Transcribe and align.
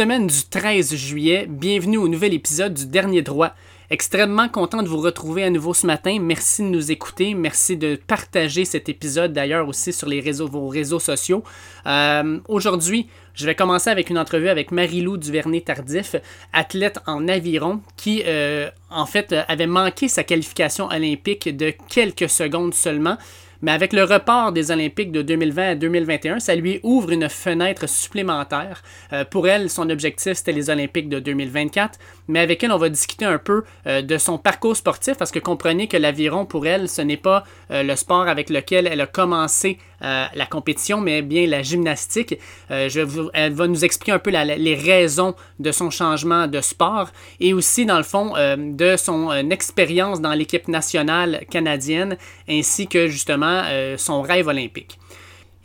semaine 0.00 0.28
du 0.28 0.44
13 0.48 0.94
juillet, 0.94 1.44
bienvenue 1.46 1.98
au 1.98 2.08
nouvel 2.08 2.32
épisode 2.32 2.72
du 2.72 2.86
Dernier 2.86 3.20
Droit. 3.20 3.52
Extrêmement 3.90 4.48
content 4.48 4.82
de 4.82 4.88
vous 4.88 4.96
retrouver 4.96 5.44
à 5.44 5.50
nouveau 5.50 5.74
ce 5.74 5.86
matin. 5.86 6.16
Merci 6.22 6.62
de 6.62 6.68
nous 6.68 6.90
écouter. 6.90 7.34
Merci 7.34 7.76
de 7.76 8.00
partager 8.06 8.64
cet 8.64 8.88
épisode 8.88 9.34
d'ailleurs 9.34 9.68
aussi 9.68 9.92
sur 9.92 10.08
les 10.08 10.20
réseaux, 10.20 10.48
vos 10.48 10.68
réseaux 10.68 11.00
sociaux. 11.00 11.44
Euh, 11.84 12.38
aujourd'hui, 12.48 13.08
je 13.34 13.44
vais 13.44 13.54
commencer 13.54 13.90
avec 13.90 14.08
une 14.08 14.16
entrevue 14.16 14.48
avec 14.48 14.72
Marie-Lou 14.72 15.18
Duvernay-Tardif, 15.18 16.16
athlète 16.54 16.98
en 17.06 17.28
aviron, 17.28 17.82
qui 17.98 18.22
euh, 18.24 18.70
en 18.88 19.04
fait 19.04 19.34
avait 19.48 19.66
manqué 19.66 20.08
sa 20.08 20.24
qualification 20.24 20.86
olympique 20.86 21.54
de 21.54 21.74
quelques 21.90 22.30
secondes 22.30 22.72
seulement. 22.72 23.18
Mais 23.62 23.72
avec 23.72 23.92
le 23.92 24.04
report 24.04 24.52
des 24.52 24.70
Olympiques 24.70 25.12
de 25.12 25.22
2020 25.22 25.70
à 25.70 25.74
2021, 25.74 26.40
ça 26.40 26.54
lui 26.54 26.80
ouvre 26.82 27.10
une 27.10 27.28
fenêtre 27.28 27.88
supplémentaire. 27.88 28.82
Euh, 29.12 29.24
pour 29.24 29.48
elle, 29.48 29.68
son 29.68 29.90
objectif, 29.90 30.34
c'était 30.34 30.52
les 30.52 30.70
Olympiques 30.70 31.08
de 31.08 31.20
2024. 31.20 31.98
Mais 32.28 32.40
avec 32.40 32.64
elle, 32.64 32.72
on 32.72 32.78
va 32.78 32.88
discuter 32.88 33.24
un 33.24 33.38
peu 33.38 33.64
euh, 33.86 34.02
de 34.02 34.16
son 34.16 34.38
parcours 34.38 34.76
sportif 34.76 35.16
parce 35.16 35.30
que 35.30 35.38
comprenez 35.38 35.88
que 35.88 35.96
l'aviron, 35.96 36.46
pour 36.46 36.66
elle, 36.66 36.88
ce 36.88 37.02
n'est 37.02 37.16
pas 37.16 37.44
euh, 37.70 37.82
le 37.82 37.96
sport 37.96 38.28
avec 38.28 38.48
lequel 38.48 38.86
elle 38.86 39.00
a 39.00 39.06
commencé 39.06 39.78
la 40.00 40.46
compétition, 40.48 41.00
mais 41.00 41.22
bien 41.22 41.46
la 41.46 41.62
gymnastique. 41.62 42.38
Je 42.70 43.30
elle 43.34 43.52
va 43.52 43.66
nous 43.66 43.84
expliquer 43.84 44.12
un 44.12 44.18
peu 44.18 44.30
les 44.30 44.74
raisons 44.74 45.34
de 45.58 45.72
son 45.72 45.90
changement 45.90 46.46
de 46.46 46.60
sport 46.60 47.10
et 47.38 47.52
aussi, 47.52 47.86
dans 47.86 47.98
le 47.98 48.02
fond, 48.04 48.32
de 48.56 48.96
son 48.96 49.30
expérience 49.50 50.20
dans 50.20 50.32
l'équipe 50.32 50.68
nationale 50.68 51.44
canadienne 51.50 52.16
ainsi 52.48 52.86
que 52.86 53.08
justement 53.08 53.62
euh, 53.66 53.96
son 53.96 54.22
rêve 54.22 54.48
olympique. 54.48 54.98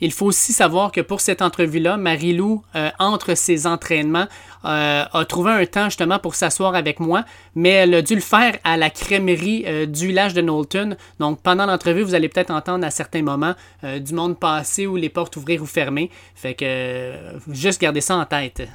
Il 0.01 0.11
faut 0.11 0.27
aussi 0.27 0.53
savoir 0.53 0.91
que 0.91 1.01
pour 1.01 1.21
cette 1.21 1.41
entrevue-là, 1.41 1.97
Marie-Lou, 1.97 2.63
euh, 2.75 2.89
entre 2.99 3.35
ses 3.35 3.65
entraînements, 3.65 4.27
euh, 4.65 5.05
a 5.11 5.25
trouvé 5.25 5.51
un 5.51 5.65
temps 5.65 5.85
justement 5.85 6.19
pour 6.19 6.35
s'asseoir 6.35 6.75
avec 6.75 6.99
moi, 6.99 7.23
mais 7.55 7.69
elle 7.69 7.93
a 7.93 8.01
dû 8.01 8.15
le 8.15 8.21
faire 8.21 8.57
à 8.63 8.77
la 8.77 8.89
crèmerie 8.89 9.65
du 9.87 10.07
village 10.07 10.33
de 10.33 10.41
Knowlton. 10.41 10.95
Donc 11.19 11.41
pendant 11.41 11.65
l'entrevue, 11.65 12.01
vous 12.01 12.15
allez 12.15 12.29
peut-être 12.29 12.51
entendre 12.51 12.85
à 12.85 12.91
certains 12.91 13.21
moments 13.21 13.53
du 13.83 14.13
monde 14.13 14.37
passer 14.39 14.87
ou 14.87 14.95
les 14.95 15.09
portes 15.09 15.37
ouvrir 15.37 15.61
ou 15.61 15.65
fermer. 15.65 16.09
Fait 16.33 16.55
que 16.55 17.13
juste 17.51 17.79
garder 17.79 18.01
ça 18.01 18.15
en 18.17 18.25
tête. 18.25 18.67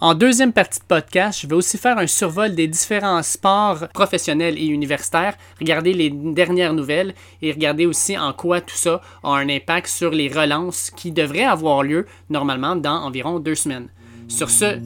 En 0.00 0.14
deuxième 0.14 0.52
partie 0.52 0.78
de 0.78 0.84
podcast, 0.84 1.40
je 1.42 1.48
vais 1.48 1.56
aussi 1.56 1.76
faire 1.76 1.98
un 1.98 2.06
survol 2.06 2.54
des 2.54 2.68
différents 2.68 3.20
sports 3.24 3.88
professionnels 3.92 4.56
et 4.56 4.66
universitaires, 4.66 5.34
regarder 5.58 5.92
les 5.92 6.08
dernières 6.10 6.72
nouvelles 6.72 7.14
et 7.42 7.50
regarder 7.50 7.84
aussi 7.84 8.16
en 8.16 8.32
quoi 8.32 8.60
tout 8.60 8.76
ça 8.76 9.00
a 9.24 9.30
un 9.30 9.48
impact 9.48 9.88
sur 9.88 10.12
les 10.12 10.28
relances 10.28 10.92
qui 10.94 11.10
devraient 11.10 11.42
avoir 11.42 11.82
lieu 11.82 12.06
normalement 12.30 12.76
dans 12.76 13.02
environ 13.02 13.40
deux 13.40 13.56
semaines. 13.56 13.88
Sur 14.28 14.50
ce, 14.50 14.78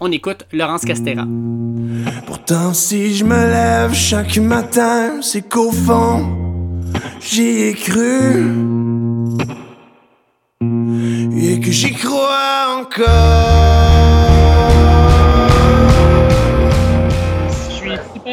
on 0.00 0.10
écoute 0.10 0.44
Laurence 0.52 0.84
Castera. 0.84 1.24
Pourtant, 2.26 2.74
si 2.74 3.14
je 3.14 3.24
me 3.24 3.36
lève 3.36 3.94
chaque 3.94 4.36
matin, 4.38 5.22
c'est 5.22 5.48
qu'au 5.48 5.70
fond, 5.70 6.82
j'y 7.20 7.68
ai 7.68 7.74
cru. 7.74 8.52
Et 11.40 11.60
que 11.60 11.70
j'y 11.70 11.92
crois 11.92 12.80
encore. 12.80 14.05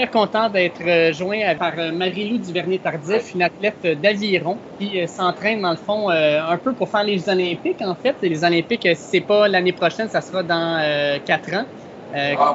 Content 0.07 0.49
d'être 0.49 0.81
euh, 0.81 1.13
joint 1.13 1.55
par 1.55 1.77
euh, 1.77 1.91
Marie-Lou 1.91 2.37
Duvernay-Tardif, 2.37 3.33
une 3.33 3.41
athlète 3.41 3.85
d'aviron 3.85 4.61
qui 4.77 4.99
euh, 4.99 5.07
s'entraîne 5.07 5.61
dans 5.61 5.71
le 5.71 5.77
fond 5.77 6.09
un 6.09 6.57
peu 6.57 6.75
pour 6.75 6.89
faire 6.89 7.03
les 7.03 7.29
Olympiques 7.29 7.81
en 7.81 7.95
fait. 7.95 8.17
les 8.21 8.43
Olympiques, 8.43 8.87
c'est 8.95 9.21
pas 9.21 9.47
l'année 9.47 9.73
prochaine, 9.73 10.09
ça 10.09 10.21
sera 10.21 10.43
dans 10.43 11.19
quatre 11.25 11.53
ans. 11.53 11.65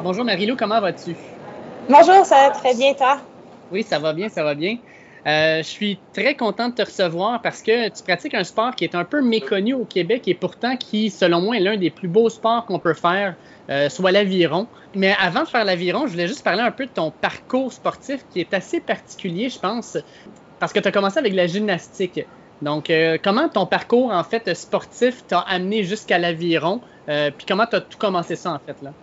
Bonjour 0.03 0.25
Marie-Lou, 0.25 0.57
comment 0.57 0.81
vas-tu? 0.81 1.19
Bonjour, 1.89 2.25
ça 2.25 2.49
va 2.49 2.51
très 2.51 2.75
bien 2.75 2.95
toi? 2.95 3.21
Oui, 3.71 3.83
ça 3.83 3.99
va 3.99 4.13
bien, 4.13 4.29
ça 4.29 4.45
va 4.45 4.55
bien. 4.55 4.77
Je 5.29 5.63
suis 5.69 5.99
très 6.13 6.35
content 6.35 6.69
de 6.71 6.75
te 6.75 6.83
recevoir 6.83 7.43
parce 7.43 7.63
que 7.63 7.89
tu 7.89 8.03
pratiques 8.03 8.35
un 8.35 8.45
sport 8.45 8.75
qui 8.75 8.85
est 8.85 8.95
un 8.95 9.05
peu 9.05 9.23
méconnu 9.23 9.75
au 9.75 9.85
Québec 9.85 10.27
et 10.27 10.35
pourtant 10.35 10.77
qui, 10.77 11.11
selon 11.11 11.41
moi, 11.41 11.57
est 11.57 11.61
l'un 11.61 11.77
des 11.77 11.91
plus 11.91 12.09
beaux 12.09 12.31
sports 12.31 12.65
qu'on 12.67 12.79
peut 12.79 12.95
faire 12.95 13.35
euh, 13.71 13.91
soit 13.91 14.13
l'aviron. 14.13 14.67
Mais 14.95 15.15
avant 15.21 15.43
de 15.43 15.49
faire 15.49 15.65
l'aviron, 15.65 16.07
je 16.07 16.13
voulais 16.13 16.29
juste 16.29 16.43
parler 16.43 16.63
un 16.63 16.71
peu 16.71 16.87
de 16.87 16.91
ton 16.91 17.11
parcours 17.11 17.73
sportif 17.73 18.25
qui 18.31 18.41
est 18.41 18.55
assez 18.55 18.81
particulier, 18.81 19.51
je 19.51 19.59
pense, 19.59 19.99
parce 20.59 20.73
que 20.73 20.81
tu 20.81 20.89
as 20.89 20.93
commencé 20.93 21.19
avec 21.19 21.35
la 21.35 21.47
gymnastique. 21.47 22.21
Donc, 22.63 22.89
euh, 22.89 23.19
comment 23.23 23.49
ton 23.49 23.67
parcours, 23.67 24.11
en 24.11 24.25
fait, 24.25 24.55
sportif 24.55 25.27
t'a 25.27 25.41
amené 25.41 25.85
jusqu'à 25.85 26.19
l'aviron? 26.19 26.81
Euh, 27.09 27.31
puis 27.31 27.47
comment 27.47 27.67
tu 27.67 27.77
as 27.77 27.83
tout 27.83 27.99
commencé 27.99 28.37
ça, 28.37 28.53
en 28.53 28.59
fait, 28.59 28.81
là? 28.83 28.95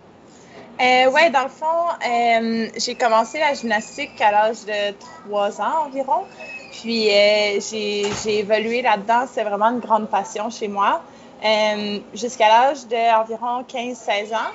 Euh, 0.80 1.10
oui, 1.12 1.30
dans 1.30 1.44
le 1.44 1.48
fond, 1.48 2.70
j'ai 2.76 2.94
commencé 2.94 3.38
la 3.38 3.54
gymnastique 3.54 4.20
à 4.20 4.30
l'âge 4.30 4.64
de 4.66 4.94
3 5.28 5.60
ans 5.60 5.86
environ. 5.86 6.24
Puis 6.72 7.08
j'ai 7.08 8.38
évolué 8.38 8.82
là-dedans. 8.82 9.26
C'est 9.32 9.44
vraiment 9.44 9.66
une 9.66 9.80
grande 9.80 10.08
passion 10.08 10.50
chez 10.50 10.68
moi. 10.68 11.02
Euh, 11.44 11.98
jusqu'à 12.14 12.48
l'âge 12.48 12.86
d'environ 12.86 13.62
15-16 13.62 14.34
ans. 14.34 14.50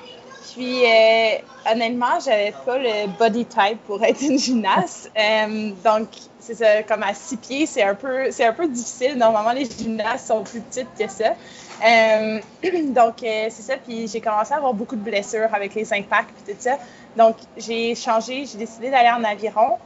Puis, 0.52 0.84
euh, 0.84 1.38
honnêtement, 1.72 2.20
j'avais 2.24 2.54
pas 2.66 2.78
le 2.78 3.08
body 3.18 3.46
type 3.46 3.80
pour 3.86 4.04
être 4.04 4.22
une 4.22 4.40
gymnaste. 4.40 5.12
Euh, 5.18 5.72
donc, 5.84 6.08
c'est 6.40 6.86
comme 6.88 7.04
à 7.04 7.14
six 7.14 7.38
pieds, 7.38 7.66
c'est 7.68 7.84
un 7.84 7.94
peu, 7.94 8.30
un 8.38 8.54
peu 8.54 8.68
difficile. 8.68 9.16
Normalement, 9.16 9.52
les 9.52 9.66
gymnastes 9.66 10.28
sont 10.28 10.44
plus 10.44 10.62
petites 10.62 10.90
que 10.98 11.08
ça. 11.08 11.36
donc, 12.94 13.16
c'est 13.20 13.50
ça. 13.50 13.78
Puis, 13.78 14.08
j'ai 14.08 14.22
commencé 14.22 14.54
à 14.54 14.58
avoir 14.58 14.74
beaucoup 14.74 14.96
de 14.96 15.04
blessures 15.04 15.54
avec 15.54 15.74
les 15.76 15.92
impacts 15.94 16.48
et 16.48 16.54
tout 16.54 16.58
ça. 16.60 16.78
Donc, 17.16 17.36
j'ai 17.58 17.96
changé, 17.96 18.46
j'ai 18.46 18.58
décidé 18.58 18.90
d'aller 18.90 19.10
en 19.10 19.24
aviron 19.24 19.78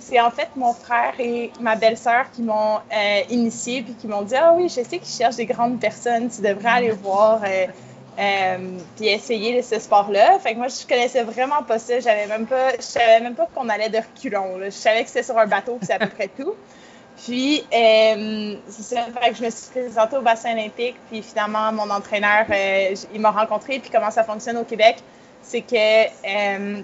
c'est 0.00 0.18
en 0.18 0.30
fait 0.30 0.48
mon 0.56 0.72
frère 0.72 1.12
et 1.18 1.52
ma 1.60 1.76
belle-sœur 1.76 2.30
qui 2.32 2.42
m'ont 2.42 2.78
euh, 2.78 3.20
initié 3.28 3.82
puis 3.82 3.94
qui 3.94 4.08
m'ont 4.08 4.22
dit 4.22 4.34
Ah 4.34 4.54
oui, 4.56 4.68
je 4.68 4.82
sais 4.82 4.98
qu'ils 4.98 5.06
cherchent 5.06 5.36
des 5.36 5.46
grandes 5.46 5.78
personnes, 5.78 6.28
tu 6.28 6.40
devrais 6.40 6.70
aller 6.70 6.90
voir 6.90 7.42
euh, 7.44 7.66
euh, 8.18 8.78
puis 8.96 9.08
essayer 9.08 9.62
ce 9.62 9.78
sport-là. 9.78 10.38
Fait 10.40 10.54
que 10.54 10.58
moi, 10.58 10.68
je 10.68 10.86
connaissais 10.86 11.22
vraiment 11.22 11.62
pas 11.62 11.78
ça. 11.78 12.00
J'avais 12.00 12.26
même 12.26 12.46
pas, 12.46 12.72
je 12.76 12.82
savais 12.82 13.20
même 13.20 13.34
pas 13.34 13.48
qu'on 13.54 13.68
allait 13.68 13.90
de 13.90 13.98
reculons. 13.98 14.58
Je 14.64 14.70
savais 14.70 15.02
que 15.02 15.08
c'était 15.08 15.22
sur 15.22 15.38
un 15.38 15.46
bateau, 15.46 15.76
puis 15.76 15.86
c'est 15.86 15.94
à 15.94 15.98
peu 15.98 16.08
près 16.08 16.28
tout. 16.28 16.54
Puis, 17.24 17.64
c'est 17.70 18.82
ça, 18.82 19.02
que 19.28 19.36
je 19.36 19.44
me 19.44 19.50
suis 19.50 19.70
présentée 19.70 20.16
au 20.16 20.22
bassin 20.22 20.52
olympique, 20.52 20.96
puis 21.10 21.22
finalement, 21.22 21.70
mon 21.72 21.90
entraîneur, 21.90 22.46
il 23.12 23.20
m'a 23.20 23.30
rencontré, 23.30 23.78
puis 23.78 23.90
comment 23.90 24.10
ça 24.10 24.24
fonctionne 24.24 24.56
au 24.56 24.64
Québec, 24.64 24.96
c'est 25.42 25.60
que 25.60 26.06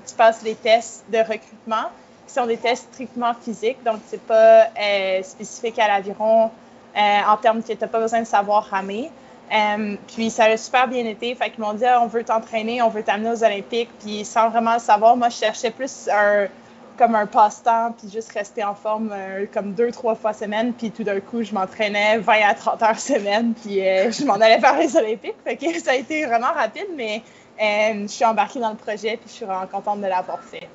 tu 0.07 0.15
passes 0.15 0.43
les 0.43 0.55
tests 0.55 1.05
de 1.11 1.19
recrutement, 1.19 1.91
qui 2.27 2.35
sont 2.35 2.47
des 2.47 2.57
tests 2.57 2.89
strictement 2.93 3.33
physiques, 3.35 3.83
donc 3.85 4.01
c'est 4.07 4.21
pas 4.21 4.67
euh, 4.81 5.23
spécifique 5.23 5.79
à 5.79 5.89
l'aviron 5.89 6.51
euh, 6.97 7.01
en 7.29 7.37
termes 7.37 7.63
que 7.63 7.73
tu 7.73 7.79
n'as 7.81 7.87
pas 7.87 8.01
besoin 8.01 8.21
de 8.21 8.27
savoir 8.27 8.65
ramer. 8.65 9.11
Euh, 9.53 9.97
puis 10.09 10.31
ça 10.31 10.45
a 10.45 10.57
super 10.57 10.89
bien 10.89 11.05
été. 11.07 11.33
Fait 11.37 11.51
qu'ils 11.51 11.63
m'ont 11.63 11.75
dit 11.75 11.85
ah, 11.85 12.01
on 12.03 12.07
veut 12.07 12.25
t'entraîner, 12.25 12.83
on 12.83 12.89
veut 12.89 13.05
t'amener 13.05 13.31
aux 13.31 13.45
Olympiques. 13.45 13.91
Puis 14.01 14.25
sans 14.25 14.49
vraiment 14.51 14.75
le 14.75 14.81
savoir, 14.81 15.17
moi 15.17 15.29
je 15.29 15.37
cherchais 15.37 15.71
plus 15.71 16.09
un 16.13 16.47
comme 16.97 17.15
un 17.15 17.27
passe-temps, 17.27 17.95
puis 17.99 18.11
juste 18.11 18.33
rester 18.33 18.65
en 18.65 18.75
forme 18.75 19.13
comme 19.53 19.73
deux, 19.73 19.91
trois 19.91 20.15
fois 20.15 20.33
semaine. 20.33 20.73
Puis 20.73 20.91
tout 20.91 21.05
d'un 21.05 21.21
coup, 21.21 21.43
je 21.43 21.53
m'entraînais 21.53 22.19
20 22.19 22.33
à 22.49 22.55
30 22.55 22.83
heures 22.83 22.99
semaine, 22.99 23.55
puis 23.55 23.77
je 23.77 24.25
m'en 24.25 24.35
allais 24.35 24.61
faire 24.61 24.79
les 24.79 24.97
Olympiques. 24.97 25.37
Fait 25.45 25.57
que 25.57 25.79
ça 25.81 25.93
a 25.93 25.95
été 25.95 26.27
vraiment 26.27 26.53
rapide, 26.55 26.89
mais 26.97 27.23
je 27.59 28.07
suis 28.07 28.25
embarquée 28.25 28.61
dans 28.61 28.71
le 28.71 28.77
projet, 28.77 29.17
puis 29.17 29.29
je 29.29 29.33
suis 29.33 29.45
vraiment 29.45 29.67
contente 29.67 30.01
de 30.01 30.07
l'avoir 30.07 30.41
fait. 30.43 30.69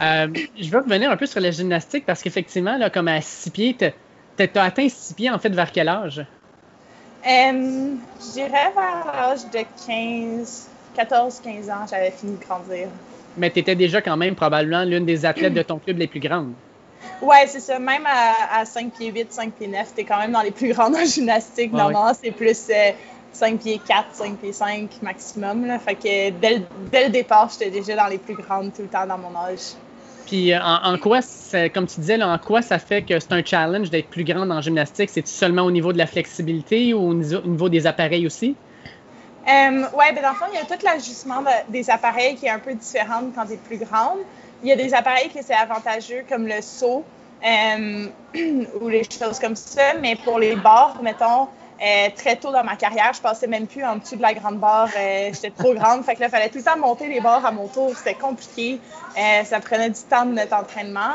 Euh, 0.00 0.28
je 0.58 0.70
veux 0.70 0.78
revenir 0.78 1.10
un 1.10 1.16
peu 1.16 1.26
sur 1.26 1.40
la 1.40 1.50
gymnastique 1.50 2.06
parce 2.06 2.22
qu'effectivement, 2.22 2.76
là, 2.78 2.88
comme 2.88 3.08
à 3.08 3.20
6 3.20 3.50
pieds, 3.50 3.76
tu 3.76 3.84
as 4.42 4.62
atteint 4.62 4.88
6 4.88 5.14
pieds 5.14 5.30
en 5.30 5.38
fait 5.38 5.50
vers 5.50 5.70
quel 5.70 5.88
âge? 5.88 6.24
Euh, 7.26 7.94
je 8.18 8.32
dirais 8.32 8.72
vers 8.74 9.12
l'âge 9.12 9.44
de 9.52 9.60
15, 9.86 10.68
14-15 10.96 11.70
ans, 11.70 11.86
j'avais 11.90 12.10
fini 12.12 12.38
de 12.38 12.44
grandir. 12.44 12.88
Mais 13.36 13.50
tu 13.50 13.60
étais 13.60 13.74
déjà 13.74 14.00
quand 14.02 14.16
même 14.16 14.34
probablement 14.34 14.84
l'une 14.84 15.04
des 15.06 15.24
athlètes 15.24 15.54
de 15.54 15.62
ton 15.62 15.78
club 15.78 15.98
les 15.98 16.06
plus 16.06 16.20
grandes. 16.20 16.52
Ouais, 17.22 17.46
c'est 17.46 17.60
ça. 17.60 17.78
Même 17.78 18.06
à, 18.06 18.64
5 18.64 18.92
pieds 18.92 19.10
8, 19.10 19.32
5 19.32 19.52
pieds 19.52 19.68
9, 19.68 19.92
tu 19.94 20.00
es 20.00 20.04
quand 20.04 20.18
même 20.18 20.32
dans 20.32 20.42
les 20.42 20.50
plus 20.50 20.72
grandes 20.72 20.96
en 20.96 21.04
gymnastique. 21.04 21.72
Normalement, 21.72 22.12
c'est 22.20 22.30
plus 22.30 22.56
5 22.56 23.54
euh, 23.54 23.56
pieds 23.56 23.80
4, 23.86 24.06
5 24.12 24.36
pieds 24.36 24.52
5 24.52 25.02
maximum. 25.02 25.66
Là. 25.66 25.78
Fait 25.78 25.94
que 25.94 26.30
dès, 26.30 26.62
dès 26.90 27.04
le 27.06 27.10
départ, 27.10 27.50
j'étais 27.50 27.70
déjà 27.70 27.96
dans 27.96 28.08
les 28.08 28.18
plus 28.18 28.34
grandes 28.34 28.72
tout 28.72 28.82
le 28.82 28.88
temps 28.88 29.06
dans 29.06 29.18
mon 29.18 29.36
âge. 29.38 29.74
Puis 30.26 30.52
euh, 30.52 30.60
en, 30.62 30.96
quoi, 30.96 31.20
comme 31.74 31.86
tu 31.86 32.00
disais, 32.00 32.22
en 32.22 32.38
quoi 32.38 32.62
ça 32.62 32.78
fait 32.78 33.02
que 33.02 33.18
c'est 33.18 33.32
un 33.32 33.42
challenge 33.44 33.90
d'être 33.90 34.08
plus 34.08 34.24
grande 34.24 34.52
en 34.52 34.60
gymnastique? 34.60 35.10
C'est 35.12 35.26
seulement 35.26 35.62
au 35.62 35.72
niveau 35.72 35.92
de 35.92 35.98
la 35.98 36.06
flexibilité 36.06 36.94
ou 36.94 37.10
au 37.10 37.14
niveau, 37.14 37.68
des 37.68 37.86
appareils 37.86 38.26
aussi? 38.26 38.54
Euh, 39.50 39.86
oui, 39.94 40.04
ben 40.14 40.22
dans 40.22 40.30
le 40.30 40.34
fond, 40.36 40.44
il 40.52 40.56
y 40.56 40.58
a 40.58 40.64
tout 40.64 40.84
l'ajustement 40.84 41.42
des 41.68 41.90
appareils 41.90 42.36
qui 42.36 42.46
est 42.46 42.50
un 42.50 42.58
peu 42.60 42.74
différent 42.74 43.22
quand 43.34 43.46
tu 43.46 43.54
es 43.54 43.56
plus 43.56 43.78
grande. 43.78 44.18
Il 44.62 44.68
y 44.68 44.72
a 44.72 44.76
des 44.76 44.94
appareils 44.94 45.30
que 45.30 45.42
c'est 45.42 45.54
avantageux, 45.54 46.24
comme 46.28 46.46
le 46.46 46.60
saut 46.60 47.04
euh, 47.44 48.06
ou 48.80 48.88
les 48.88 49.02
choses 49.04 49.40
comme 49.40 49.56
ça, 49.56 49.94
mais 50.00 50.14
pour 50.16 50.38
les 50.38 50.54
bords, 50.54 50.98
mettons, 51.02 51.48
très 52.14 52.36
tôt 52.36 52.52
dans 52.52 52.62
ma 52.62 52.76
carrière, 52.76 53.12
je 53.14 53.22
passais 53.22 53.46
même 53.46 53.66
plus 53.66 53.82
en 53.82 53.96
dessous 53.96 54.16
de 54.16 54.22
la 54.22 54.34
grande 54.34 54.58
barre. 54.58 54.90
J'étais 55.32 55.50
trop 55.50 55.74
grande. 55.74 56.04
Fait 56.04 56.14
que 56.14 56.20
là, 56.20 56.26
il 56.26 56.30
fallait 56.30 56.50
tout 56.50 56.58
le 56.58 56.64
temps 56.64 56.76
monter 56.76 57.08
les 57.08 57.20
barres 57.20 57.44
à 57.44 57.50
mon 57.50 57.66
tour. 57.68 57.92
C'était 57.96 58.14
compliqué. 58.14 58.78
ça 59.16 59.60
prenait 59.60 59.88
du 59.88 60.02
temps 60.02 60.26
de 60.26 60.32
notre 60.32 60.54
entraînement. 60.54 61.14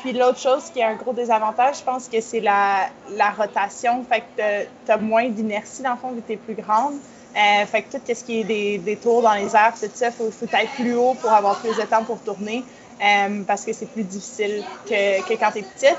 puis 0.00 0.12
l'autre 0.12 0.38
chose 0.38 0.70
qui 0.72 0.78
est 0.78 0.84
un 0.84 0.94
gros 0.94 1.12
désavantage, 1.12 1.78
je 1.78 1.82
pense 1.82 2.08
que 2.08 2.20
c'est 2.20 2.40
la, 2.40 2.88
la, 3.10 3.30
rotation. 3.30 4.04
Fait 4.08 4.20
que 4.20 4.62
tu 4.86 4.92
as 4.92 4.96
moins 4.96 5.28
d'inertie 5.28 5.82
dans 5.82 5.94
le 5.94 5.98
fond 5.98 6.12
vu 6.12 6.22
que 6.22 6.28
tu 6.28 6.32
es 6.34 6.36
plus 6.36 6.54
grande. 6.54 6.94
Euh, 7.36 7.66
fait 7.66 7.82
que 7.82 7.96
tout 7.96 8.02
ce 8.06 8.24
qui 8.24 8.40
est 8.40 8.78
des, 8.78 8.96
tours 8.96 9.22
dans 9.22 9.34
les 9.34 9.54
airs, 9.54 9.74
tout 9.78 9.86
ça, 9.92 10.06
il 10.06 10.12
faut, 10.12 10.30
faut, 10.30 10.46
être 10.46 10.72
plus 10.76 10.94
haut 10.94 11.14
pour 11.14 11.30
avoir 11.30 11.58
plus 11.60 11.76
de 11.76 11.82
temps 11.82 12.02
pour 12.02 12.20
tourner 12.20 12.64
euh, 13.00 13.42
parce 13.46 13.64
que 13.64 13.72
c'est 13.72 13.86
plus 13.86 14.02
difficile 14.02 14.64
que, 14.86 15.34
quand 15.36 15.52
tu 15.52 15.58
es 15.58 15.62
petite. 15.62 15.98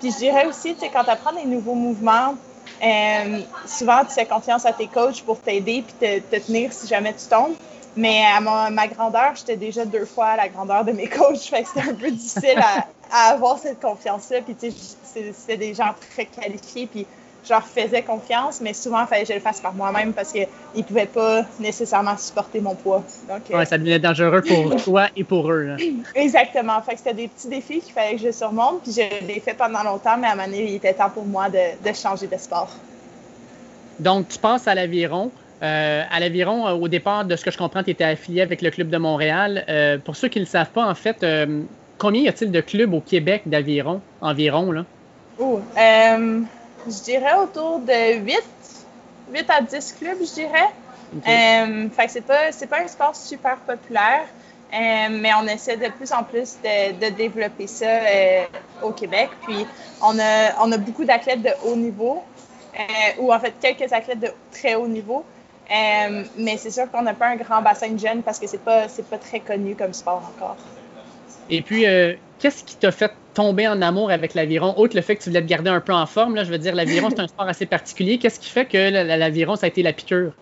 Puis 0.00 0.10
je 0.12 0.16
dirais 0.16 0.46
aussi, 0.46 0.74
tu 0.74 0.86
quand 0.90 1.04
tu 1.04 1.10
apprends 1.10 1.32
des 1.32 1.44
nouveaux 1.44 1.74
mouvements, 1.74 2.34
euh, 2.82 3.40
souvent 3.66 4.04
tu 4.04 4.14
fais 4.14 4.26
confiance 4.26 4.64
à 4.64 4.72
tes 4.72 4.86
coachs 4.86 5.22
pour 5.22 5.38
t'aider 5.40 5.84
puis 5.86 5.94
te, 6.00 6.18
te, 6.20 6.44
tenir 6.44 6.72
si 6.72 6.86
jamais 6.86 7.12
tu 7.12 7.26
tombes. 7.26 7.54
Mais 7.96 8.24
à 8.24 8.40
ma, 8.40 8.86
grandeur, 8.86 9.34
j'étais 9.34 9.56
déjà 9.56 9.84
deux 9.84 10.06
fois 10.06 10.28
à 10.28 10.36
la 10.36 10.48
grandeur 10.48 10.84
de 10.84 10.92
mes 10.92 11.08
coachs, 11.08 11.40
fait 11.40 11.62
que 11.62 11.68
c'était 11.68 11.90
un 11.90 11.94
peu 11.94 12.10
difficile 12.10 12.58
à, 13.12 13.30
avoir 13.30 13.58
cette 13.58 13.80
confiance-là. 13.80 14.40
Puis 14.42 14.54
tu 14.54 14.72
c'est 15.34 15.56
des 15.56 15.74
gens 15.74 15.92
très 16.12 16.26
qualifiés, 16.26 16.88
je 17.44 17.52
leur 17.52 17.66
faisais 17.66 18.02
confiance, 18.02 18.60
mais 18.60 18.72
souvent, 18.72 19.02
il 19.02 19.06
fallait 19.06 19.22
que 19.22 19.28
je 19.28 19.34
le 19.34 19.40
fasse 19.40 19.60
par 19.60 19.74
moi-même 19.74 20.12
parce 20.12 20.32
qu'ils 20.32 20.46
ne 20.76 20.82
pouvaient 20.82 21.06
pas 21.06 21.42
nécessairement 21.58 22.16
supporter 22.16 22.60
mon 22.60 22.74
poids. 22.74 23.02
Donc, 23.28 23.42
euh, 23.50 23.64
ça 23.64 23.78
devenait 23.78 23.98
dangereux 23.98 24.42
pour 24.42 24.76
toi 24.84 25.08
et 25.16 25.24
pour 25.24 25.50
eux. 25.50 25.76
Exactement. 26.14 26.80
Fait 26.82 26.92
que 26.92 26.98
c'était 26.98 27.14
des 27.14 27.28
petits 27.28 27.48
défis 27.48 27.80
qu'il 27.80 27.92
fallait 27.92 28.16
que 28.16 28.22
je 28.22 28.32
surmonte, 28.32 28.82
puis 28.82 28.92
je 28.92 29.26
l'ai 29.26 29.40
fait 29.40 29.54
pendant 29.54 29.82
longtemps, 29.82 30.16
mais 30.18 30.26
à 30.26 30.32
un 30.32 30.34
moment 30.36 30.46
donné, 30.46 30.64
il 30.64 30.74
était 30.74 30.94
temps 30.94 31.10
pour 31.10 31.24
moi 31.24 31.48
de, 31.48 31.88
de 31.88 31.94
changer 31.94 32.26
de 32.26 32.36
sport. 32.36 32.70
Donc, 33.98 34.28
tu 34.28 34.38
passes 34.38 34.66
à 34.66 34.74
l'aviron. 34.74 35.30
Euh, 35.62 36.02
à 36.10 36.20
l'aviron, 36.20 36.66
euh, 36.66 36.72
au 36.72 36.88
départ, 36.88 37.24
de 37.24 37.36
ce 37.36 37.44
que 37.44 37.50
je 37.50 37.58
comprends, 37.58 37.82
tu 37.82 37.90
étais 37.90 38.04
affilié 38.04 38.40
avec 38.40 38.62
le 38.62 38.70
Club 38.70 38.88
de 38.88 38.96
Montréal. 38.96 39.64
Euh, 39.68 39.98
pour 39.98 40.16
ceux 40.16 40.28
qui 40.28 40.38
ne 40.38 40.44
le 40.44 40.48
savent 40.48 40.70
pas, 40.70 40.86
en 40.86 40.94
fait, 40.94 41.24
combien 41.98 42.22
y 42.22 42.28
a-t-il 42.28 42.50
de 42.50 42.60
clubs 42.60 42.92
au 42.94 43.00
Québec 43.00 43.42
d'aviron 43.46 44.00
environ? 44.20 44.72
Là? 44.72 44.84
Oh, 45.38 45.60
je 46.86 47.02
dirais 47.02 47.34
autour 47.34 47.80
de 47.80 48.18
8, 48.18 48.42
8 49.32 49.50
à 49.50 49.60
10 49.60 49.96
clubs, 49.98 50.18
je 50.20 50.34
dirais. 50.34 50.70
Euh, 51.26 51.88
fait 51.90 52.06
que 52.06 52.12
c'est 52.12 52.20
pas, 52.20 52.52
c'est 52.52 52.66
pas 52.66 52.82
un 52.82 52.88
sport 52.88 53.16
super 53.16 53.56
populaire, 53.58 54.26
euh, 54.72 55.08
mais 55.10 55.32
on 55.34 55.46
essaie 55.46 55.76
de 55.76 55.88
plus 55.88 56.12
en 56.12 56.22
plus 56.22 56.56
de, 56.62 56.92
de 56.92 57.14
développer 57.14 57.66
ça 57.66 57.86
euh, 57.86 58.44
au 58.82 58.92
Québec. 58.92 59.30
Puis 59.42 59.66
on 60.02 60.18
a, 60.18 60.62
on 60.62 60.70
a 60.70 60.78
beaucoup 60.78 61.04
d'athlètes 61.04 61.42
de 61.42 61.50
haut 61.64 61.76
niveau, 61.76 62.22
ou 63.18 63.32
en 63.32 63.40
fait 63.40 63.54
quelques 63.60 63.92
athlètes 63.92 64.20
de 64.20 64.30
très 64.52 64.76
haut 64.76 64.86
niveau. 64.86 65.24
mais 65.68 66.56
c'est 66.56 66.70
sûr 66.70 66.90
qu'on 66.90 67.02
n'a 67.02 67.14
pas 67.14 67.28
un 67.28 67.36
grand 67.36 67.60
bassin 67.60 67.90
de 67.90 67.98
jeunes 67.98 68.22
parce 68.22 68.38
que 68.38 68.46
c'est 68.46 68.62
pas, 68.62 68.88
c'est 68.88 69.08
pas 69.08 69.18
très 69.18 69.40
connu 69.40 69.74
comme 69.74 69.92
sport 69.92 70.22
encore. 70.36 70.56
Et 71.50 71.62
puis, 71.62 71.84
qu'est-ce 72.38 72.64
qui 72.64 72.76
t'a 72.76 72.92
fait 72.92 73.12
tomber 73.34 73.68
en 73.68 73.80
amour 73.82 74.10
avec 74.10 74.34
l'aviron, 74.34 74.74
outre 74.78 74.96
le 74.96 75.02
fait 75.02 75.16
que 75.16 75.22
tu 75.22 75.30
voulais 75.30 75.42
te 75.42 75.46
garder 75.46 75.70
un 75.70 75.80
peu 75.80 75.92
en 75.92 76.06
forme, 76.06 76.34
là, 76.34 76.44
je 76.44 76.50
veux 76.50 76.58
dire, 76.58 76.74
l'aviron, 76.74 77.08
c'est 77.10 77.20
un 77.20 77.28
sport 77.28 77.48
assez 77.48 77.66
particulier. 77.66 78.18
Qu'est-ce 78.18 78.40
qui 78.40 78.50
fait 78.50 78.66
que 78.66 78.78
l'aviron, 78.78 79.56
ça 79.56 79.66
a 79.66 79.68
été 79.68 79.82
la 79.82 79.92
piqûre? 79.92 80.32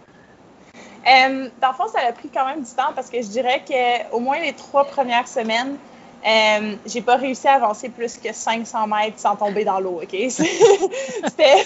Euh, 1.07 1.49
dans 1.61 1.69
le 1.69 1.75
fond, 1.75 1.89
ça 1.89 2.01
a 2.07 2.13
pris 2.13 2.29
quand 2.29 2.47
même 2.47 2.61
du 2.61 2.71
temps 2.71 2.93
parce 2.95 3.09
que 3.09 3.23
je 3.23 3.29
dirais 3.29 3.63
qu'au 3.67 4.21
moins 4.21 4.41
les 4.41 4.53
trois 4.53 4.85
premières 4.85 5.29
semaines, 5.29 5.77
euh, 6.27 6.75
j'ai 6.85 7.01
pas 7.01 7.17
réussi 7.17 7.47
à 7.47 7.55
avancer 7.55 7.89
plus 7.89 8.19
que 8.19 8.33
500 8.33 8.89
mètres 8.89 9.19
sans 9.19 9.37
tomber 9.37 9.65
dans 9.65 9.81
l'eau, 9.81 10.01
OK? 10.03 10.11
C'était 10.29 11.65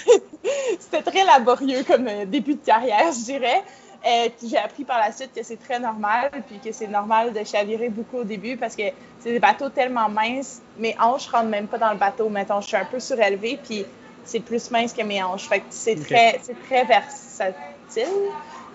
très 1.03 1.25
laborieux 1.25 1.83
comme 1.83 2.07
euh, 2.07 2.25
début 2.25 2.55
de 2.55 2.65
carrière, 2.65 3.11
je 3.11 3.25
dirais. 3.25 3.63
Euh, 4.05 4.27
j'ai 4.45 4.57
appris 4.57 4.83
par 4.83 4.99
la 4.99 5.13
suite 5.13 5.31
que 5.33 5.43
c'est 5.43 5.55
très 5.55 5.79
normal, 5.79 6.29
puis 6.47 6.59
que 6.59 6.73
c'est 6.73 6.87
normal 6.87 7.31
de 7.31 7.41
chavirer 7.45 7.87
beaucoup 7.87 8.17
au 8.17 8.23
début 8.25 8.57
parce 8.57 8.75
que 8.75 8.83
c'est 9.19 9.31
des 9.31 9.39
bateaux 9.39 9.69
tellement 9.69 10.09
minces. 10.09 10.61
Mes 10.77 10.93
hanches 10.99 11.27
rentrent 11.29 11.47
même 11.47 11.67
pas 11.67 11.77
dans 11.77 11.91
le 11.91 11.97
bateau. 11.97 12.27
Mettons, 12.27 12.59
je 12.59 12.67
suis 12.67 12.75
un 12.75 12.83
peu 12.83 12.99
surélevée, 12.99 13.57
puis 13.63 13.85
c'est 14.25 14.41
plus 14.41 14.71
mince 14.71 14.91
que 14.91 15.03
mes 15.03 15.23
hanches. 15.23 15.47
Fait 15.47 15.59
que 15.59 15.65
c'est 15.69 15.95
très, 15.95 16.37
c'est 16.43 16.61
très 16.67 16.83
versatile. 16.83 17.53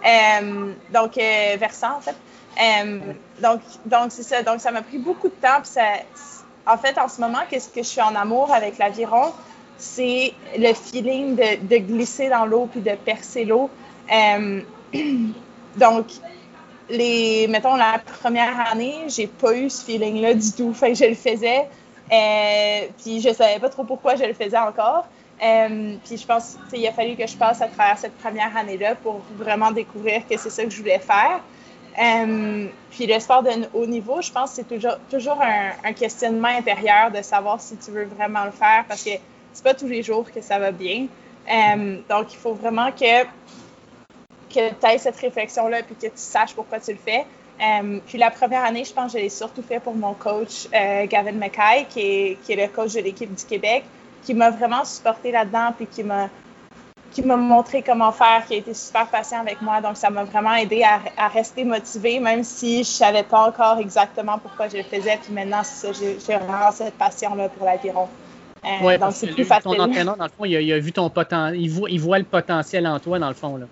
Euh, 0.06 0.72
donc, 0.94 1.18
euh, 1.18 1.56
versant, 1.58 1.96
en 1.96 2.00
fait. 2.00 2.16
donc, 3.42 3.60
donc 3.84 4.10
c'est 4.10 4.22
ça. 4.22 4.42
Donc, 4.42 4.60
ça 4.60 4.70
m'a 4.70 4.80
pris 4.80 4.98
beaucoup 4.98 5.28
de 5.28 5.34
temps. 5.34 5.60
Puis 5.62 5.72
ça, 5.72 5.82
en 6.66 6.78
fait, 6.78 6.96
en 6.96 7.08
ce 7.08 7.20
moment, 7.20 7.40
qu'est-ce 7.50 7.68
que 7.68 7.82
je 7.82 7.88
suis 7.88 8.00
en 8.00 8.14
amour 8.14 8.50
avec 8.50 8.78
l'aviron? 8.78 9.32
C'est 9.76 10.32
le 10.56 10.72
feeling 10.72 11.36
de, 11.36 11.66
de 11.66 11.76
glisser 11.76 12.30
dans 12.30 12.46
l'eau 12.46 12.66
puis 12.72 12.80
de 12.80 12.94
percer 12.94 13.44
l'eau. 13.44 13.68
Donc, 15.76 16.06
les, 16.90 17.46
mettons, 17.48 17.76
la 17.76 18.00
première 18.20 18.70
année, 18.70 19.04
j'ai 19.08 19.26
pas 19.26 19.54
eu 19.54 19.68
ce 19.68 19.84
feeling-là 19.84 20.34
du 20.34 20.52
tout. 20.52 20.72
Fait 20.72 20.92
que 20.92 20.98
je 20.98 21.04
le 21.04 21.14
faisais, 21.14 21.68
euh, 22.10 22.86
puis 23.02 23.20
je 23.20 23.32
savais 23.32 23.58
pas 23.58 23.68
trop 23.68 23.84
pourquoi 23.84 24.16
je 24.16 24.24
le 24.24 24.32
faisais 24.32 24.58
encore. 24.58 25.06
Euh, 25.42 25.94
puis 26.04 26.16
je 26.16 26.26
pense 26.26 26.56
qu'il 26.68 26.84
a 26.86 26.92
fallu 26.92 27.14
que 27.14 27.26
je 27.26 27.36
passe 27.36 27.60
à 27.60 27.68
travers 27.68 27.98
cette 27.98 28.16
première 28.18 28.56
année-là 28.56 28.96
pour 28.96 29.20
vraiment 29.36 29.70
découvrir 29.70 30.26
que 30.28 30.36
c'est 30.36 30.50
ça 30.50 30.64
que 30.64 30.70
je 30.70 30.78
voulais 30.78 30.98
faire. 30.98 31.40
Euh, 32.00 32.66
puis 32.90 33.06
le 33.06 33.20
sport 33.20 33.42
de 33.42 33.50
haut 33.74 33.86
niveau, 33.86 34.20
je 34.22 34.30
pense 34.32 34.50
que 34.50 34.56
c'est 34.56 34.68
toujours, 34.68 34.98
toujours 35.10 35.40
un, 35.40 35.70
un, 35.84 35.92
questionnement 35.92 36.48
intérieur 36.48 37.10
de 37.10 37.22
savoir 37.22 37.60
si 37.60 37.76
tu 37.76 37.90
veux 37.90 38.04
vraiment 38.04 38.44
le 38.44 38.52
faire 38.52 38.84
parce 38.88 39.02
que 39.02 39.10
c'est 39.52 39.64
pas 39.64 39.74
tous 39.74 39.88
les 39.88 40.02
jours 40.02 40.30
que 40.30 40.40
ça 40.40 40.58
va 40.58 40.70
bien. 40.70 41.06
donc, 42.08 42.32
il 42.32 42.36
faut 42.36 42.54
vraiment 42.54 42.92
que 42.92 43.24
que 44.58 44.74
tu 44.74 44.86
aies 44.86 44.98
cette 44.98 45.16
réflexion-là 45.16 45.82
puis 45.82 45.94
que 45.94 46.06
tu 46.06 46.12
saches 46.16 46.54
pourquoi 46.54 46.80
tu 46.80 46.92
le 46.92 46.98
fais. 46.98 47.24
Euh, 47.60 47.98
puis 48.06 48.18
la 48.18 48.30
première 48.30 48.64
année, 48.64 48.84
je 48.84 48.92
pense 48.92 49.12
que 49.12 49.18
je 49.18 49.24
l'ai 49.24 49.30
surtout 49.30 49.62
fait 49.62 49.80
pour 49.80 49.94
mon 49.94 50.14
coach 50.14 50.68
euh, 50.74 51.06
Gavin 51.06 51.32
Mackay, 51.32 51.86
qui 51.88 52.00
est, 52.00 52.38
qui 52.44 52.52
est 52.52 52.66
le 52.66 52.68
coach 52.68 52.94
de 52.94 53.00
l'équipe 53.00 53.32
du 53.32 53.44
Québec, 53.44 53.84
qui 54.22 54.34
m'a 54.34 54.50
vraiment 54.50 54.84
supporté 54.84 55.32
là-dedans 55.32 55.72
puis 55.76 55.86
qui 55.86 56.02
m'a 56.02 56.28
qui 57.10 57.22
m'a 57.22 57.36
montré 57.36 57.82
comment 57.82 58.12
faire, 58.12 58.44
qui 58.46 58.52
a 58.52 58.56
été 58.58 58.74
super 58.74 59.06
patient 59.06 59.40
avec 59.40 59.62
moi. 59.62 59.80
Donc, 59.80 59.96
ça 59.96 60.10
m'a 60.10 60.24
vraiment 60.24 60.54
aidé 60.54 60.82
à, 60.82 61.00
à, 61.16 61.28
rester 61.28 61.64
motivée, 61.64 62.20
même 62.20 62.44
si 62.44 62.80
je 62.80 62.88
savais 62.88 63.22
pas 63.22 63.48
encore 63.48 63.78
exactement 63.78 64.38
pourquoi 64.38 64.68
je 64.68 64.76
le 64.76 64.82
faisais. 64.82 65.18
Puis 65.22 65.32
maintenant, 65.32 65.62
c'est 65.64 65.90
ça, 65.90 65.98
j'ai 65.98 66.36
vraiment 66.36 66.70
cette 66.70 66.94
passion-là 66.94 67.48
pour 67.48 67.64
l'aviron. 67.64 68.08
Euh, 68.62 68.98
donc, 68.98 69.12
c'est 69.14 69.28
plus 69.28 69.46
facile. 69.46 69.62
Ton 69.74 69.82
entraîneur, 69.82 70.18
dans 70.18 70.24
le 70.24 70.30
fond, 70.30 70.44
il 70.44 70.56
a, 70.56 70.60
il 70.60 70.70
a 70.70 70.78
vu 70.78 70.92
ton 70.92 71.08
potentiel, 71.08 71.58
il 71.58 71.70
voit, 71.70 71.88
il 71.88 71.98
voit 71.98 72.18
le 72.18 72.24
potentiel 72.24 72.86
en 72.86 73.00
toi, 73.00 73.18
dans 73.18 73.28
le 73.28 73.34
fond. 73.34 73.56
Là. 73.56 73.66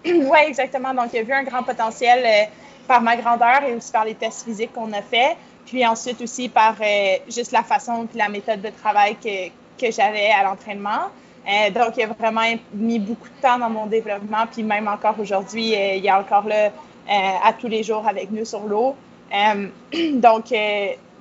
oui, 0.04 0.38
exactement. 0.46 0.94
Donc, 0.94 1.12
il 1.12 1.18
a 1.18 1.22
vu 1.22 1.32
un 1.32 1.42
grand 1.42 1.62
potentiel 1.62 2.24
euh, 2.24 2.50
par 2.86 3.02
ma 3.02 3.16
grandeur 3.16 3.62
et 3.66 3.74
aussi 3.74 3.92
par 3.92 4.04
les 4.04 4.14
tests 4.14 4.44
physiques 4.44 4.72
qu'on 4.72 4.92
a 4.92 5.02
fait. 5.02 5.36
Puis 5.66 5.86
ensuite 5.86 6.20
aussi 6.20 6.48
par 6.48 6.74
euh, 6.80 7.16
juste 7.28 7.52
la 7.52 7.62
façon 7.62 8.08
et 8.12 8.18
la 8.18 8.28
méthode 8.28 8.62
de 8.62 8.70
travail 8.70 9.16
que, 9.16 9.48
que 9.78 9.92
j'avais 9.92 10.30
à 10.30 10.42
l'entraînement. 10.42 11.10
Euh, 11.46 11.70
donc, 11.70 11.96
il 11.96 12.04
a 12.04 12.06
vraiment 12.06 12.46
mis 12.74 12.98
beaucoup 12.98 13.28
de 13.28 13.42
temps 13.42 13.58
dans 13.58 13.70
mon 13.70 13.86
développement. 13.86 14.46
Puis 14.50 14.62
même 14.62 14.88
encore 14.88 15.16
aujourd'hui, 15.18 15.68
il 15.72 16.06
est 16.06 16.12
encore 16.12 16.46
là 16.46 16.70
à 17.08 17.52
tous 17.52 17.68
les 17.68 17.82
jours 17.82 18.06
avec 18.06 18.30
nous 18.30 18.44
sur 18.44 18.60
l'eau. 18.60 18.94
donc, 19.32 20.44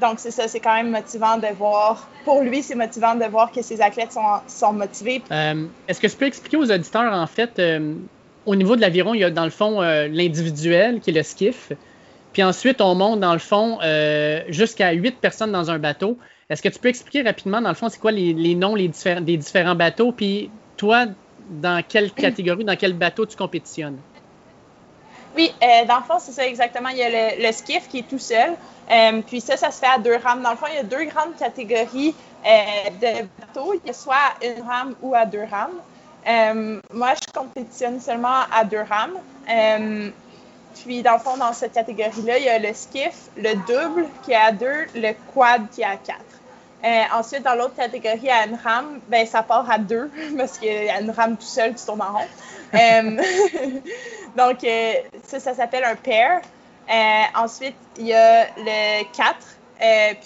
donc 0.01 0.17
c'est 0.17 0.31
ça, 0.31 0.47
c'est 0.47 0.59
quand 0.59 0.73
même 0.73 0.91
motivant 0.91 1.37
de 1.37 1.47
voir. 1.57 2.07
Pour 2.25 2.41
lui, 2.41 2.61
c'est 2.63 2.75
motivant 2.75 3.15
de 3.15 3.25
voir 3.25 3.51
que 3.51 3.61
ses 3.61 3.81
athlètes 3.81 4.15
sont, 4.47 4.73
motivés. 4.73 5.21
Est-ce 5.29 5.99
que 5.99 6.07
tu 6.07 6.15
peux 6.15 6.25
expliquer 6.25 6.57
aux 6.57 6.71
auditeurs, 6.71 7.11
en 7.13 7.27
fait, 7.27 7.59
au 8.45 8.55
niveau 8.55 8.75
de 8.75 8.81
l'aviron, 8.81 9.13
il 9.13 9.19
y 9.19 9.23
a 9.23 9.29
dans 9.29 9.43
le 9.43 9.49
fond 9.49 9.81
euh, 9.81 10.07
l'individuel 10.07 10.99
qui 10.99 11.09
est 11.09 11.13
le 11.13 11.23
skiff. 11.23 11.71
Puis 12.33 12.43
ensuite, 12.43 12.81
on 12.81 12.95
monte 12.95 13.19
dans 13.19 13.33
le 13.33 13.39
fond 13.39 13.79
euh, 13.83 14.43
jusqu'à 14.49 14.91
huit 14.91 15.17
personnes 15.17 15.51
dans 15.51 15.71
un 15.71 15.79
bateau. 15.79 16.17
Est-ce 16.49 16.61
que 16.61 16.69
tu 16.69 16.79
peux 16.79 16.89
expliquer 16.89 17.21
rapidement, 17.21 17.61
dans 17.61 17.69
le 17.69 17.75
fond, 17.75 17.89
c'est 17.89 17.99
quoi 17.99 18.11
les, 18.11 18.55
noms 18.55 18.75
des 18.75 19.37
différents 19.37 19.75
bateaux? 19.75 20.11
Puis 20.11 20.49
toi, 20.77 21.05
dans 21.49 21.83
quelle 21.87 22.11
catégorie, 22.11 22.63
dans 22.63 22.75
quel 22.75 22.93
bateau 22.93 23.25
tu 23.25 23.35
compétitionnes? 23.35 23.97
Oui, 25.35 25.51
euh, 25.61 25.85
dans 25.85 25.97
le 25.97 26.03
fond, 26.03 26.17
c'est 26.19 26.31
ça 26.31 26.47
exactement. 26.47 26.89
Il 26.89 26.97
y 26.97 27.03
a 27.03 27.35
le, 27.35 27.51
skiff 27.51 27.87
qui 27.87 27.99
est 27.99 28.09
tout 28.09 28.19
seul. 28.19 28.53
puis 29.27 29.41
ça, 29.41 29.57
ça 29.57 29.69
se 29.69 29.79
fait 29.79 29.91
à 29.93 29.99
deux 29.99 30.15
rames. 30.15 30.41
Dans 30.41 30.51
le 30.51 30.57
fond, 30.57 30.65
il 30.69 30.75
y 30.75 30.79
a 30.79 30.83
deux 30.83 31.05
grandes 31.05 31.35
catégories 31.37 32.15
de 32.43 33.27
bateaux. 33.39 33.73
Soit 33.91 34.15
une 34.41 34.63
rame 34.63 34.95
ou 35.01 35.13
à 35.13 35.25
deux 35.25 35.43
rames. 35.49 35.77
Euh, 36.29 36.79
moi, 36.93 37.13
je 37.15 37.39
compétitionne 37.39 37.99
seulement 37.99 38.41
à 38.53 38.63
deux 38.63 38.81
rames. 38.81 39.17
Euh, 39.49 40.09
puis, 40.83 41.01
dans 41.01 41.13
le 41.13 41.19
fond, 41.19 41.37
dans 41.37 41.53
cette 41.53 41.73
catégorie-là, 41.73 42.37
il 42.37 42.45
y 42.45 42.49
a 42.49 42.59
le 42.59 42.73
skiff, 42.73 43.29
le 43.35 43.55
double 43.65 44.05
qui 44.23 44.31
est 44.31 44.35
à 44.35 44.51
deux, 44.51 44.85
le 44.95 45.13
quad 45.33 45.69
qui 45.71 45.81
est 45.81 45.85
à 45.85 45.97
quatre. 45.97 46.19
Euh, 46.85 47.03
ensuite, 47.13 47.43
dans 47.43 47.55
l'autre 47.55 47.75
catégorie, 47.75 48.29
à 48.29 48.45
une 48.45 48.55
rame, 48.55 48.99
ben, 49.07 49.25
ça 49.25 49.41
part 49.41 49.69
à 49.69 49.79
deux, 49.79 50.11
parce 50.37 50.59
qu'à 50.59 50.99
une 51.01 51.11
rame 51.11 51.35
tout 51.35 51.45
seul, 51.45 51.73
tu 51.75 51.85
tournes 51.85 52.01
en 52.01 52.19
rond. 52.19 52.27
donc, 54.37 54.59
ça, 55.23 55.39
ça 55.39 55.55
s'appelle 55.55 55.83
un 55.83 55.95
pair. 55.95 56.41
ensuite, 57.35 57.75
il 57.97 58.07
y 58.07 58.13
a 58.13 58.45
le 58.57 59.03
4, 59.17 59.37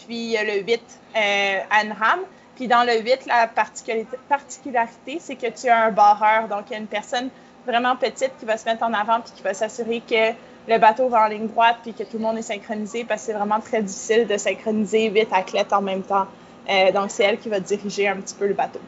puis 0.05 0.15
il 0.15 0.31
y 0.31 0.37
a 0.37 0.43
le 0.43 0.61
8 0.61 0.81
à 1.15 1.83
une 1.83 1.93
rame. 1.93 2.19
Puis 2.55 2.67
dans 2.67 2.83
le 2.83 3.01
8, 3.01 3.25
la 3.25 3.47
particularité, 3.47 5.17
c'est 5.19 5.35
que 5.35 5.47
tu 5.47 5.69
as 5.69 5.85
un 5.85 5.91
barreur. 5.91 6.47
Donc, 6.47 6.65
il 6.69 6.73
y 6.73 6.75
a 6.75 6.79
une 6.79 6.87
personne 6.87 7.29
vraiment 7.65 7.95
petite 7.95 8.31
qui 8.39 8.45
va 8.45 8.57
se 8.57 8.65
mettre 8.65 8.83
en 8.83 8.93
avant 8.93 9.21
puis 9.21 9.31
qui 9.35 9.41
va 9.41 9.53
s'assurer 9.53 10.01
que 10.07 10.33
le 10.67 10.77
bateau 10.79 11.09
va 11.09 11.25
en 11.25 11.27
ligne 11.27 11.47
droite 11.47 11.77
puis 11.83 11.93
que 11.93 12.03
tout 12.03 12.17
le 12.17 12.19
monde 12.19 12.37
est 12.37 12.43
synchronisé 12.43 13.05
parce 13.05 13.21
que 13.21 13.27
c'est 13.27 13.33
vraiment 13.33 13.59
très 13.59 13.81
difficile 13.81 14.27
de 14.27 14.37
synchroniser 14.37 15.09
huit 15.09 15.27
athlètes 15.31 15.73
en 15.73 15.81
même 15.81 16.03
temps. 16.03 16.27
Euh, 16.69 16.91
donc, 16.91 17.09
c'est 17.09 17.23
elle 17.23 17.39
qui 17.39 17.49
va 17.49 17.59
diriger 17.59 18.07
un 18.07 18.17
petit 18.17 18.35
peu 18.35 18.47
le 18.47 18.53
bateau. 18.53 18.79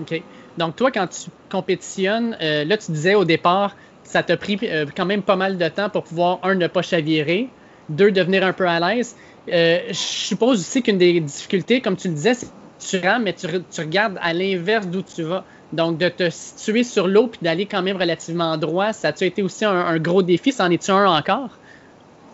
OK. 0.00 0.22
Donc, 0.56 0.76
toi, 0.76 0.90
quand 0.90 1.06
tu 1.08 1.30
compétitionnes, 1.50 2.36
euh, 2.40 2.64
là, 2.64 2.76
tu 2.76 2.92
disais 2.92 3.14
au 3.14 3.24
départ, 3.24 3.76
ça 4.04 4.22
t'a 4.22 4.36
pris 4.36 4.58
euh, 4.62 4.86
quand 4.96 5.04
même 5.04 5.22
pas 5.22 5.36
mal 5.36 5.58
de 5.58 5.68
temps 5.68 5.90
pour 5.90 6.04
pouvoir, 6.04 6.38
un, 6.42 6.54
ne 6.54 6.66
pas 6.68 6.82
chavirer, 6.82 7.48
deux, 7.88 8.12
devenir 8.12 8.44
un 8.44 8.52
peu 8.52 8.68
à 8.68 8.78
l'aise. 8.78 9.16
je 9.48 9.92
suppose 9.92 10.60
aussi 10.60 10.82
qu'une 10.82 10.98
des 10.98 11.18
difficultés, 11.20 11.80
comme 11.80 11.96
tu 11.96 12.08
le 12.08 12.14
disais, 12.14 12.34
c'est 12.34 12.48
tu 12.80 12.98
rames, 12.98 13.24
mais 13.24 13.34
tu, 13.34 13.46
regardes 13.46 14.18
à 14.20 14.32
l'inverse 14.32 14.86
d'où 14.86 15.02
tu 15.02 15.22
vas. 15.22 15.44
Donc, 15.72 15.98
de 15.98 16.08
te 16.08 16.30
situer 16.30 16.82
sur 16.82 17.06
l'eau 17.06 17.28
puis 17.28 17.40
d'aller 17.42 17.66
quand 17.66 17.82
même 17.82 17.96
relativement 17.96 18.56
droit, 18.56 18.92
ça 18.92 19.08
a-tu 19.08 19.24
été 19.24 19.42
aussi 19.42 19.64
un, 19.64 19.98
gros 19.98 20.22
défi? 20.22 20.52
Ça 20.52 20.64
en 20.64 20.70
est-tu 20.70 20.90
un 20.90 21.06
encore? 21.06 21.50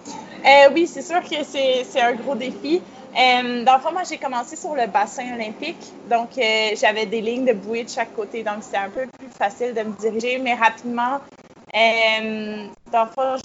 Euh, 0.08 0.70
oui, 0.72 0.86
c'est 0.86 1.02
sûr 1.02 1.20
que 1.22 1.44
c'est 1.44 2.00
un 2.00 2.14
gros 2.14 2.34
défi. 2.34 2.80
Euh, 3.18 3.64
dans 3.64 3.74
le 3.74 3.80
fond, 3.80 3.92
moi, 3.92 4.02
j'ai 4.08 4.16
commencé 4.18 4.56
sur 4.56 4.74
le 4.74 4.86
bassin 4.86 5.34
olympique. 5.34 5.92
Donc, 6.08 6.38
euh, 6.38 6.70
j'avais 6.80 7.06
des 7.06 7.20
lignes 7.20 7.44
de 7.44 7.52
bouée 7.52 7.84
de 7.84 7.90
chaque 7.90 8.14
côté. 8.14 8.42
Donc, 8.42 8.62
c'était 8.62 8.76
un 8.78 8.90
peu 8.90 9.06
plus 9.18 9.28
facile 9.36 9.74
de 9.74 9.82
me 9.82 9.92
diriger. 9.98 10.38
Mais 10.38 10.54
rapidement, 10.54 11.20
dans 11.72 13.04
le 13.04 13.10
fond, 13.10 13.36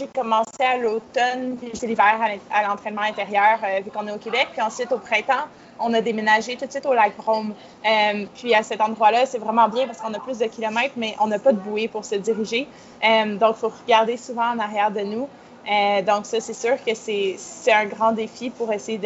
j'ai 0.00 0.06
commencé 0.08 0.62
à 0.62 0.78
l'automne, 0.78 1.56
puis 1.60 1.70
c'est 1.74 1.86
l'hiver 1.86 2.18
à 2.50 2.62
l'entraînement 2.66 3.02
intérieur, 3.02 3.58
vu 3.84 3.90
qu'on 3.90 4.06
est 4.06 4.12
au 4.12 4.18
Québec. 4.18 4.48
Puis 4.52 4.62
ensuite, 4.62 4.90
au 4.92 4.98
printemps, 4.98 5.46
on 5.80 5.92
a 5.94 6.00
déménagé 6.00 6.56
tout 6.56 6.66
de 6.66 6.70
suite 6.70 6.86
au 6.86 6.94
lac 6.94 7.16
Brome. 7.16 7.54
Euh, 7.84 8.26
puis 8.34 8.54
à 8.54 8.62
cet 8.62 8.80
endroit-là, 8.80 9.26
c'est 9.26 9.38
vraiment 9.38 9.68
bien 9.68 9.86
parce 9.86 10.00
qu'on 10.00 10.14
a 10.14 10.20
plus 10.20 10.38
de 10.38 10.46
kilomètres, 10.46 10.94
mais 10.96 11.14
on 11.20 11.26
n'a 11.26 11.38
pas 11.38 11.52
de 11.52 11.58
bouée 11.58 11.88
pour 11.88 12.04
se 12.04 12.14
diriger. 12.14 12.68
Euh, 13.04 13.36
donc, 13.36 13.56
il 13.56 13.60
faut 13.60 13.72
regarder 13.84 14.16
souvent 14.16 14.50
en 14.50 14.58
arrière 14.58 14.90
de 14.90 15.00
nous. 15.00 15.28
Euh, 15.70 16.02
donc, 16.02 16.26
ça, 16.26 16.40
c'est 16.40 16.54
sûr 16.54 16.76
que 16.82 16.94
c'est 16.94 17.72
un 17.72 17.86
grand 17.86 18.12
défi 18.12 18.50
pour 18.50 18.72
essayer 18.72 18.98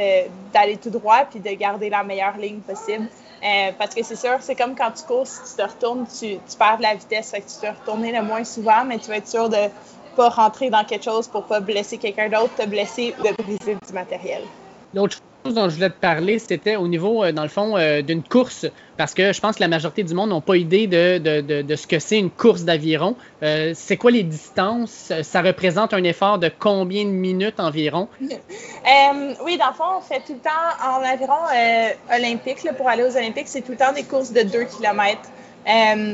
d'aller 0.53 0.77
tout 0.77 0.91
droit 0.91 1.25
puis 1.25 1.41
de 1.41 1.51
garder 1.51 1.91
la 1.91 2.05
meilleure 2.05 2.37
ligne 2.37 2.61
possible. 2.61 3.09
parce 3.79 3.95
que 3.95 4.03
c'est 4.03 4.17
sûr, 4.17 4.37
c'est 4.41 4.55
comme 4.55 4.75
quand 4.75 4.93
tu 4.93 5.05
cours, 5.05 5.27
si 5.27 5.41
tu 5.51 5.63
te 5.63 5.69
retournes, 5.69 6.07
tu, 6.07 6.39
perds 6.59 6.79
de 6.79 6.83
la 6.83 6.95
vitesse. 6.95 7.31
Fait 7.31 7.41
que 7.41 7.49
tu 7.49 7.57
te 7.61 7.67
retourner 7.67 8.13
le 8.13 8.23
moins 8.23 8.45
souvent, 8.45 8.85
mais 8.85 8.99
tu 8.99 9.09
vas 9.09 9.17
être 9.17 9.29
sûr 9.29 9.49
de 9.49 9.69
pas 10.15 10.29
rentrer 10.29 10.71
dans 10.71 10.85
quelque 10.85 11.05
chose 11.05 11.29
pour 11.29 11.45
pas 11.45 11.61
blesser 11.61 11.99
quelqu'un 11.99 12.29
d'autre, 12.29 12.55
te 12.57 12.67
blesser 12.67 13.15
ou 13.19 13.23
de 13.23 13.33
briser 13.43 13.77
du 13.87 13.93
matériel. 13.93 14.43
L'autre 14.95 15.19
dont 15.53 15.69
je 15.69 15.75
voulais 15.75 15.91
te 15.91 16.01
parler, 16.01 16.39
c'était 16.39 16.77
au 16.77 16.89
niveau, 16.89 17.23
euh, 17.23 17.33
dans 17.33 17.43
le 17.43 17.49
fond, 17.49 17.77
euh, 17.77 18.01
d'une 18.01 18.23
course, 18.23 18.67
parce 18.97 19.13
que 19.13 19.33
je 19.33 19.41
pense 19.41 19.57
que 19.57 19.61
la 19.61 19.69
majorité 19.69 20.03
du 20.03 20.15
monde 20.15 20.31
n'ont 20.31 20.41
pas 20.41 20.57
idée 20.57 20.87
de, 20.87 21.19
de, 21.19 21.63
de, 21.63 21.77
ce 21.77 21.87
que 21.87 21.99
c'est 21.99 22.19
une 22.19 22.31
course 22.31 22.63
d'aviron. 22.63 23.17
Euh, 23.43 23.73
c'est 23.75 23.97
quoi 23.97 24.11
les 24.11 24.23
distances? 24.23 25.13
Ça 25.23 25.43
représente 25.43 25.93
un 25.93 26.03
effort 26.05 26.39
de 26.39 26.51
combien 26.59 27.05
de 27.05 27.11
minutes 27.11 27.61
environ? 27.61 28.09
oui, 28.21 29.59
dans 29.59 29.69
le 29.69 29.75
fond, 29.75 29.99
on 29.99 30.01
fait 30.01 30.23
tout 30.27 30.33
le 30.33 30.39
temps 30.39 30.51
en 30.83 31.03
aviron 31.03 31.35
olympique. 32.15 32.67
pour 32.77 32.89
aller 32.89 33.03
aux 33.03 33.17
Olympiques, 33.17 33.49
c'est 33.49 33.63
tout 33.63 33.73
le 33.73 33.79
temps 33.79 33.93
des 33.93 34.05
courses 34.05 34.33
de 34.33 34.43
2 34.43 34.65
km. 34.65 35.21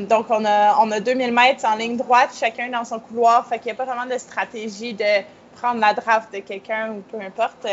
Donc, 0.09 0.27
on 0.31 0.45
a, 0.45 0.77
on 0.81 0.91
a 0.91 1.01
2000 1.01 1.33
mètres 1.33 1.65
en 1.67 1.77
ligne 1.77 1.97
droite, 1.97 2.31
chacun 2.39 2.69
dans 2.69 2.85
son 2.85 3.01
couloir. 3.01 3.47
Fait 3.47 3.59
qu'il 3.59 3.67
n'y 3.67 3.73
a 3.73 3.75
pas 3.75 3.85
vraiment 3.85 4.07
de 4.07 4.19
stratégie 4.19 4.95
de 4.95 5.25
prendre 5.57 5.81
la 5.81 5.93
draft 5.93 6.33
de 6.33 6.39
quelqu'un 6.39 6.93
ou 6.93 7.03
peu 7.11 7.21
importe. 7.21 7.67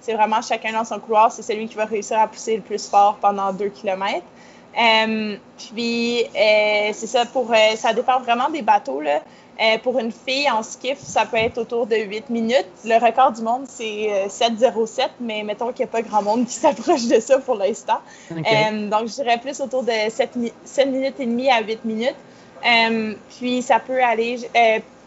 C'est 0.00 0.14
vraiment 0.14 0.40
chacun 0.40 0.72
dans 0.72 0.84
son 0.84 1.00
couloir, 1.00 1.32
c'est 1.32 1.42
celui 1.42 1.68
qui 1.68 1.74
va 1.74 1.84
réussir 1.84 2.18
à 2.18 2.28
pousser 2.28 2.56
le 2.56 2.62
plus 2.62 2.88
fort 2.88 3.18
pendant 3.20 3.52
deux 3.52 3.68
kilomètres. 3.68 4.24
Euh, 4.78 5.36
puis, 5.56 6.24
euh, 6.24 6.90
c'est 6.92 7.06
ça, 7.06 7.26
pour, 7.26 7.50
euh, 7.52 7.76
ça 7.76 7.92
dépend 7.92 8.20
vraiment 8.20 8.48
des 8.48 8.62
bateaux. 8.62 9.00
Là. 9.00 9.20
Pour 9.82 9.98
une 9.98 10.12
fille 10.12 10.48
en 10.50 10.62
skiff, 10.62 10.98
ça 10.98 11.26
peut 11.26 11.36
être 11.36 11.58
autour 11.58 11.86
de 11.86 11.96
8 11.96 12.30
minutes. 12.30 12.68
Le 12.84 12.94
record 13.04 13.32
du 13.32 13.42
monde, 13.42 13.64
c'est 13.68 14.08
7,07, 14.28 15.08
mais 15.20 15.42
mettons 15.42 15.72
qu'il 15.72 15.84
n'y 15.84 15.90
a 15.90 15.92
pas 15.92 16.02
grand 16.02 16.22
monde 16.22 16.46
qui 16.46 16.54
s'approche 16.54 17.06
de 17.06 17.18
ça 17.18 17.38
pour 17.38 17.56
l'instant. 17.56 17.98
donc, 18.30 19.08
je 19.08 19.14
dirais 19.14 19.38
plus 19.38 19.60
autour 19.60 19.82
de 19.82 19.92
7, 20.08 20.30
7, 20.64 20.86
minutes 20.88 21.18
et 21.18 21.26
demie 21.26 21.50
à 21.50 21.60
8 21.60 21.84
minutes. 21.84 22.14
puis, 23.36 23.62
ça 23.62 23.80
peut 23.80 24.02
aller, 24.02 24.38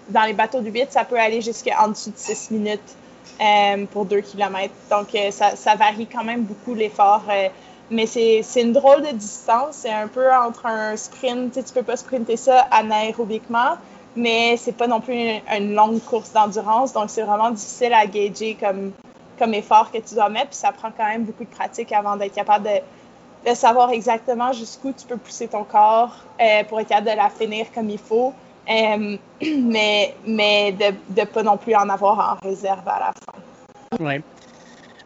dans 0.10 0.24
les 0.24 0.34
bateaux 0.34 0.60
de 0.60 0.70
8, 0.70 0.92
ça 0.92 1.06
peut 1.06 1.20
aller 1.20 1.42
jusqu'en 1.42 1.88
dessous 1.88 2.12
de 2.12 2.18
6 2.18 2.52
minutes. 2.52 2.96
Euh, 3.42 3.86
pour 3.92 4.06
2 4.06 4.22
km. 4.22 4.72
Donc, 4.92 5.16
euh, 5.16 5.32
ça, 5.32 5.56
ça, 5.56 5.74
varie 5.76 6.06
quand 6.06 6.24
même 6.24 6.44
beaucoup 6.44 6.76
l'effort. 6.76 7.24
Euh, 7.28 7.50
mais 7.90 8.06
c'est 8.06 8.44
une 8.56 8.72
drôle 8.72 9.02
de 9.02 9.12
distance. 9.16 9.78
C'est 9.78 9.92
un 9.92 10.08
peu 10.08 10.32
entre 10.32 10.68
un 10.68 10.96
sprint. 10.96 11.54
Tu 11.54 11.60
ne 11.60 11.64
peux 11.74 11.82
pas 11.82 11.98
sprinter 11.98 12.38
ça 12.38 12.60
anaérobiquement, 12.70 13.78
mais 14.16 14.58
c'est 14.58 14.76
pas 14.76 14.88
non 14.88 15.00
plus 15.00 15.16
une, 15.16 15.74
longue 15.74 16.02
course 16.04 16.32
d'endurance. 16.34 16.94
Donc, 16.94 17.10
c'est 17.10 17.24
vraiment 17.24 17.52
difficile 17.52 17.94
à 17.94 18.06
gager 18.06 18.58
comme, 18.60 18.92
comme 19.40 19.54
effort 19.54 19.92
que 19.92 20.00
tu 20.00 20.16
dois 20.16 20.30
mettre. 20.30 20.50
Puis 20.50 20.58
ça 20.58 20.72
prend 20.72 20.92
quand 20.96 21.06
même 21.06 21.24
beaucoup 21.24 21.44
de 21.44 21.50
pratique 21.50 21.92
avant 21.92 22.18
d'être 22.18 22.34
capable 22.34 22.68
de, 23.46 23.56
savoir 23.56 23.90
exactement 23.92 24.54
jusqu'où 24.54 24.94
tu 24.94 25.08
peux 25.08 25.18
pousser 25.18 25.48
ton 25.48 25.64
corps 25.64 26.16
pour 26.70 26.80
être 26.80 26.90
capable 26.90 27.10
de 27.10 27.16
la 27.16 27.30
finir 27.30 27.66
comme 27.74 27.90
il 27.90 27.98
faut. 27.98 28.34
Euh, 28.70 29.18
mais 29.42 30.16
mais 30.26 30.72
de 30.72 31.20
ne 31.20 31.26
pas 31.26 31.44
non 31.44 31.58
plus 31.58 31.76
en 31.76 31.90
avoir 31.90 32.38
en 32.38 32.48
réserve 32.48 32.88
à 32.88 33.00
la 33.00 33.14
fin. 33.14 34.22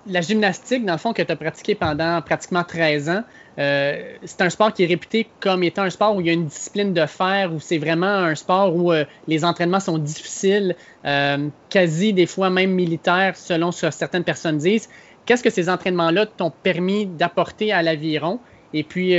La 0.07 0.21
gymnastique, 0.21 0.85
dans 0.85 0.93
le 0.93 0.99
fond, 0.99 1.13
que 1.13 1.21
tu 1.21 1.31
as 1.31 1.35
pratiqué 1.35 1.73
pendant 1.73 2.21
pratiquement 2.21 2.63
13 2.63 3.09
ans, 3.09 3.23
euh, 3.57 4.15
c'est 4.23 4.41
un 4.41 4.49
sport 4.49 4.73
qui 4.73 4.83
est 4.83 4.87
réputé 4.87 5.27
comme 5.39 5.63
étant 5.63 5.83
un 5.83 5.89
sport 5.89 6.15
où 6.15 6.21
il 6.21 6.27
y 6.27 6.29
a 6.29 6.33
une 6.33 6.45
discipline 6.45 6.93
de 6.93 7.05
fer, 7.05 7.53
où 7.53 7.59
c'est 7.59 7.77
vraiment 7.77 8.07
un 8.07 8.35
sport 8.35 8.75
où 8.75 8.91
euh, 8.91 9.05
les 9.27 9.45
entraînements 9.45 9.79
sont 9.79 9.97
difficiles, 9.97 10.75
quasi 11.69 12.13
des 12.13 12.25
fois 12.25 12.49
même 12.49 12.71
militaires, 12.71 13.35
selon 13.35 13.71
ce 13.71 13.87
que 13.87 13.91
certaines 13.91 14.23
personnes 14.23 14.57
disent. 14.57 14.89
Qu'est-ce 15.25 15.43
que 15.43 15.49
ces 15.49 15.69
entraînements-là 15.69 16.25
t'ont 16.25 16.51
permis 16.51 17.05
d'apporter 17.05 17.71
à 17.71 17.81
l'aviron? 17.81 18.39
Et 18.73 18.83
puis, 18.83 19.15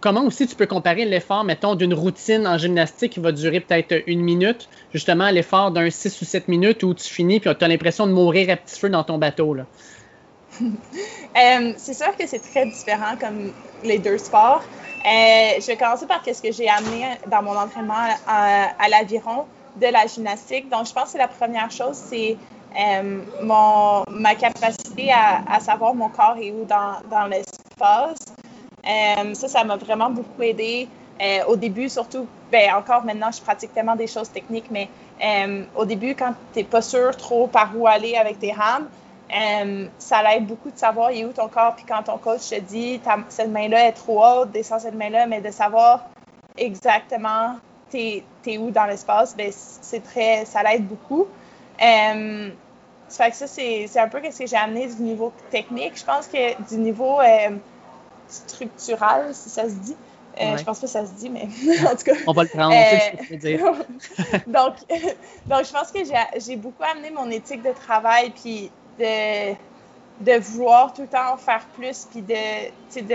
comment 0.00 0.24
aussi 0.24 0.46
tu 0.46 0.54
peux 0.54 0.66
comparer 0.66 1.04
l'effort, 1.04 1.44
mettons, 1.44 1.74
d'une 1.74 1.94
routine 1.94 2.46
en 2.46 2.58
gymnastique 2.58 3.12
qui 3.14 3.20
va 3.20 3.32
durer 3.32 3.60
peut-être 3.60 4.02
une 4.06 4.20
minute, 4.20 4.68
justement, 4.92 5.24
à 5.24 5.32
l'effort 5.32 5.70
d'un 5.70 5.90
6 5.90 6.20
ou 6.20 6.24
7 6.24 6.48
minutes 6.48 6.82
où 6.82 6.94
tu 6.94 7.12
finis 7.12 7.40
puis 7.40 7.50
tu 7.56 7.64
as 7.64 7.68
l'impression 7.68 8.06
de 8.06 8.12
mourir 8.12 8.50
à 8.50 8.56
petit 8.56 8.78
feu 8.78 8.88
dans 8.88 9.04
ton 9.04 9.18
bateau? 9.18 9.56
Euh, 11.36 11.74
c'est 11.76 11.92
sûr 11.92 12.16
que 12.16 12.26
c'est 12.26 12.38
très 12.38 12.64
différent 12.64 13.14
comme 13.20 13.52
les 13.84 13.98
deux 13.98 14.16
sports. 14.16 14.62
Euh, 15.04 15.60
je 15.60 15.66
vais 15.66 15.76
commencer 15.76 16.06
par 16.06 16.22
ce 16.24 16.40
que 16.40 16.50
j'ai 16.50 16.66
amené 16.66 17.04
dans 17.26 17.42
mon 17.42 17.54
entraînement 17.54 18.08
à, 18.26 18.88
l'aviron 18.88 19.44
de 19.76 19.86
la 19.86 20.06
gymnastique. 20.06 20.70
Donc, 20.70 20.86
je 20.86 20.94
pense 20.94 21.12
que 21.12 21.18
la 21.18 21.28
première 21.28 21.70
chose, 21.70 21.94
c'est 21.94 22.38
euh, 22.74 23.20
ma 23.42 24.34
capacité 24.34 25.12
à, 25.12 25.60
savoir 25.60 25.94
mon 25.94 26.08
corps 26.08 26.38
est 26.40 26.52
où 26.52 26.64
dans, 26.64 26.94
dans 27.10 27.26
l'espace. 27.26 28.24
Ça, 29.34 29.48
ça 29.48 29.62
m'a 29.62 29.76
vraiment 29.76 30.08
beaucoup 30.08 30.42
aidé. 30.42 30.88
Au 31.48 31.56
début, 31.56 31.90
surtout, 31.90 32.26
ben, 32.50 32.72
encore 32.76 33.04
maintenant, 33.04 33.30
je 33.30 33.42
pratique 33.42 33.74
tellement 33.74 33.96
des 33.96 34.06
choses 34.06 34.30
techniques, 34.30 34.70
mais 34.70 34.88
au 35.76 35.84
début, 35.84 36.14
quand 36.14 36.32
tu 36.54 36.60
n'es 36.60 36.64
pas 36.64 36.80
sûr 36.80 37.14
trop 37.14 37.46
par 37.46 37.76
où 37.76 37.86
aller 37.86 38.16
avec 38.16 38.38
tes 38.38 38.52
rames, 38.52 38.88
ça 39.98 40.22
l'aide 40.22 40.46
beaucoup 40.46 40.70
de 40.70 40.78
savoir 40.78 41.10
où 41.10 41.32
ton 41.32 41.48
corps. 41.48 41.74
Puis 41.74 41.84
quand 41.86 42.02
ton 42.04 42.18
coach 42.18 42.48
te 42.48 42.60
dit 42.60 43.00
cette 43.28 43.50
main-là 43.50 43.88
est 43.88 43.92
trop 43.92 44.24
haute, 44.24 44.50
descends 44.52 44.78
cette 44.78 44.94
main-là, 44.94 45.26
mais 45.26 45.40
de 45.40 45.50
savoir 45.50 46.06
exactement 46.56 47.56
t'es 47.90 48.24
es 48.46 48.58
où 48.58 48.70
dans 48.70 48.86
l'espace, 48.86 49.36
ben, 49.36 49.50
c'est 49.52 50.02
très, 50.02 50.44
ça 50.44 50.62
l'aide 50.62 50.86
beaucoup. 50.86 51.26
ça 51.78 53.24
fait 53.24 53.30
que 53.30 53.36
ça, 53.36 53.46
c'est 53.46 53.98
un 53.98 54.08
peu 54.08 54.20
ce 54.30 54.38
que 54.38 54.46
j'ai 54.46 54.56
amené 54.56 54.88
du 54.88 55.02
niveau 55.02 55.32
technique. 55.50 55.96
Je 55.96 56.04
pense 56.04 56.26
que 56.26 56.62
du 56.68 56.78
niveau 56.78 57.20
structural, 58.28 59.34
si 59.34 59.50
ça 59.50 59.64
se 59.64 59.74
dit. 59.74 59.96
Euh, 60.38 60.56
Je 60.58 60.64
pense 60.64 60.80
pas 60.80 60.86
que 60.86 60.92
ça 60.92 61.06
se 61.06 61.12
dit, 61.12 61.30
mais 61.30 61.44
en 61.86 61.96
tout 61.96 62.04
cas. 62.04 62.12
On 62.26 62.32
va 62.32 62.42
le 62.42 62.48
prendre, 62.50 62.74
on 62.74 63.24
sait 63.24 63.36
dire. 63.36 63.60
donc, 64.46 64.74
donc, 65.46 65.64
je 65.64 65.72
pense 65.72 65.90
que 65.92 66.00
j'ai 66.38 66.56
beaucoup 66.56 66.82
amené 66.82 67.10
mon 67.10 67.30
éthique 67.30 67.62
de 67.62 67.72
travail, 67.72 68.30
puis 68.30 68.70
de, 68.98 69.52
de 70.20 70.38
vouloir 70.38 70.92
tout 70.92 71.02
le 71.02 71.08
temps 71.08 71.34
en 71.34 71.36
faire 71.36 71.64
plus, 71.76 72.06
puis 72.10 72.22
de, 72.22 73.00
de 73.00 73.14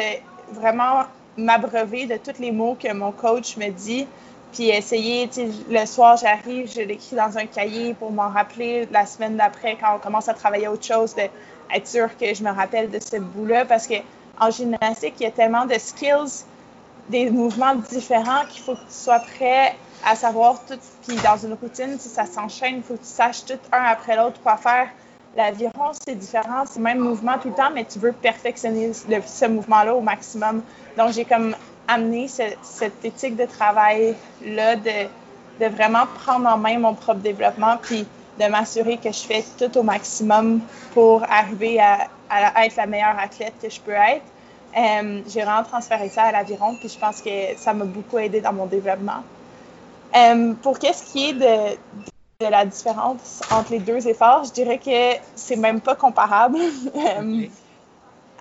vraiment 0.51 1.03
m'abreuver 1.38 2.05
de 2.05 2.17
tous 2.17 2.39
les 2.39 2.51
mots 2.51 2.77
que 2.81 2.91
mon 2.93 3.11
coach 3.11 3.57
me 3.57 3.69
dit, 3.69 4.07
puis 4.51 4.69
essayer, 4.69 5.29
le 5.69 5.85
soir, 5.85 6.17
j'arrive, 6.17 6.69
je 6.69 6.81
l'écris 6.81 7.15
dans 7.15 7.38
un 7.38 7.45
cahier 7.45 7.93
pour 7.93 8.11
m'en 8.11 8.29
rappeler 8.29 8.88
la 8.91 9.05
semaine 9.05 9.38
d'après, 9.38 9.77
quand 9.79 9.95
on 9.95 10.00
commence 10.00 10.27
à 10.27 10.33
travailler 10.33 10.67
autre 10.67 10.85
chose, 10.85 11.15
d'être 11.15 11.88
sûr 11.88 12.09
que 12.17 12.33
je 12.33 12.43
me 12.43 12.51
rappelle 12.51 12.89
de 12.89 13.00
ce 13.00 13.17
bout-là, 13.17 13.65
parce 13.65 13.88
que 13.88 13.95
en 14.39 14.50
gymnastique, 14.50 15.15
il 15.19 15.23
y 15.23 15.27
a 15.27 15.31
tellement 15.31 15.65
de 15.65 15.75
skills, 15.77 16.45
des 17.09 17.29
mouvements 17.29 17.75
différents 17.75 18.45
qu'il 18.50 18.61
faut 18.63 18.73
que 18.73 18.79
tu 18.79 18.93
sois 18.93 19.19
prêt 19.19 19.75
à 20.05 20.15
savoir 20.15 20.65
tout. 20.65 20.79
Puis 21.07 21.15
dans 21.17 21.38
une 21.38 21.53
routine, 21.53 21.97
si 22.00 22.09
ça 22.09 22.25
s'enchaîne, 22.25 22.77
il 22.77 22.83
faut 22.83 22.95
que 22.95 23.00
tu 23.00 23.05
saches 23.05 23.45
tout 23.45 23.59
un 23.71 23.83
après 23.83 24.15
l'autre 24.15 24.41
quoi 24.41 24.57
faire 24.57 24.89
L'aviron, 25.35 25.91
c'est 26.05 26.15
différent, 26.15 26.63
c'est 26.65 26.79
le 26.79 26.83
même 26.83 27.00
mouvement 27.00 27.38
tout 27.41 27.50
le 27.50 27.55
temps, 27.55 27.71
mais 27.73 27.85
tu 27.85 28.00
veux 28.00 28.11
perfectionner 28.11 28.91
ce 28.93 29.45
mouvement-là 29.45 29.95
au 29.95 30.01
maximum. 30.01 30.61
Donc, 30.97 31.13
j'ai 31.13 31.23
comme 31.23 31.55
amené 31.88 32.27
cette 32.27 33.05
éthique 33.05 33.38
de 33.38 33.45
travail-là, 33.45 34.75
de, 34.75 35.07
de, 35.59 35.65
vraiment 35.67 36.05
prendre 36.23 36.47
en 36.50 36.57
main 36.57 36.77
mon 36.79 36.93
propre 36.93 37.21
développement, 37.21 37.77
puis 37.81 38.05
de 38.39 38.45
m'assurer 38.47 38.97
que 38.97 39.11
je 39.11 39.19
fais 39.19 39.45
tout 39.57 39.77
au 39.77 39.83
maximum 39.83 40.61
pour 40.93 41.23
arriver 41.23 41.79
à, 41.79 42.07
être 42.65 42.75
la 42.75 42.85
meilleure 42.85 43.19
athlète 43.19 43.53
que 43.61 43.69
je 43.69 43.79
peux 43.79 43.91
être. 43.91 44.23
Euh, 44.77 45.21
j'ai 45.27 45.41
vraiment 45.41 45.63
transféré 45.63 46.09
ça 46.09 46.23
à 46.23 46.31
l'aviron, 46.31 46.75
puis 46.79 46.89
je 46.89 46.97
pense 46.97 47.21
que 47.21 47.29
ça 47.57 47.73
m'a 47.73 47.85
beaucoup 47.85 48.17
aidé 48.17 48.41
dans 48.41 48.53
mon 48.53 48.65
développement. 48.65 49.23
Euh, 50.15 50.53
pour 50.61 50.79
qu'est-ce 50.79 51.11
qui 51.11 51.29
est 51.29 51.33
de, 51.33 51.77
de, 52.41 52.51
la 52.51 52.65
différence 52.65 53.41
entre 53.51 53.71
les 53.71 53.79
deux 53.79 54.07
efforts, 54.07 54.45
je 54.45 54.51
dirais 54.51 54.77
que 54.77 55.19
c'est 55.36 55.55
même 55.55 55.81
pas 55.81 55.95
comparable. 55.95 56.57
Euh, 56.95 57.48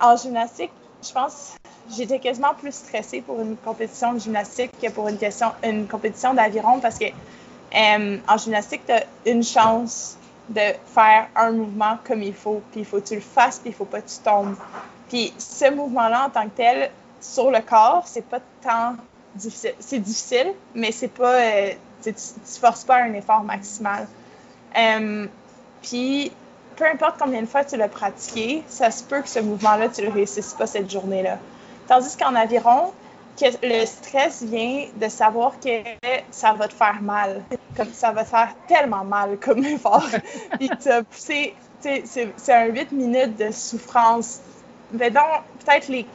en 0.00 0.16
gymnastique, 0.16 0.71
je 1.02 1.12
pense 1.12 1.57
j'étais 1.97 2.19
quasiment 2.19 2.54
plus 2.54 2.75
stressée 2.75 3.21
pour 3.21 3.40
une 3.40 3.57
compétition 3.57 4.12
de 4.12 4.19
gymnastique 4.19 4.71
que 4.80 4.90
pour 4.90 5.09
une, 5.09 5.19
question, 5.19 5.49
une 5.62 5.87
compétition 5.87 6.35
d'aviron 6.35 6.80
parce 6.80 6.99
que 6.99 7.07
euh, 7.07 8.19
en 8.28 8.37
gymnastique, 8.37 8.83
tu 8.87 8.92
as 8.92 9.04
une 9.26 9.42
chance 9.42 10.16
de 10.49 10.61
faire 10.87 11.28
un 11.37 11.52
mouvement 11.52 11.99
comme 12.04 12.23
il 12.23 12.35
faut, 12.35 12.62
puis 12.73 12.80
il 12.80 12.87
faut 12.87 13.00
que 13.00 13.09
tu 13.09 13.14
le 13.14 13.21
fasses, 13.21 13.61
puis 13.61 13.71
il 13.71 13.75
faut 13.75 13.85
pas 13.85 14.00
que 14.00 14.09
tu 14.09 14.19
tombes. 14.19 14.57
Puis 15.09 15.33
ce 15.38 15.71
mouvement-là, 15.71 16.26
en 16.26 16.30
tant 16.30 16.45
que 16.45 16.57
tel, 16.57 16.90
sur 17.21 17.50
le 17.50 17.61
corps, 17.61 18.02
c'est 18.07 18.25
pas 18.25 18.40
tant 18.62 18.97
difficile. 19.35 19.75
C'est 19.78 20.00
difficile, 20.00 20.52
mais 20.75 20.90
c'est 20.90 21.09
pas. 21.09 21.35
Euh, 21.35 21.73
tu, 22.02 22.11
ne 22.11 22.14
forces 22.61 22.85
pas 22.85 23.02
un 23.02 23.12
effort 23.14 23.42
maximal. 23.42 24.07
Euh, 24.76 25.26
puis 25.83 26.33
peu 26.76 26.87
importe 26.87 27.16
combien 27.19 27.42
de 27.42 27.47
fois 27.47 27.64
tu 27.64 27.76
l'as 27.76 27.88
pratiqué, 27.88 28.62
ça 28.69 28.90
se 28.90 29.04
peut 29.04 29.21
que 29.21 29.28
ce 29.28 29.40
mouvement-là, 29.40 29.88
tu 29.88 30.02
le 30.02 30.11
réussisses 30.11 30.54
pas 30.54 30.66
cette 30.66 30.90
journée-là. 30.90 31.38
Tandis 31.87 32.16
qu'en 32.16 32.35
aviron, 32.35 32.92
que 33.38 33.47
le 33.62 33.87
stress 33.87 34.42
vient 34.42 34.87
de 34.97 35.09
savoir 35.09 35.59
que 35.61 35.83
ça 36.30 36.52
va 36.52 36.69
te 36.69 36.75
faire 36.75 37.00
mal. 37.02 37.42
Comme 37.76 37.92
ça 37.92 38.12
va 38.12 38.25
te 38.25 38.30
faire 38.30 38.54
tellement 38.69 39.04
mal 39.04 39.38
comme 39.38 39.64
effort. 39.64 40.07
Puis 40.59 40.71
c'est 41.12 41.54
un 42.49 42.66
8 42.66 42.92
minutes 42.92 43.37
de 43.37 43.50
souffrance. 43.50 44.40
Mais 44.92 45.11
donc, 45.11 45.25
peut-être 45.64 45.88
les. 45.88 46.07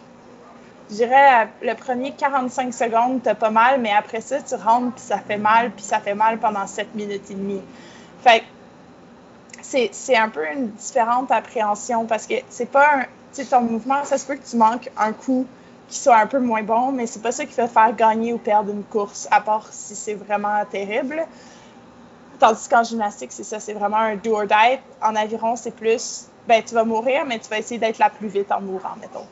Je 0.89 0.95
dirais, 0.95 1.47
le 1.61 1.73
premier 1.73 2.11
45 2.11 2.73
secondes, 2.73 3.21
t'as 3.23 3.33
pas 3.33 3.49
mal, 3.49 3.81
mais 3.81 3.91
après 3.91 4.21
ça, 4.21 4.41
tu 4.41 4.55
rentres, 4.55 4.93
puis 4.95 5.03
ça 5.03 5.17
fait 5.17 5.37
mal, 5.37 5.71
puis 5.71 5.83
ça 5.83 5.99
fait 5.99 6.13
mal 6.13 6.37
pendant 6.37 6.67
7 6.67 6.93
minutes 6.93 7.31
et 7.31 7.33
demie. 7.33 7.61
Fait 8.21 8.43
c'est 9.91 10.15
un 10.15 10.29
peu 10.29 10.45
une 10.53 10.69
différente 10.69 11.31
appréhension 11.31 12.05
parce 12.05 12.27
que 12.27 12.35
c'est 12.49 12.69
pas 12.69 12.99
un. 12.99 13.05
Tu 13.33 13.45
ton 13.45 13.61
mouvement, 13.61 14.05
ça 14.05 14.17
se 14.17 14.25
peut 14.25 14.35
que 14.35 14.47
tu 14.47 14.55
manques 14.55 14.89
un 14.97 15.11
coup 15.11 15.45
qui 15.89 15.99
soit 15.99 16.17
un 16.17 16.27
peu 16.27 16.39
moins 16.39 16.63
bon, 16.63 16.91
mais 16.91 17.05
c'est 17.05 17.21
pas 17.21 17.33
ça 17.33 17.45
qui 17.45 17.51
fait 17.51 17.67
faire 17.67 17.93
gagner 17.93 18.31
ou 18.31 18.37
perdre 18.37 18.71
une 18.71 18.83
course, 18.83 19.27
à 19.29 19.41
part 19.41 19.67
si 19.71 19.95
c'est 19.95 20.13
vraiment 20.13 20.63
terrible. 20.71 21.21
Tandis 22.39 22.67
qu'en 22.69 22.83
gymnastique, 22.83 23.31
c'est 23.31 23.43
ça, 23.43 23.59
c'est 23.59 23.73
vraiment 23.73 23.97
un 23.97 24.15
do 24.15 24.35
or 24.35 24.45
die. 24.45 24.79
En 25.01 25.15
aviron, 25.15 25.55
c'est 25.55 25.75
plus, 25.75 26.27
ben, 26.47 26.61
tu 26.63 26.73
vas 26.73 26.83
mourir, 26.83 27.25
mais 27.25 27.39
tu 27.39 27.49
vas 27.49 27.59
essayer 27.59 27.79
d'être 27.79 27.97
la 27.97 28.09
plus 28.09 28.27
vite 28.27 28.51
en 28.51 28.61
mourant, 28.61 28.95
mettons. 28.99 29.25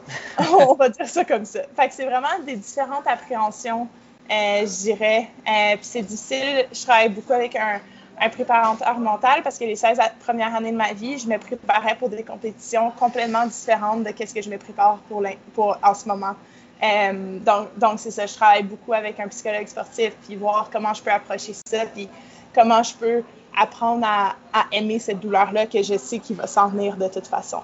On 0.70 0.76
va 0.76 0.90
dire 0.90 1.08
ça 1.08 1.26
comme 1.26 1.46
ça. 1.46 1.62
Fait 1.76 1.88
que 1.88 1.94
c'est 1.94 2.06
vraiment 2.06 2.40
des 2.46 2.56
différentes 2.56 3.08
appréhensions, 3.08 3.88
euh, 4.32 4.62
je 4.62 4.82
dirais. 4.84 5.30
Euh, 5.48 5.76
puis 5.76 5.86
c'est 5.86 6.02
difficile. 6.02 6.68
Je 6.72 6.82
travaille 6.84 7.10
beaucoup 7.10 7.34
avec 7.34 7.56
un, 7.56 7.80
un 8.20 8.30
préparateur 8.30 9.00
mental 9.00 9.42
parce 9.44 9.58
que 9.58 9.66
les 9.66 9.76
16 9.76 10.00
premières 10.20 10.56
années 10.56 10.72
de 10.72 10.78
ma 10.78 10.94
vie, 10.94 11.18
je 11.18 11.28
me 11.28 11.38
préparais 11.38 11.96
pour 11.96 12.10
des 12.10 12.24
compétitions 12.24 12.92
complètement 12.92 13.46
différentes 13.46 14.04
de 14.04 14.14
ce 14.26 14.34
que 14.34 14.42
je 14.42 14.50
me 14.50 14.58
prépare 14.58 14.98
pour, 15.10 15.24
pour 15.54 15.78
en 15.84 15.94
ce 15.94 16.08
moment. 16.08 16.36
Euh, 16.84 17.40
donc, 17.40 17.78
donc 17.78 18.00
c'est 18.00 18.12
ça, 18.12 18.26
je 18.26 18.36
travaille 18.36 18.64
beaucoup 18.64 18.94
avec 18.94 19.20
un 19.20 19.28
psychologue 19.30 19.68
sportif, 19.68 20.14
puis 20.26 20.36
voir 20.36 20.70
comment 20.72 20.94
je 20.94 21.02
peux 21.02 21.12
approcher 21.12 21.54
ça, 21.66 21.86
puis 21.86 22.10
comment 22.54 22.84
je 22.84 22.94
peux 22.96 23.24
apprendre 23.58 24.06
à, 24.06 24.36
à 24.54 24.66
aimer 24.72 25.00
cette 25.00 25.20
douleur-là 25.20 25.68
que 25.68 25.82
je 25.84 25.98
sais 25.98 26.20
qu'il 26.20 26.36
va 26.36 26.48
s'en 26.48 26.70
venir 26.70 26.98
de 26.98 27.08
toute 27.08 27.28
façon. 27.28 27.62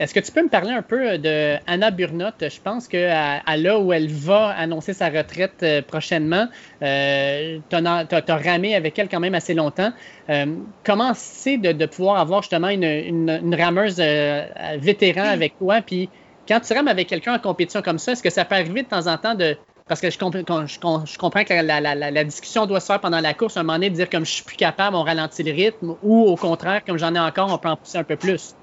Est-ce 0.00 0.14
que 0.14 0.20
tu 0.20 0.32
peux 0.32 0.42
me 0.42 0.48
parler 0.48 0.70
un 0.70 0.80
peu 0.80 1.18
de 1.18 1.56
Anna 1.66 1.90
Burnotte? 1.90 2.48
Je 2.48 2.58
pense 2.58 2.88
qu'à 2.88 3.42
à 3.44 3.56
là 3.58 3.78
où 3.78 3.92
elle 3.92 4.08
va 4.08 4.48
annoncer 4.48 4.94
sa 4.94 5.10
retraite 5.10 5.62
euh, 5.62 5.82
prochainement, 5.82 6.48
euh, 6.82 7.58
tu 7.68 7.76
as, 7.76 8.36
ramé 8.42 8.74
avec 8.74 8.98
elle 8.98 9.10
quand 9.10 9.20
même 9.20 9.34
assez 9.34 9.52
longtemps. 9.52 9.92
Euh, 10.30 10.46
comment 10.84 11.12
c'est 11.14 11.58
de, 11.58 11.84
pouvoir 11.84 12.16
avoir 12.16 12.40
justement 12.40 12.70
une, 12.70 13.54
rameuse 13.54 13.98
euh, 14.00 14.46
vétéran 14.78 15.28
avec 15.28 15.58
toi? 15.58 15.82
Puis 15.82 16.08
quand 16.48 16.60
tu 16.60 16.72
rames 16.72 16.88
avec 16.88 17.06
quelqu'un 17.06 17.34
en 17.34 17.38
compétition 17.38 17.82
comme 17.82 17.98
ça, 17.98 18.12
est-ce 18.12 18.22
que 18.22 18.30
ça 18.30 18.46
peut 18.46 18.54
arriver 18.54 18.82
de 18.82 18.88
temps 18.88 19.06
en 19.06 19.18
temps 19.18 19.34
de. 19.34 19.54
Parce 19.90 20.00
que 20.00 20.08
je, 20.08 20.18
comprends, 20.20 21.44
que 21.44 21.52
la, 21.52 22.22
discussion 22.24 22.64
doit 22.66 22.78
se 22.78 22.86
faire 22.86 23.00
pendant 23.00 23.18
la 23.18 23.34
course, 23.34 23.56
à 23.56 23.60
un 23.60 23.62
moment 23.64 23.72
donné, 23.72 23.90
de 23.90 23.96
dire 23.96 24.08
comme 24.08 24.24
je 24.24 24.30
suis 24.30 24.44
plus 24.44 24.54
capable, 24.54 24.94
on 24.94 25.02
ralentit 25.02 25.42
le 25.42 25.50
rythme, 25.50 25.96
ou 26.04 26.28
au 26.28 26.36
contraire, 26.36 26.84
comme 26.86 26.96
j'en 26.96 27.12
ai 27.12 27.18
encore, 27.18 27.52
on 27.52 27.58
peut 27.58 27.70
en 27.70 27.74
pousser 27.74 27.98
un 27.98 28.04
peu 28.04 28.14
plus. 28.14 28.54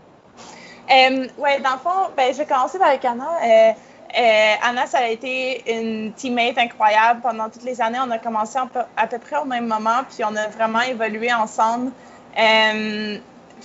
Euh, 0.89 1.27
oui, 1.37 1.49
dans 1.61 1.73
le 1.73 1.79
fond, 1.79 2.11
ben, 2.15 2.31
je 2.31 2.37
vais 2.37 2.45
commencer 2.45 2.79
avec 2.81 3.03
Anna. 3.03 3.27
Euh, 3.43 3.71
euh, 4.17 4.53
Anna, 4.69 4.85
ça 4.85 4.99
a 4.99 5.09
été 5.09 5.69
une 5.69 6.13
teammate 6.13 6.57
incroyable 6.59 7.19
pendant 7.19 7.49
toutes 7.49 7.65
les 7.65 7.81
années. 7.81 7.99
On 8.01 8.09
a 8.09 8.19
commencé 8.19 8.57
à 8.57 9.07
peu, 9.07 9.19
près 9.19 9.35
au 9.35 9.45
même 9.45 9.67
moment, 9.67 10.05
puis 10.09 10.23
on 10.23 10.33
a 10.33 10.47
vraiment 10.47 10.79
évolué 10.79 11.33
ensemble. 11.33 11.91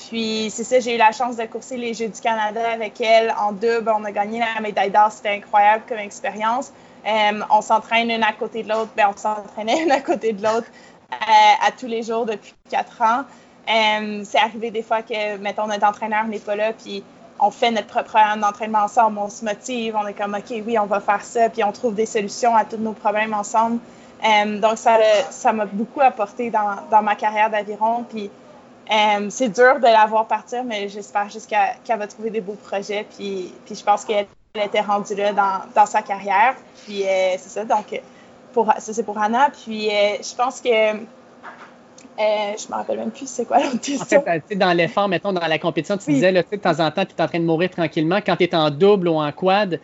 Puis 0.09 0.51
c'est 0.51 0.64
ça, 0.64 0.81
j'ai 0.81 0.96
eu 0.96 0.98
la 0.98 1.12
chance 1.12 1.37
de 1.37 1.44
courser 1.44 1.77
les 1.77 1.94
Jeux 1.94 2.09
du 2.09 2.20
Canada 2.20 2.72
avec 2.72 3.01
elle 3.01 3.33
en 3.38 3.53
double. 3.53 3.92
On 3.96 4.05
a 4.05 4.11
gagné 4.11 4.40
la 4.40 4.61
médaille 4.61 4.90
d'or, 4.90 5.12
c'était 5.12 5.37
incroyable 5.37 5.85
comme 5.88 5.98
expérience. 5.98 6.72
On 7.05 7.61
s'entraîne 7.61 8.11
une 8.11 8.23
à 8.23 8.33
côté 8.33 8.62
de 8.62 8.69
l'autre, 8.69 8.91
ben, 8.97 9.09
on 9.12 9.17
s'entraînait 9.17 9.83
une 9.85 9.93
à 9.93 10.01
côté 10.01 10.33
de 10.33 10.43
l'autre 10.43 10.69
à 11.11 11.71
tous 11.71 11.87
les 11.87 12.03
jours 12.03 12.25
depuis 12.25 12.55
quatre 12.71 13.03
ans. 13.03 13.25
Euh, 13.69 14.23
c'est 14.25 14.38
arrivé 14.38 14.71
des 14.71 14.83
fois 14.83 15.03
que, 15.03 15.37
mettons, 15.38 15.67
notre 15.67 15.87
entraîneur 15.87 16.25
n'est 16.25 16.41
pas 16.41 16.57
là, 16.57 16.73
puis 16.73 17.05
on 17.38 17.51
fait 17.51 17.71
notre 17.71 17.87
propre 17.87 18.11
programme 18.11 18.41
d'entraînement 18.41 18.85
ensemble, 18.85 19.19
on 19.19 19.29
se 19.29 19.45
motive, 19.45 19.97
on 19.97 20.07
est 20.07 20.15
comme, 20.15 20.35
OK, 20.35 20.62
oui, 20.67 20.79
on 20.79 20.87
va 20.87 21.01
faire 21.01 21.25
ça, 21.25 21.49
puis 21.49 21.62
on 21.62 21.73
trouve 21.73 21.95
des 21.95 22.07
solutions 22.07 22.57
à 22.57 22.65
tous 22.65 22.77
nos 22.77 22.93
problèmes 22.93 23.35
ensemble. 23.35 23.79
Euh, 24.25 24.59
donc, 24.59 24.79
ça, 24.79 24.99
ça 25.31 25.53
m'a 25.53 25.67
beaucoup 25.67 26.01
apporté 26.01 26.51
dans, 26.51 27.03
ma 27.03 27.15
carrière 27.15 27.51
d'aviron, 27.51 28.05
puis 28.09 28.31
euh, 28.91 29.27
c'est 29.31 29.49
dur 29.49 29.79
de 29.79 29.87
la 29.87 30.07
voir 30.07 30.27
partir, 30.27 30.65
mais 30.65 30.88
j'espère 30.88 31.29
juste 31.31 31.49
qu'elle 31.49 31.99
va 31.99 32.07
trouver 32.07 32.31
des 32.31 32.41
beaux 32.41 32.59
projets, 32.65 33.07
puis, 33.17 33.53
puis 33.65 33.75
je 33.77 33.85
pense 33.85 34.05
qu'elle 34.05 34.27
était 34.55 34.81
rendue 34.81 35.15
là 35.15 35.33
dans, 35.33 35.61
dans 35.75 35.87
sa 35.87 36.03
carrière. 36.03 36.55
Puis 36.85 37.03
c'est 37.03 37.49
ça, 37.49 37.65
donc 37.65 38.01
pour, 38.53 38.67
ça 38.79 38.93
c'est 38.93 39.05
pour 39.05 39.19
Anna. 39.19 39.51
Puis 39.51 39.88
je 39.88 40.35
pense 40.37 40.61
que 40.61 40.97
euh, 42.19 42.53
je 42.59 42.69
me 42.71 42.75
rappelle 42.75 42.99
même 42.99 43.11
plus 43.11 43.29
c'est 43.29 43.47
quoi 43.47 43.59
l'autre 43.59 43.81
question. 43.81 44.21
En 44.21 44.23
fait, 44.23 44.55
dans 44.55 44.73
l'effort, 44.73 45.09
mettons, 45.09 45.33
dans 45.33 45.47
la 45.47 45.59
compétition, 45.59 45.97
tu 45.97 46.12
disais, 46.12 46.31
là, 46.31 46.43
de 46.43 46.57
temps 46.57 46.81
en 46.81 46.91
temps, 46.91 47.05
tu 47.05 47.15
es 47.17 47.23
en 47.23 47.29
train 47.29 47.41
de 47.41 47.45
mourir 47.45 47.71
tranquillement. 47.71 48.21
Quand 48.25 48.37
tu 48.37 48.45
es 48.45 48.55
en 48.55 48.71
double 48.71 49.09
ou 49.09 49.15
en 49.15 49.33
quad, 49.33 49.81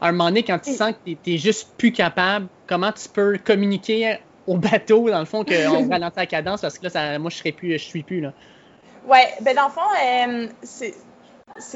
à 0.00 0.08
un 0.08 0.12
moment 0.12 0.26
donné, 0.26 0.42
quand 0.42 0.58
tu 0.58 0.72
sens 0.72 0.92
que 0.92 1.10
tu 1.10 1.30
n'es 1.30 1.38
juste 1.38 1.70
plus 1.78 1.92
capable, 1.92 2.48
comment 2.66 2.92
tu 2.92 3.08
peux 3.08 3.38
communiquer 3.38 4.18
au 4.46 4.56
bateau, 4.56 5.08
dans 5.08 5.20
le 5.20 5.24
fond, 5.24 5.44
qu'on 5.44 5.88
ralentit 5.90 6.18
la 6.18 6.26
cadence? 6.26 6.60
Parce 6.60 6.78
que 6.78 6.84
là, 6.84 6.90
ça, 6.90 7.18
moi, 7.18 7.30
je 7.30 7.48
ne 7.48 7.52
plus, 7.52 7.72
je 7.72 7.84
suis 7.84 8.02
plus. 8.02 8.20
Là. 8.20 8.32
Ouais, 9.08 9.28
ben 9.40 9.56
dans 9.56 9.66
le 9.66 9.72
fond, 9.72 9.80
euh, 10.04 10.48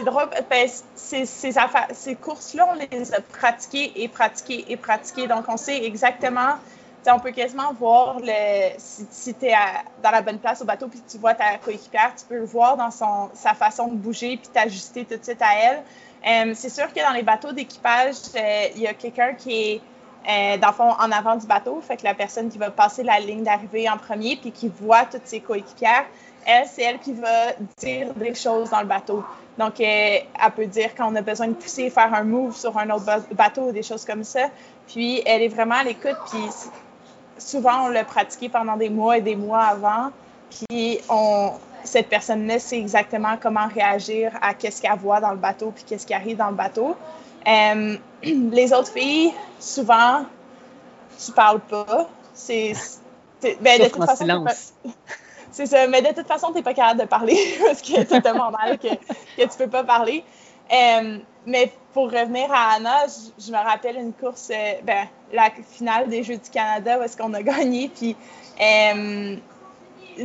drôle. 0.04 0.28
Ben, 0.50 0.68
ces, 0.94 1.26
ces 1.26 2.14
courses-là, 2.16 2.68
on 2.72 2.74
les 2.74 3.14
a 3.14 3.20
pratiquées 3.20 3.92
et 3.96 4.08
pratiquées 4.08 4.64
et 4.68 4.76
pratiquées. 4.76 5.26
Donc, 5.26 5.44
on 5.48 5.56
sait 5.56 5.84
exactement 5.84 6.54
on 7.12 7.18
peut 7.18 7.32
quasiment 7.32 7.72
voir 7.74 8.16
si, 8.78 9.34
tu 9.34 9.46
es 9.46 9.54
dans 10.02 10.10
la 10.10 10.22
bonne 10.22 10.38
place 10.38 10.62
au 10.62 10.64
bateau 10.64 10.88
puis 10.88 11.02
tu 11.08 11.18
vois 11.18 11.34
ta 11.34 11.58
coéquipière, 11.58 12.14
tu 12.16 12.24
peux 12.24 12.36
le 12.36 12.44
voir 12.44 12.76
dans 12.76 12.90
sa 12.90 13.54
façon 13.54 13.88
de 13.88 13.94
bouger 13.94 14.36
puis 14.36 14.48
t'ajuster 14.52 15.04
tout 15.04 15.16
de 15.16 15.24
suite 15.24 15.42
à 15.42 15.58
elle. 15.58 15.82
Euh, 16.26 16.52
c'est 16.54 16.70
sûr 16.70 16.90
que 16.92 17.00
dans 17.00 17.12
les 17.12 17.22
bateaux 17.22 17.52
d'équipage, 17.52 18.16
euh, 18.34 18.68
il 18.74 18.82
y 18.82 18.86
a 18.86 18.94
quelqu'un 18.94 19.34
qui 19.34 19.52
est 19.52 19.80
euh, 20.26 20.56
dans 20.56 20.68
le 20.68 20.72
fond 20.72 20.90
en 20.90 21.12
avant 21.12 21.36
du 21.36 21.46
bateau, 21.46 21.82
fait 21.82 21.98
que 21.98 22.04
la 22.04 22.14
personne 22.14 22.48
qui 22.48 22.56
va 22.56 22.70
passer 22.70 23.02
la 23.02 23.20
ligne 23.20 23.42
d'arrivée 23.42 23.90
en 23.90 23.98
premier 23.98 24.36
puis 24.36 24.50
qui 24.50 24.68
voit 24.68 25.04
toutes 25.04 25.26
ses 25.26 25.40
coéquipières, 25.40 26.06
elle, 26.46 26.66
c'est 26.66 26.82
elle 26.82 26.98
qui 26.98 27.12
va 27.12 27.52
dire 27.78 28.12
des 28.14 28.34
choses 28.34 28.70
dans 28.70 28.80
le 28.80 28.86
bateau. 28.86 29.24
Donc, 29.58 29.80
elle 29.80 30.24
peut 30.56 30.66
dire 30.66 30.90
quand 30.96 31.10
on 31.10 31.14
a 31.16 31.22
besoin 31.22 31.48
de 31.48 31.54
pousser, 31.54 31.90
faire 31.90 32.12
un 32.12 32.24
move 32.24 32.56
sur 32.56 32.76
un 32.76 32.90
autre 32.90 33.04
bateau 33.32 33.70
des 33.72 33.82
choses 33.82 34.04
comme 34.04 34.24
ça. 34.24 34.48
Puis, 34.88 35.22
elle 35.24 35.42
est 35.42 35.48
vraiment 35.48 35.76
à 35.76 35.84
l'écoute. 35.84 36.16
Puis, 36.30 36.44
souvent, 37.38 37.86
on 37.86 37.88
l'a 37.88 38.04
pratiqué 38.04 38.48
pendant 38.48 38.76
des 38.76 38.90
mois 38.90 39.18
et 39.18 39.20
des 39.20 39.36
mois 39.36 39.62
avant. 39.62 40.10
Puis, 40.50 40.98
on, 41.08 41.52
cette 41.84 42.08
personne-là 42.08 42.58
sait 42.58 42.78
exactement 42.78 43.36
comment 43.40 43.68
réagir 43.68 44.32
à 44.42 44.54
qu'est-ce 44.54 44.82
qu'elle 44.82 44.98
voit 44.98 45.20
dans 45.20 45.30
le 45.30 45.36
bateau 45.36 45.70
puis 45.70 45.84
qu'est-ce 45.84 46.06
qui 46.06 46.14
arrive 46.14 46.38
dans 46.38 46.48
le 46.48 46.56
bateau. 46.56 46.96
Euh, 47.46 47.96
les 48.22 48.72
autres 48.72 48.92
filles, 48.92 49.32
souvent, 49.60 50.24
tu 51.24 51.32
parles 51.32 51.60
pas. 51.60 52.08
C'est. 52.32 52.72
Ben, 53.60 53.78
de 53.78 53.88
toute 53.88 54.04
façon, 54.04 54.26
c'est 55.54 55.66
ça. 55.66 55.86
Mais 55.86 56.02
de 56.02 56.08
toute 56.08 56.26
façon, 56.26 56.48
tu 56.48 56.54
n'es 56.54 56.62
pas 56.62 56.74
capable 56.74 57.00
de 57.00 57.06
parler 57.06 57.38
parce 57.64 57.80
que 57.80 58.04
c'est 58.06 58.20
tellement 58.20 58.50
mal 58.50 58.78
que, 58.78 58.88
que 58.88 59.42
tu 59.42 59.58
peux 59.58 59.68
pas 59.68 59.84
parler. 59.84 60.24
Euh, 60.72 61.18
mais 61.46 61.72
pour 61.92 62.10
revenir 62.10 62.50
à 62.50 62.74
Anna, 62.76 63.06
je, 63.38 63.52
me 63.52 63.56
rappelle 63.56 63.96
une 63.96 64.12
course, 64.12 64.50
euh, 64.50 64.72
ben, 64.82 65.06
la 65.32 65.50
finale 65.70 66.08
des 66.08 66.22
Jeux 66.22 66.36
du 66.36 66.50
Canada 66.50 66.98
où 66.98 67.02
est-ce 67.02 67.16
qu'on 67.16 67.32
a 67.34 67.42
gagné. 67.42 67.88
Puis 67.88 68.16
euh, 68.60 69.36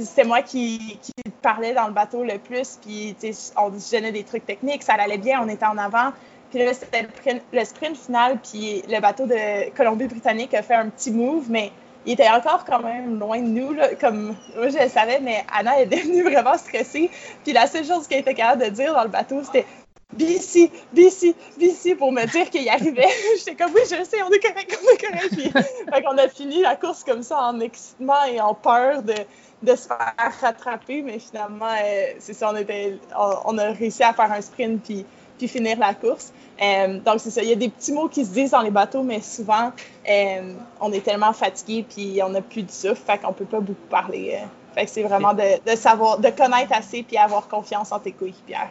c'était 0.01 0.23
moi 0.23 0.41
qui, 0.41 0.97
qui, 1.01 1.13
parlais 1.41 1.73
dans 1.73 1.87
le 1.87 1.93
bateau 1.93 2.23
le 2.23 2.37
plus. 2.37 2.79
Puis 2.81 3.15
on 3.55 3.69
donnait 3.69 4.11
des 4.11 4.23
trucs 4.23 4.45
techniques, 4.45 4.83
ça 4.83 4.93
allait 4.93 5.17
bien, 5.17 5.41
on 5.43 5.47
était 5.47 5.65
en 5.65 5.77
avant. 5.77 6.11
Puis 6.49 6.59
là, 6.59 6.73
c'était 6.73 7.07
le, 7.53 7.63
sprint 7.63 7.95
final, 7.95 8.39
puis 8.39 8.81
le 8.89 8.99
bateau 8.99 9.27
de 9.27 9.69
Colombie-Britannique 9.75 10.53
a 10.55 10.63
fait 10.63 10.73
un 10.73 10.89
petit 10.89 11.11
move, 11.11 11.45
mais 11.49 11.71
il 12.09 12.13
était 12.13 12.27
encore 12.27 12.65
quand 12.65 12.81
même 12.81 13.19
loin 13.19 13.39
de 13.39 13.47
nous. 13.47 13.71
Là, 13.71 13.93
comme 13.93 14.35
moi, 14.55 14.69
je 14.69 14.83
le 14.83 14.89
savais, 14.89 15.19
mais 15.21 15.45
Anna 15.53 15.79
est 15.79 15.85
devenue 15.85 16.23
vraiment 16.31 16.57
stressée. 16.57 17.11
Puis 17.43 17.53
la 17.53 17.67
seule 17.67 17.85
chose 17.85 18.07
qu'elle 18.07 18.21
était 18.21 18.33
capable 18.33 18.65
de 18.65 18.69
dire 18.69 18.95
dans 18.95 19.03
le 19.03 19.09
bateau, 19.09 19.43
c'était 19.43 19.67
BC, 20.13 20.71
BC, 20.91 21.35
BC 21.59 21.93
pour 21.93 22.11
me 22.11 22.25
dire 22.25 22.49
qu'il 22.49 22.63
y 22.63 22.69
arrivait. 22.69 23.05
J'étais 23.37 23.53
comme 23.53 23.71
oui, 23.75 23.81
je 23.83 24.03
sais, 24.03 24.23
on 24.23 24.31
est 24.31 24.39
correct, 24.39 24.79
on 24.83 24.91
est 24.91 24.97
correct. 24.97 25.29
Puis, 25.33 25.51
fait 25.51 26.01
qu'on 26.01 26.17
a 26.17 26.27
fini 26.27 26.63
la 26.63 26.75
course 26.75 27.03
comme 27.03 27.21
ça 27.21 27.43
en 27.43 27.59
excitement 27.59 28.23
et 28.25 28.41
en 28.41 28.55
peur 28.55 29.03
de, 29.03 29.75
se 29.75 29.87
faire 29.87 30.15
rattraper, 30.41 31.03
mais 31.03 31.19
finalement, 31.19 31.67
euh, 31.67 32.13
c'est 32.17 32.33
ça, 32.33 32.51
on, 32.51 33.53
on, 33.53 33.57
a 33.59 33.71
réussi 33.71 34.01
à 34.01 34.13
faire 34.13 34.31
un 34.31 34.41
sprint 34.41 34.81
puis, 34.81 35.05
puis 35.39 35.47
finir 35.47 35.79
la 35.79 35.95
course. 35.95 36.31
Euh, 36.61 36.99
donc, 36.99 37.15
c'est 37.19 37.31
ça, 37.31 37.41
il 37.41 37.49
y 37.49 37.53
a 37.53 37.55
des 37.55 37.69
petits 37.69 37.91
mots 37.91 38.07
qui 38.07 38.23
se 38.23 38.31
disent 38.31 38.51
dans 38.51 38.61
les 38.61 38.69
bateaux, 38.69 39.01
mais 39.01 39.21
souvent, 39.21 39.71
euh, 40.07 40.53
on 40.79 40.91
est 40.91 41.03
tellement 41.03 41.33
fatigué 41.33 41.83
puis 41.89 42.19
on 42.23 42.29
n'a 42.29 42.41
plus 42.41 42.61
de 42.61 42.71
souffle, 42.71 43.01
fait 43.03 43.17
qu'on 43.17 43.33
peut 43.33 43.45
pas 43.45 43.61
beaucoup 43.61 43.87
parler. 43.89 44.37
fait 44.75 44.85
que 44.85 44.91
c'est 44.91 45.03
vraiment 45.03 45.33
de, 45.33 45.59
de, 45.65 45.75
savoir, 45.75 46.19
de 46.19 46.29
connaître 46.29 46.73
assez 46.73 47.01
puis 47.01 47.17
avoir 47.17 47.47
confiance 47.47 47.91
en 47.91 47.99
tes 47.99 48.11
coéquipières 48.11 48.69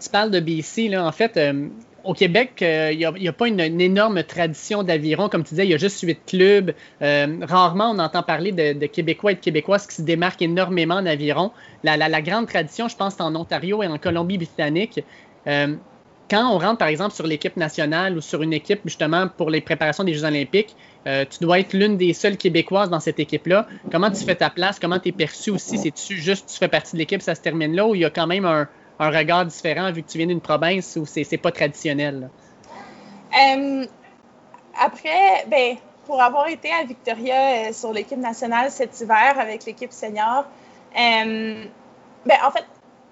tu 0.00 0.08
parles 0.08 0.30
de 0.30 0.40
BC, 0.40 0.88
là, 0.88 1.06
en 1.06 1.12
fait, 1.12 1.36
euh, 1.36 1.68
au 2.04 2.14
Québec, 2.14 2.52
il 2.60 2.66
euh, 2.66 3.12
n'y 3.18 3.28
a, 3.28 3.32
pas 3.32 3.46
une, 3.48 3.60
énorme 3.60 4.22
tradition 4.24 4.82
d'aviron. 4.82 5.28
Comme 5.28 5.44
tu 5.44 5.50
disais, 5.50 5.66
il 5.66 5.70
y 5.70 5.74
a 5.74 5.76
juste 5.76 6.00
huit 6.00 6.20
clubs. 6.26 6.72
Euh, 7.02 7.38
rarement, 7.42 7.90
on 7.90 7.98
entend 7.98 8.22
parler 8.22 8.52
de, 8.52 8.86
Québécois 8.86 9.32
et 9.32 9.34
de 9.34 9.40
Québécoises 9.40 9.86
qui 9.86 9.96
se 9.96 10.02
démarquent 10.02 10.42
énormément 10.42 10.96
en 10.96 11.06
aviron. 11.06 11.52
La, 11.84 12.22
grande 12.22 12.46
tradition, 12.46 12.88
je 12.88 12.96
pense, 12.96 13.14
c'est 13.14 13.22
en 13.22 13.34
Ontario 13.36 13.82
et 13.82 13.86
en 13.86 13.98
Colombie-Britannique. 13.98 15.04
Quand 15.44 16.48
on 16.48 16.58
rentre, 16.58 16.78
par 16.78 16.88
exemple, 16.88 17.12
sur 17.12 17.26
l'équipe 17.26 17.56
nationale 17.56 18.16
ou 18.16 18.20
sur 18.20 18.42
une 18.42 18.52
équipe, 18.52 18.80
justement, 18.84 19.26
pour 19.28 19.50
les 19.50 19.60
préparations 19.60 20.04
des 20.04 20.14
Jeux 20.14 20.24
olympiques, 20.24 20.76
tu 21.04 21.38
dois 21.40 21.58
être 21.58 21.72
l'une 21.72 21.96
des 21.96 22.12
seules 22.12 22.36
Québécoises 22.36 22.88
dans 22.88 23.00
cette 23.00 23.18
équipe-là. 23.18 23.66
Comment 23.90 24.10
tu 24.10 24.24
fais 24.24 24.36
ta 24.36 24.48
place? 24.48 24.78
Comment 24.78 25.00
tu 25.00 25.08
es 25.08 25.12
perçu 25.12 25.50
aussi? 25.50 25.76
C'est-tu 25.78 26.16
juste 26.16 26.48
tu 26.48 26.56
fais 26.56 26.68
partie 26.68 26.92
de 26.92 26.98
l'équipe, 26.98 27.20
ça 27.20 27.34
se 27.34 27.40
termine 27.40 27.74
là, 27.74 27.86
ou 27.86 27.94
il 27.96 28.02
y 28.02 28.04
a 28.04 28.10
quand 28.10 28.28
même 28.28 28.44
un, 28.44 28.68
regard 28.98 29.46
différent 29.46 29.90
vu 29.90 30.02
que 30.02 30.10
tu 30.10 30.18
viens 30.18 30.26
d'une 30.26 30.42
province 30.42 30.96
où 30.96 31.04
c'est 31.06 31.36
pas 31.38 31.50
traditionnel? 31.50 32.30
Euh, 33.32 33.86
après, 34.78 35.44
ben, 35.48 35.76
pour 36.06 36.20
avoir 36.20 36.48
été 36.48 36.70
à 36.72 36.84
Victoria 36.84 37.68
euh, 37.68 37.72
sur 37.72 37.92
l'équipe 37.92 38.18
nationale 38.18 38.70
cet 38.70 39.00
hiver 39.00 39.38
avec 39.38 39.64
l'équipe 39.64 39.92
senior, 39.92 40.44
euh, 40.96 41.64
ben, 42.26 42.36
en 42.44 42.50
fait, 42.50 42.64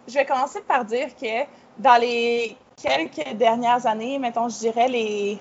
je 0.08 0.14
vais 0.14 0.24
commencer 0.24 0.60
par 0.66 0.84
dire 0.84 1.08
que 1.20 1.44
dans 1.78 2.00
les 2.00 2.56
quelques 2.82 3.34
dernières 3.34 3.86
années, 3.86 4.18
mettons, 4.18 4.48
je 4.48 4.58
dirais 4.58 4.88
les 4.88 5.38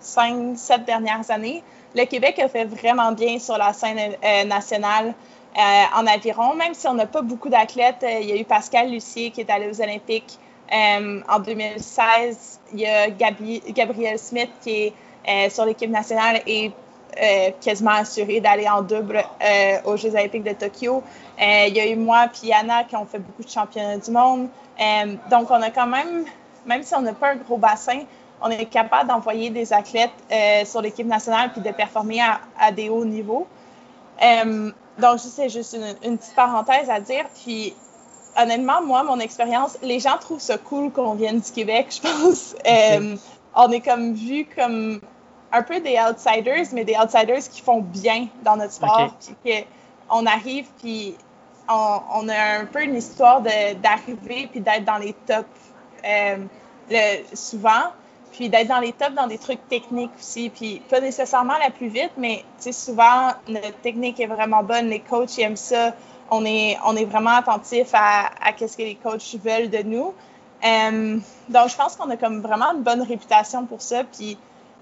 cinq, 0.00 0.56
sept 0.56 0.84
dernières 0.84 1.30
années, 1.30 1.62
le 1.94 2.04
Québec 2.04 2.38
a 2.38 2.48
fait 2.48 2.64
vraiment 2.64 3.12
bien 3.12 3.38
sur 3.38 3.56
la 3.56 3.72
scène 3.72 4.16
nationale. 4.46 5.14
Euh, 5.56 5.84
en 5.94 6.06
aviron, 6.06 6.54
même 6.54 6.74
si 6.74 6.86
on 6.86 6.92
n'a 6.92 7.06
pas 7.06 7.22
beaucoup 7.22 7.48
d'athlètes. 7.48 8.02
Euh, 8.02 8.18
il 8.20 8.28
y 8.28 8.32
a 8.32 8.36
eu 8.36 8.44
Pascal 8.44 8.90
Lucier 8.90 9.30
qui 9.30 9.40
est 9.40 9.48
allé 9.48 9.70
aux 9.70 9.80
Olympiques 9.80 10.38
euh, 10.70 11.20
en 11.26 11.38
2016. 11.38 12.60
Il 12.74 12.80
y 12.80 12.86
a 12.86 13.08
Gabriel 13.08 14.18
Smith 14.18 14.50
qui 14.60 14.92
est 15.24 15.48
sur 15.48 15.64
l'équipe 15.64 15.90
nationale 15.90 16.42
et 16.46 16.72
quasiment 17.60 17.92
assuré 17.92 18.40
d'aller 18.40 18.68
en 18.68 18.82
double 18.82 19.24
aux 19.84 19.96
Jeux 19.96 20.10
olympiques 20.10 20.44
de 20.44 20.52
Tokyo. 20.52 21.02
il 21.38 21.74
y 21.74 21.80
a 21.80 21.86
eu 21.86 21.96
moi 21.96 22.26
et 22.44 22.52
Anna 22.52 22.84
qui 22.84 22.96
ont 22.96 23.06
fait 23.06 23.18
beaucoup 23.18 23.42
de 23.42 23.48
championnats 23.48 23.98
du 23.98 24.10
monde. 24.10 24.48
donc, 25.30 25.50
on 25.50 25.62
a 25.62 25.70
quand 25.70 25.86
même, 25.86 26.24
même 26.66 26.82
si 26.82 26.94
on 26.94 27.00
n'a 27.00 27.14
pas 27.14 27.30
un 27.30 27.36
gros 27.36 27.56
bassin, 27.56 28.00
on 28.42 28.50
est 28.50 28.66
capable 28.66 29.08
d'envoyer 29.08 29.50
des 29.50 29.72
athlètes 29.72 30.10
sur 30.64 30.82
l'équipe 30.82 31.06
nationale 31.06 31.52
puis 31.52 31.62
de 31.62 31.70
performer 31.70 32.20
à, 32.58 32.72
des 32.72 32.88
hauts 32.88 33.04
niveaux. 33.04 33.46
Donc, 34.98 35.18
c'est 35.18 35.48
juste 35.48 35.76
une, 36.02 36.16
petite 36.16 36.34
parenthèse 36.34 36.88
à 36.88 37.00
dire. 37.00 37.26
Puis, 37.42 37.74
honnêtement, 38.36 38.82
moi, 38.82 39.02
mon 39.02 39.18
expérience, 39.18 39.78
les 39.82 40.00
gens 40.00 40.16
trouvent 40.18 40.40
ça 40.40 40.58
cool 40.58 40.90
qu'on 40.90 41.14
vienne 41.14 41.40
du 41.40 41.52
Québec, 41.52 41.88
je 41.96 42.00
pense. 42.00 42.54
Euh, 42.66 43.16
on 43.54 43.70
est 43.70 43.80
comme 43.80 44.14
vu 44.14 44.46
comme 44.56 45.00
un 45.52 45.62
peu 45.62 45.80
des 45.80 45.98
outsiders, 45.98 46.66
mais 46.72 46.84
des 46.84 46.96
outsiders 46.96 47.48
qui 47.50 47.60
font 47.60 47.80
bien 47.80 48.28
dans 48.42 48.56
notre 48.56 48.72
sport. 48.72 49.14
Puis 49.44 49.64
on 50.10 50.26
arrive, 50.26 50.66
puis 50.80 51.16
on, 51.68 52.28
a 52.28 52.58
un 52.60 52.64
peu 52.66 52.82
une 52.82 52.96
histoire 52.96 53.40
d'arriver, 53.40 54.48
puis 54.50 54.60
d'être 54.60 54.84
dans 54.84 54.98
les 54.98 55.12
tops 55.12 55.46
euh, 56.04 56.36
souvent 57.34 57.92
puis 58.36 58.50
d'être 58.50 58.68
dans 58.68 58.80
les 58.80 58.92
tops 58.92 59.14
dans 59.14 59.26
des 59.26 59.38
trucs 59.38 59.66
techniques 59.66 60.10
aussi, 60.18 60.50
puis 60.50 60.82
pas 60.90 61.00
nécessairement 61.00 61.56
la 61.58 61.70
plus 61.70 61.88
vite, 61.88 62.12
mais 62.18 62.44
souvent 62.70 63.30
notre 63.48 63.80
technique 63.80 64.20
est 64.20 64.26
vraiment 64.26 64.62
bonne, 64.62 64.88
les 64.88 65.00
coachs 65.00 65.38
aiment 65.38 65.56
ça, 65.56 65.94
on 66.30 66.44
est, 66.44 66.76
on 66.84 66.94
est 66.96 67.06
vraiment 67.06 67.30
attentif 67.30 67.88
à, 67.94 68.26
à 68.42 68.52
ce 68.56 68.76
que 68.76 68.82
les 68.82 68.96
coachs 68.96 69.36
veulent 69.42 69.70
de 69.70 69.82
nous. 69.82 70.12
Euh, 70.64 71.18
donc 71.48 71.68
je 71.68 71.76
pense 71.76 71.96
qu'on 71.96 72.10
a 72.10 72.16
comme 72.18 72.42
vraiment 72.42 72.74
une 72.74 72.82
bonne 72.82 73.02
réputation 73.02 73.64
pour 73.64 73.80
ça, 73.80 74.04
puis 74.04 74.36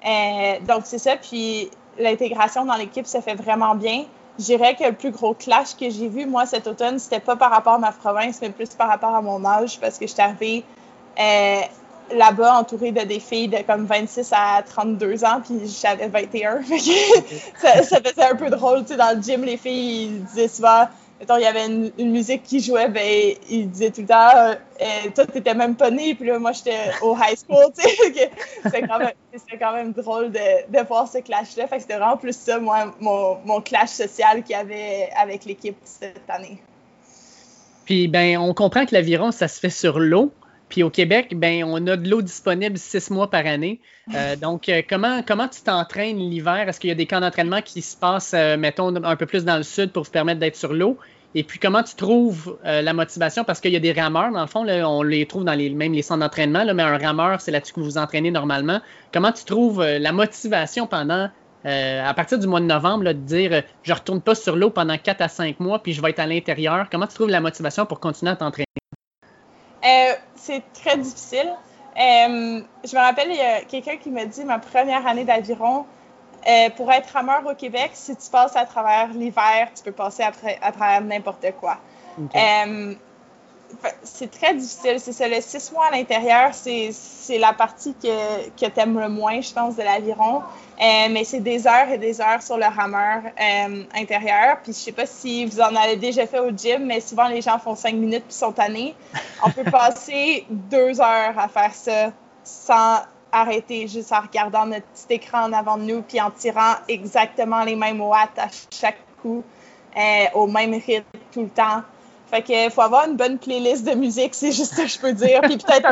euh, 0.06 0.58
donc 0.66 0.82
c'est 0.84 0.98
ça, 0.98 1.16
puis 1.16 1.70
l'intégration 1.98 2.64
dans 2.64 2.74
l'équipe 2.74 3.06
se 3.06 3.20
fait 3.20 3.34
vraiment 3.34 3.74
bien. 3.74 4.04
Je 4.38 4.44
dirais 4.44 4.74
que 4.74 4.84
le 4.84 4.92
plus 4.92 5.12
gros 5.12 5.34
clash 5.34 5.76
que 5.76 5.88
j'ai 5.90 6.08
vu, 6.08 6.26
moi, 6.26 6.44
cet 6.44 6.66
automne, 6.66 6.98
c'était 6.98 7.20
pas 7.20 7.36
par 7.36 7.50
rapport 7.50 7.74
à 7.74 7.78
ma 7.78 7.92
province, 7.92 8.40
mais 8.42 8.50
plus 8.50 8.70
par 8.70 8.88
rapport 8.88 9.14
à 9.14 9.22
mon 9.22 9.44
âge, 9.44 9.78
parce 9.80 9.96
que 9.96 10.06
je 10.06 10.12
suis 10.12 10.22
arrivée 10.22 10.64
euh, 11.20 11.60
là-bas 12.12 12.58
entourée 12.58 12.90
de 12.90 13.02
des 13.02 13.20
filles 13.20 13.48
de 13.48 13.58
comme 13.58 13.86
26 13.86 14.32
à 14.32 14.62
32 14.62 15.24
ans, 15.24 15.40
puis 15.42 15.68
j'avais 15.80 16.08
21. 16.08 16.62
ça, 17.60 18.00
faisait 18.00 18.24
un 18.24 18.34
peu 18.34 18.50
drôle, 18.50 18.82
tu 18.82 18.88
sais, 18.88 18.96
dans 18.96 19.16
le 19.16 19.22
gym, 19.22 19.44
les 19.44 19.56
filles, 19.56 20.06
ils 20.06 20.24
disaient 20.24 20.48
souvent, 20.48 20.88
il 21.20 21.42
y 21.42 21.46
avait 21.46 21.66
une, 21.66 22.10
musique 22.10 22.42
qui 22.42 22.60
jouait, 22.60 22.88
ben, 22.88 23.34
ils 23.48 23.70
disaient 23.70 23.90
tout 23.90 24.02
le 24.02 24.06
temps, 24.06 24.30
euh, 24.34 25.10
toi, 25.14 25.26
t'étais 25.26 25.54
même 25.54 25.74
pas 25.74 25.90
né, 25.90 26.14
puis 26.14 26.26
là, 26.28 26.38
moi, 26.38 26.52
j'étais 26.52 26.76
au 27.02 27.16
high 27.16 27.36
school, 27.36 27.72
tu 27.78 27.82
sais. 27.82 28.30
c'était 28.64 28.82
quand, 29.58 29.72
même, 29.72 29.92
drôle 29.92 30.32
de, 30.32 30.70
de 30.70 30.86
voir 30.86 31.08
ce 31.08 31.18
clash-là. 31.18 31.66
Fait 31.66 31.76
que 31.76 31.82
c'était 31.82 31.96
vraiment 31.96 32.16
plus 32.16 32.36
ça, 32.36 32.58
moi, 32.58 32.94
mon, 33.00 33.38
mon 33.44 33.60
clash 33.60 33.90
social 33.90 34.42
qu'il 34.42 34.56
y 34.56 34.58
avait 34.58 35.08
avec 35.16 35.44
l'équipe 35.44 35.76
cette 35.84 36.28
année. 36.28 36.58
Puis, 37.84 38.08
ben, 38.08 38.38
on 38.38 38.54
comprend 38.54 38.86
que 38.86 38.94
l'aviron, 38.94 39.30
ça 39.30 39.48
se 39.48 39.60
fait 39.60 39.70
sur 39.70 39.98
l'eau. 39.98 40.32
Puis 40.74 40.82
au 40.82 40.90
Québec, 40.90 41.34
ben, 41.36 41.62
on 41.62 41.86
a 41.86 41.96
de 41.96 42.10
l'eau 42.10 42.20
disponible 42.20 42.76
six 42.78 43.08
mois 43.08 43.30
par 43.30 43.46
année. 43.46 43.80
Euh, 44.12 44.34
donc, 44.42 44.68
euh, 44.68 44.82
comment, 44.88 45.22
comment 45.22 45.46
tu 45.46 45.60
t'entraînes 45.60 46.18
l'hiver? 46.18 46.68
Est-ce 46.68 46.80
qu'il 46.80 46.88
y 46.88 46.92
a 46.92 46.96
des 46.96 47.06
camps 47.06 47.20
d'entraînement 47.20 47.62
qui 47.62 47.80
se 47.80 47.96
passent, 47.96 48.34
euh, 48.34 48.56
mettons, 48.56 48.92
un 48.92 49.14
peu 49.14 49.24
plus 49.24 49.44
dans 49.44 49.56
le 49.56 49.62
sud 49.62 49.92
pour 49.92 50.02
vous 50.02 50.10
permettre 50.10 50.40
d'être 50.40 50.56
sur 50.56 50.72
l'eau? 50.72 50.98
Et 51.36 51.44
puis, 51.44 51.60
comment 51.60 51.84
tu 51.84 51.94
trouves 51.94 52.58
la 52.64 52.92
motivation? 52.92 53.44
Parce 53.44 53.60
qu'il 53.60 53.72
y 53.72 53.76
a 53.76 53.80
des 53.80 53.92
rameurs, 53.92 54.32
dans 54.32 54.40
le 54.40 54.48
fond, 54.48 54.66
on 54.66 55.02
les 55.04 55.26
trouve 55.26 55.44
dans 55.44 55.54
les, 55.54 55.70
même 55.70 55.92
les 55.92 56.02
centres 56.02 56.20
d'entraînement, 56.20 56.64
mais 56.74 56.82
un 56.82 56.98
rameur, 56.98 57.40
c'est 57.40 57.52
là-dessus 57.52 57.72
que 57.72 57.78
vous 57.78 57.86
vous 57.86 57.98
entraînez 57.98 58.32
normalement. 58.32 58.80
Comment 59.12 59.30
tu 59.30 59.44
trouves 59.44 59.80
la 59.84 60.12
motivation 60.12 60.88
pendant, 60.88 61.28
à 61.64 62.14
partir 62.14 62.38
du 62.38 62.46
mois 62.46 62.60
de 62.60 62.66
novembre, 62.66 63.04
de 63.04 63.12
dire 63.12 63.62
je 63.82 63.92
retourne 63.92 64.20
pas 64.20 64.36
sur 64.36 64.54
l'eau 64.54 64.70
pendant 64.70 64.96
quatre 64.96 65.22
à 65.22 65.28
cinq 65.28 65.58
mois, 65.58 65.82
puis 65.82 65.92
je 65.92 66.00
vais 66.00 66.10
être 66.10 66.20
à 66.20 66.26
l'intérieur? 66.26 66.86
Comment 66.88 67.08
tu 67.08 67.14
trouves 67.14 67.30
la 67.30 67.40
motivation 67.40 67.84
pour 67.84 67.98
continuer 67.98 68.30
à 68.30 68.36
t'entraîner? 68.36 68.73
Euh, 69.84 70.14
c'est 70.36 70.62
très 70.72 70.96
difficile. 70.96 71.52
Euh, 71.96 72.60
je 72.84 72.96
me 72.96 73.00
rappelle, 73.00 73.28
il 73.30 73.36
y 73.36 73.40
a 73.40 73.60
quelqu'un 73.62 73.96
qui 73.96 74.10
m'a 74.10 74.24
dit 74.24 74.44
ma 74.44 74.58
première 74.58 75.06
année 75.06 75.24
d'aviron, 75.24 75.84
euh, 76.46 76.70
pour 76.76 76.90
être 76.92 77.08
rameur 77.10 77.46
au 77.46 77.54
Québec, 77.54 77.90
si 77.94 78.14
tu 78.16 78.30
passes 78.30 78.56
à 78.56 78.66
travers 78.66 79.08
l'hiver, 79.08 79.68
tu 79.74 79.82
peux 79.82 79.92
passer 79.92 80.22
à, 80.22 80.72
travers 80.72 81.00
n'importe 81.00 81.46
quoi. 81.60 81.78
C'est 84.02 84.30
très 84.30 84.54
difficile. 84.54 84.98
C'est 84.98 85.12
ça, 85.12 85.28
le 85.28 85.40
six 85.40 85.72
mois 85.72 85.86
à 85.86 85.90
l'intérieur, 85.96 86.50
c'est 86.52 87.38
la 87.38 87.52
partie 87.52 87.94
que, 87.94 88.48
que 88.50 88.70
tu 88.70 88.80
aimes 88.80 88.98
le 88.98 89.08
moins, 89.08 89.40
je 89.40 89.52
pense, 89.52 89.76
de 89.76 89.82
l'aviron. 89.82 90.42
Euh, 90.80 91.08
mais 91.10 91.22
c'est 91.24 91.40
des 91.40 91.66
heures 91.66 91.88
et 91.88 91.98
des 91.98 92.20
heures 92.20 92.42
sur 92.42 92.56
le 92.56 92.64
rameur 92.64 93.22
euh, 93.40 93.84
intérieur. 93.94 94.58
Puis 94.62 94.72
je 94.72 94.78
sais 94.78 94.92
pas 94.92 95.06
si 95.06 95.46
vous 95.46 95.60
en 95.60 95.74
avez 95.76 95.96
déjà 95.96 96.26
fait 96.26 96.40
au 96.40 96.50
gym, 96.50 96.84
mais 96.86 97.00
souvent 97.00 97.28
les 97.28 97.42
gens 97.42 97.58
font 97.58 97.76
cinq 97.76 97.94
minutes 97.94 98.24
puis 98.24 98.34
sont 98.34 98.52
tannés. 98.52 98.94
On 99.44 99.50
peut 99.50 99.64
passer 99.70 100.46
deux 100.50 101.00
heures 101.00 101.38
à 101.38 101.48
faire 101.48 101.72
ça 101.74 102.12
sans 102.42 102.98
arrêter, 103.30 103.86
juste 103.88 104.12
en 104.12 104.20
regardant 104.20 104.66
notre 104.66 104.86
petit 104.86 105.14
écran 105.14 105.44
en 105.44 105.52
avant 105.52 105.76
de 105.76 105.84
nous 105.84 106.02
puis 106.02 106.20
en 106.20 106.30
tirant 106.30 106.74
exactement 106.88 107.64
les 107.64 107.76
mêmes 107.76 108.00
watts 108.00 108.38
à 108.38 108.48
chaque 108.70 108.98
coup. 109.22 109.44
au 110.34 110.46
même 110.48 110.72
rythme 110.72 111.04
tout 111.32 111.42
le 111.42 111.48
temps. 111.48 111.82
Fait 112.34 112.42
que 112.42 112.70
faut 112.70 112.80
avoir 112.80 113.06
une 113.06 113.14
bonne 113.14 113.38
playlist 113.38 113.84
de 113.84 113.94
musique, 113.94 114.34
c'est 114.34 114.50
juste 114.50 114.74
ce 114.74 114.82
que 114.82 114.88
je 114.88 114.98
peux 114.98 115.12
dire. 115.12 115.40
Puis 115.42 115.56
peut-être 115.56 115.86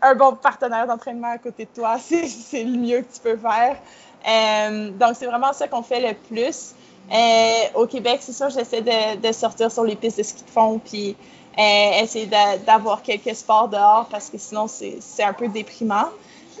un 0.00 0.14
bon, 0.14 0.36
partenaire 0.36 0.86
d'entraînement 0.86 1.32
à 1.32 1.38
côté 1.38 1.64
de 1.64 1.70
toi, 1.74 1.96
c'est 1.98 2.62
le 2.62 2.78
mieux 2.78 3.00
que 3.00 3.12
tu 3.12 3.20
peux 3.20 3.36
faire. 3.36 3.76
Euh, 4.28 4.90
donc, 4.90 5.16
c'est 5.18 5.26
vraiment 5.26 5.52
ça 5.52 5.66
qu'on 5.66 5.82
fait 5.82 6.00
le 6.00 6.14
plus. 6.14 6.74
Euh, 7.12 7.80
au 7.80 7.86
Québec, 7.88 8.18
c'est 8.20 8.32
sûr, 8.32 8.48
j'essaie 8.48 8.80
de, 8.80 9.32
sortir 9.32 9.72
sur 9.72 9.82
les 9.82 9.96
pistes 9.96 10.18
de 10.18 10.22
ski 10.22 10.44
de 10.44 10.50
fond, 10.50 10.78
puis 10.78 11.16
euh, 11.58 12.00
essayer 12.00 12.30
d'avoir 12.64 13.02
quelques 13.02 13.34
sports 13.34 13.66
dehors 13.66 14.06
parce 14.08 14.30
que 14.30 14.38
sinon, 14.38 14.68
c'est 14.68 15.24
un 15.24 15.32
peu 15.32 15.48
déprimant. 15.48 16.10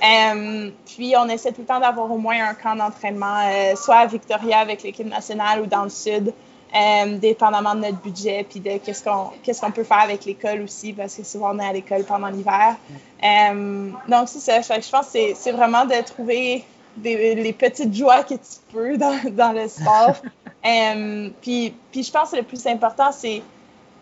Euh, 0.02 0.70
puis, 0.84 1.14
on 1.16 1.28
essaie 1.28 1.52
tout 1.52 1.60
le 1.60 1.66
temps 1.68 1.78
d'avoir 1.78 2.10
au 2.10 2.18
moins 2.18 2.48
un 2.48 2.54
camp 2.54 2.74
d'entraînement, 2.74 3.48
soit 3.76 3.98
à 3.98 4.06
Victoria 4.06 4.58
avec 4.58 4.82
l'équipe 4.82 5.06
nationale 5.06 5.60
ou 5.60 5.66
dans 5.66 5.84
le 5.84 5.90
sud. 5.90 6.34
Euh, 6.74 7.16
dépendamment 7.16 7.74
de 7.74 7.80
notre 7.80 7.96
budget, 7.96 8.44
puis 8.48 8.60
de 8.60 8.76
qu'est-ce 8.76 9.02
qu'on 9.02 9.30
qu'est-ce 9.42 9.62
qu'on 9.62 9.70
peut 9.70 9.84
faire 9.84 10.00
avec 10.00 10.26
l'école 10.26 10.60
aussi, 10.60 10.92
parce 10.92 11.14
que 11.14 11.24
souvent 11.24 11.54
on 11.54 11.58
est 11.58 11.66
à 11.66 11.72
l'école 11.72 12.04
pendant 12.04 12.28
l'hiver. 12.28 12.76
Euh, 13.24 13.90
donc 14.06 14.28
c'est 14.28 14.40
ça, 14.40 14.60
je 14.60 14.90
pense 14.90 15.06
que 15.06 15.34
c'est 15.34 15.52
vraiment 15.52 15.86
de 15.86 16.04
trouver 16.04 16.62
des, 16.94 17.34
les 17.36 17.52
petites 17.54 17.94
joies 17.94 18.22
que 18.22 18.34
tu 18.34 18.58
peux 18.70 18.98
dans, 18.98 19.18
dans 19.30 19.52
le 19.52 19.66
sport. 19.66 20.16
euh, 20.66 21.30
puis, 21.40 21.74
puis 21.90 22.02
je 22.02 22.12
pense 22.12 22.32
que 22.32 22.36
le 22.36 22.42
plus 22.42 22.66
important, 22.66 23.12
c'est 23.12 23.42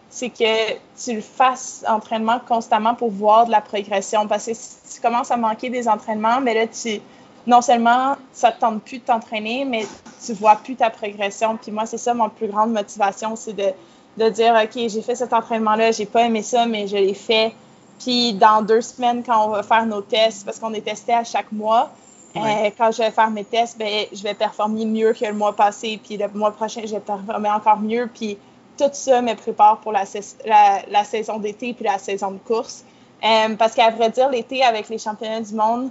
c'est 0.09 0.31
que 0.31 0.73
tu 1.05 1.15
le 1.15 1.21
fasses 1.21 1.85
entraînement 1.87 2.41
constamment 2.49 2.95
pour 2.97 3.11
voir 3.11 3.47
de 3.47 3.53
la 3.53 3.61
progression. 3.61 4.27
Parce 4.27 4.47
que 4.47 4.55
si 4.55 4.95
tu 4.95 5.01
commences 5.01 5.31
à 5.31 5.37
manquer 5.37 5.69
des 5.69 5.89
entraînements, 5.89 6.41
mais 6.41 6.55
là, 6.55 6.67
tu, 6.67 7.01
non 7.47 7.61
seulement 7.61 8.17
ça 8.33 8.53
te 8.53 8.61
tente 8.61 8.83
plus 8.83 8.99
de 8.99 9.05
t'entraîner, 9.05 9.65
mais 9.65 9.87
tu 10.25 10.33
vois 10.33 10.57
plus 10.57 10.77
ta 10.77 10.91
progression. 10.91 11.57
Puis 11.57 11.71
moi, 11.71 11.87
c'est 11.87 11.99
ça 11.99 12.15
mon 12.15 12.29
plus 12.29 12.49
grande 12.49 12.73
motivation, 12.73 13.37
c'est 13.37 13.53
de, 13.53 13.73
de 14.17 14.29
dire, 14.31 14.55
OK, 14.63 14.89
j'ai 14.89 15.03
fait 15.03 15.15
cet 15.15 15.33
entraînement-là, 15.33 15.93
j'ai 15.93 16.07
pas 16.07 16.23
aimé 16.23 16.43
ça, 16.43 16.67
mais 16.67 16.87
je 16.87 16.97
l'ai 16.97 17.15
fait. 17.15 17.55
Puis 17.99 18.35
dans 18.35 18.63
deux 18.63 18.81
semaines, 18.81 19.23
quand 19.25 19.47
on 19.47 19.51
va 19.51 19.63
faire 19.63 19.87
nos 19.87 20.03
tests, 20.03 20.45
parce 20.45 20.59
qu'on 20.59 20.75
est 20.75 20.83
testé 20.83 21.15
à 21.15 21.25
chaque 21.25 21.51
mois, 21.53 21.91
euh, 22.37 22.71
quand 22.77 22.93
je 22.93 22.99
vais 22.99 23.11
faire 23.11 23.31
mes 23.31 23.45
tests, 23.45 23.79
ben, 23.79 24.07
je 24.13 24.23
vais 24.23 24.35
performer 24.35 24.85
mieux 24.85 25.15
que 25.15 25.25
le 25.25 25.33
mois 25.33 25.55
passé. 25.55 25.99
Puis 26.03 26.19
le 26.19 26.29
mois 26.29 26.51
prochain, 26.51 26.83
je 26.85 26.93
vais 26.93 27.01
performer 27.01 27.49
encore 27.49 27.79
mieux. 27.79 28.11
Puis 28.13 28.37
tout 28.77 28.91
ça 28.93 29.23
me 29.23 29.35
prépare 29.35 29.79
pour 29.79 29.93
la, 29.93 30.05
la, 30.45 30.83
la 30.89 31.05
saison 31.05 31.39
d'été 31.39 31.73
puis 31.73 31.85
la 31.85 31.99
saison 31.99 32.33
de 32.33 32.39
course. 32.39 32.85
Euh, 33.25 33.57
parce 33.57 33.75
qu'à 33.75 33.91
vrai 33.91 34.11
dire, 34.11 34.29
l'été, 34.29 34.63
avec 34.63 34.91
les 34.91 34.99
championnats 34.99 35.41
du 35.41 35.55
monde, 35.55 35.91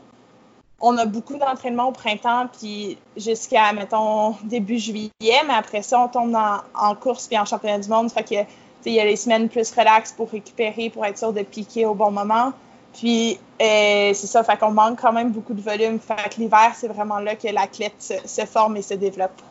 on 0.81 0.97
a 0.97 1.05
beaucoup 1.05 1.37
d'entraînement 1.37 1.87
au 1.87 1.91
printemps, 1.91 2.47
puis 2.59 2.97
jusqu'à, 3.15 3.71
mettons, 3.73 4.35
début 4.43 4.77
juillet, 4.77 5.11
mais 5.47 5.53
après 5.57 5.81
ça, 5.81 5.99
on 5.99 6.07
tombe 6.07 6.35
en 6.35 6.95
course 6.95 7.27
puis 7.27 7.37
en 7.37 7.45
championnat 7.45 7.79
du 7.79 7.89
monde. 7.89 8.11
Fait 8.11 8.23
que, 8.23 8.49
il 8.85 8.93
y 8.93 8.99
a 8.99 9.05
les 9.05 9.15
semaines 9.15 9.49
plus 9.49 9.71
relax 9.71 10.11
pour 10.11 10.29
récupérer, 10.29 10.89
pour 10.89 11.05
être 11.05 11.17
sûr 11.17 11.33
de 11.33 11.41
piquer 11.41 11.85
au 11.85 11.95
bon 11.95 12.11
moment. 12.11 12.53
Puis, 12.93 13.37
euh, 13.61 14.11
c'est 14.13 14.27
ça, 14.27 14.43
fait 14.43 14.57
qu'on 14.57 14.71
manque 14.71 15.01
quand 15.01 15.11
même 15.11 15.31
beaucoup 15.31 15.53
de 15.53 15.61
volume. 15.61 15.99
Fait 15.99 16.29
que 16.29 16.39
l'hiver, 16.39 16.71
c'est 16.75 16.87
vraiment 16.87 17.19
là 17.19 17.35
que 17.35 17.47
l'athlète 17.47 17.93
se, 17.99 18.45
forme 18.45 18.77
et 18.77 18.81
se 18.81 18.93
développe. 18.93 19.41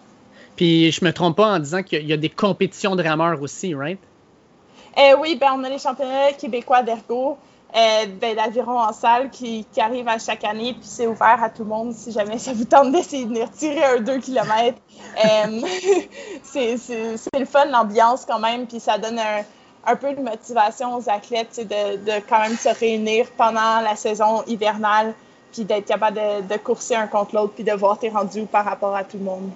Puis, 0.57 0.91
je 0.93 1.05
me 1.05 1.13
trompe 1.13 1.37
pas 1.37 1.49
en 1.49 1.59
disant 1.59 1.83
qu'il 1.83 2.07
y, 2.07 2.13
a 2.13 2.17
des 2.17 2.31
compétitions 2.31 2.97
de 2.97 3.03
rameurs 3.03 3.43
aussi, 3.43 3.75
right? 3.75 3.99
Euh, 4.97 5.17
oui, 5.21 5.37
ben, 5.39 5.49
on 5.57 5.65
a 5.65 5.69
les 5.69 5.79
championnats 5.79 6.33
québécois 6.33 6.83
d'ergo. 6.83 7.37
Euh, 7.77 8.07
ben, 8.21 8.37
d'aviron 8.37 8.79
en 8.79 8.93
salle 8.93 9.31
qui, 9.31 9.67
qui, 9.73 9.81
arrive 9.81 10.07
à 10.07 10.17
chaque 10.21 10.45
année, 10.45 10.75
puis 10.75 10.85
c'est 10.85 11.09
ouvert 11.09 11.43
à 11.43 11.51
tout 11.51 11.65
le 11.65 11.71
monde 11.71 11.93
si 11.93 12.13
jamais 12.13 12.39
ça 12.39 12.53
vous 12.53 12.67
tente 12.67 12.93
d'essayer 12.93 13.25
de 13.25 13.31
venir 13.31 13.51
tirer 13.51 13.85
un 13.85 14.01
2 14.01 14.19
km. 14.19 14.79
Euh, 15.25 15.61
c'est 16.45 16.77
le 17.37 17.45
fun, 17.45 17.65
l'ambiance 17.65 18.27
quand 18.27 18.39
même, 18.39 18.69
puis 18.69 18.79
ça 18.79 18.97
donne 18.97 19.19
un, 19.19 19.43
un, 19.87 19.97
peu 19.97 20.15
de 20.15 20.21
motivation 20.21 20.95
aux 20.95 21.11
athlètes 21.11 21.59
de, 21.59 21.97
de 21.97 22.21
quand 22.29 22.39
même 22.43 22.57
se 22.57 22.69
réunir 22.69 23.27
pendant 23.37 23.81
la 23.81 23.97
saison 23.97 24.45
hivernale, 24.47 25.13
puis 25.53 25.65
d'être 25.65 25.87
capable 25.87 26.17
de, 26.17 26.55
de 26.55 26.57
courser 26.59 26.95
un 26.95 27.09
contre 27.09 27.35
l'autre, 27.35 27.55
puis 27.55 27.65
de 27.65 27.73
voir 27.73 27.99
tes 27.99 28.09
rendus 28.09 28.47
par 28.47 28.65
rapport 28.65 28.95
à 28.95 29.03
tout 29.03 29.19
le 29.19 29.25
monde 29.25 29.51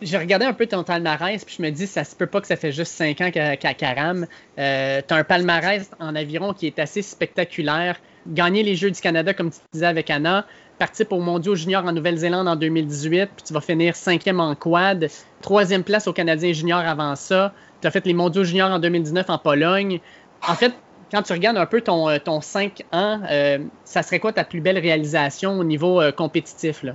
j'ai 0.00 0.18
regardé 0.18 0.44
un 0.44 0.52
peu 0.52 0.66
ton 0.66 0.84
palmarès, 0.84 1.44
puis 1.44 1.56
je 1.58 1.62
me 1.62 1.70
dis, 1.70 1.86
ça 1.86 2.04
se 2.04 2.14
peut 2.14 2.26
pas 2.26 2.40
que 2.40 2.46
ça 2.46 2.56
fait 2.56 2.72
juste 2.72 2.92
5 2.92 3.20
ans 3.20 3.30
qu'à 3.30 3.56
qu 3.56 3.74
Caram. 3.74 4.26
Euh, 4.58 5.00
tu 5.06 5.14
as 5.14 5.16
un 5.16 5.24
palmarès 5.24 5.90
en 5.98 6.14
aviron 6.14 6.52
qui 6.52 6.66
est 6.66 6.78
assez 6.78 7.02
spectaculaire. 7.02 8.00
Gagner 8.26 8.62
les 8.62 8.76
Jeux 8.76 8.90
du 8.90 9.00
Canada, 9.00 9.34
comme 9.34 9.50
tu 9.50 9.58
disais 9.72 9.86
avec 9.86 10.10
Anna, 10.10 10.46
participe 10.78 11.12
aux 11.12 11.20
mondiaux 11.20 11.54
juniors 11.54 11.84
en 11.84 11.92
Nouvelle-Zélande 11.92 12.46
en 12.46 12.56
2018, 12.56 13.30
puis 13.36 13.44
tu 13.46 13.52
vas 13.52 13.60
finir 13.60 13.96
cinquième 13.96 14.40
en 14.40 14.54
quad, 14.54 15.08
troisième 15.40 15.82
place 15.82 16.06
aux 16.06 16.12
Canadiens 16.12 16.52
juniors 16.52 16.80
avant 16.80 17.16
ça. 17.16 17.52
Tu 17.80 17.86
as 17.86 17.90
fait 17.90 18.04
les 18.06 18.14
mondiaux 18.14 18.44
juniors 18.44 18.70
en 18.70 18.78
2019 18.78 19.30
en 19.30 19.38
Pologne. 19.38 20.00
En 20.46 20.54
fait, 20.54 20.74
quand 21.10 21.22
tu 21.22 21.32
regardes 21.32 21.56
un 21.56 21.66
peu 21.66 21.80
ton, 21.80 22.08
euh, 22.08 22.18
ton 22.18 22.40
5 22.40 22.84
ans, 22.92 23.20
euh, 23.30 23.58
ça 23.84 24.02
serait 24.02 24.20
quoi 24.20 24.32
ta 24.32 24.44
plus 24.44 24.60
belle 24.60 24.78
réalisation 24.78 25.58
au 25.58 25.64
niveau 25.64 26.02
compétitif? 26.16 26.82
Là? 26.82 26.92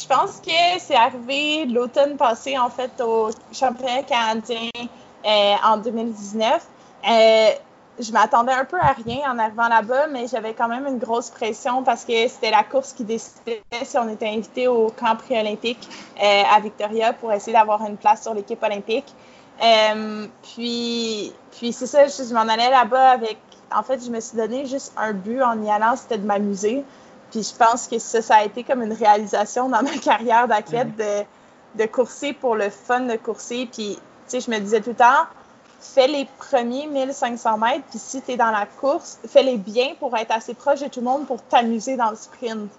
Je 0.00 0.06
pense 0.06 0.40
que 0.40 0.78
c'est 0.78 0.94
arrivé 0.94 1.66
l'automne 1.66 2.16
passé, 2.16 2.56
en 2.58 2.70
fait, 2.70 2.90
au 3.00 3.30
championnat 3.52 4.02
canadien 4.02 4.70
euh, 5.26 5.54
en 5.64 5.78
2019. 5.78 6.66
Euh, 7.08 7.50
je 8.00 8.12
m'attendais 8.12 8.52
un 8.52 8.64
peu 8.64 8.78
à 8.78 8.92
rien 8.92 9.32
en 9.32 9.38
arrivant 9.38 9.68
là-bas, 9.68 10.06
mais 10.08 10.26
j'avais 10.28 10.54
quand 10.54 10.68
même 10.68 10.86
une 10.86 10.98
grosse 10.98 11.30
pression 11.30 11.82
parce 11.82 12.04
que 12.04 12.28
c'était 12.28 12.50
la 12.50 12.62
course 12.62 12.92
qui 12.92 13.02
décidait 13.02 13.62
si 13.82 13.98
on 13.98 14.08
était 14.08 14.28
invité 14.28 14.68
au 14.68 14.88
camp 14.90 15.16
pré-olympique 15.16 15.88
euh, 16.22 16.42
à 16.48 16.60
Victoria 16.60 17.12
pour 17.12 17.32
essayer 17.32 17.52
d'avoir 17.52 17.84
une 17.84 17.96
place 17.96 18.22
sur 18.22 18.34
l'équipe 18.34 18.62
olympique. 18.62 19.12
Euh, 19.64 20.26
puis, 20.54 21.32
puis 21.50 21.72
c'est 21.72 21.86
ça, 21.88 22.06
je, 22.06 22.22
je 22.22 22.32
m'en 22.32 22.42
allais 22.42 22.70
là-bas 22.70 23.10
avec. 23.10 23.38
En 23.74 23.82
fait, 23.82 24.02
je 24.02 24.10
me 24.10 24.20
suis 24.20 24.36
donné 24.36 24.64
juste 24.64 24.92
un 24.96 25.12
but 25.12 25.42
en 25.42 25.60
y 25.62 25.70
allant, 25.70 25.96
c'était 25.96 26.18
de 26.18 26.26
m'amuser. 26.26 26.84
Puis 27.30 27.42
je 27.42 27.54
pense 27.54 27.88
que 27.88 27.98
ça, 27.98 28.22
ça 28.22 28.36
a 28.36 28.44
été 28.44 28.64
comme 28.64 28.82
une 28.82 28.92
réalisation 28.92 29.68
dans 29.68 29.82
ma 29.82 29.96
carrière 30.02 30.48
d'athlète 30.48 30.96
de, 30.96 31.24
de 31.82 31.86
courser 31.86 32.32
pour 32.32 32.56
le 32.56 32.70
fun 32.70 33.00
de 33.00 33.16
courser. 33.16 33.68
Puis, 33.70 33.96
tu 33.96 34.00
sais, 34.28 34.40
je 34.40 34.50
me 34.50 34.58
disais 34.58 34.80
tout 34.80 34.90
le 34.90 34.96
temps, 34.96 35.26
fais 35.80 36.08
les 36.08 36.26
premiers 36.38 36.86
1500 36.86 37.58
mètres, 37.58 37.84
puis 37.90 37.98
si 37.98 38.20
tu 38.22 38.32
es 38.32 38.36
dans 38.36 38.50
la 38.50 38.66
course, 38.66 39.18
fais-les 39.26 39.56
bien 39.56 39.94
pour 39.98 40.16
être 40.16 40.32
assez 40.32 40.54
proche 40.54 40.80
de 40.80 40.88
tout 40.88 41.00
le 41.00 41.06
monde 41.06 41.26
pour 41.26 41.42
t'amuser 41.42 41.96
dans 41.96 42.10
le 42.10 42.16
sprint. 42.16 42.70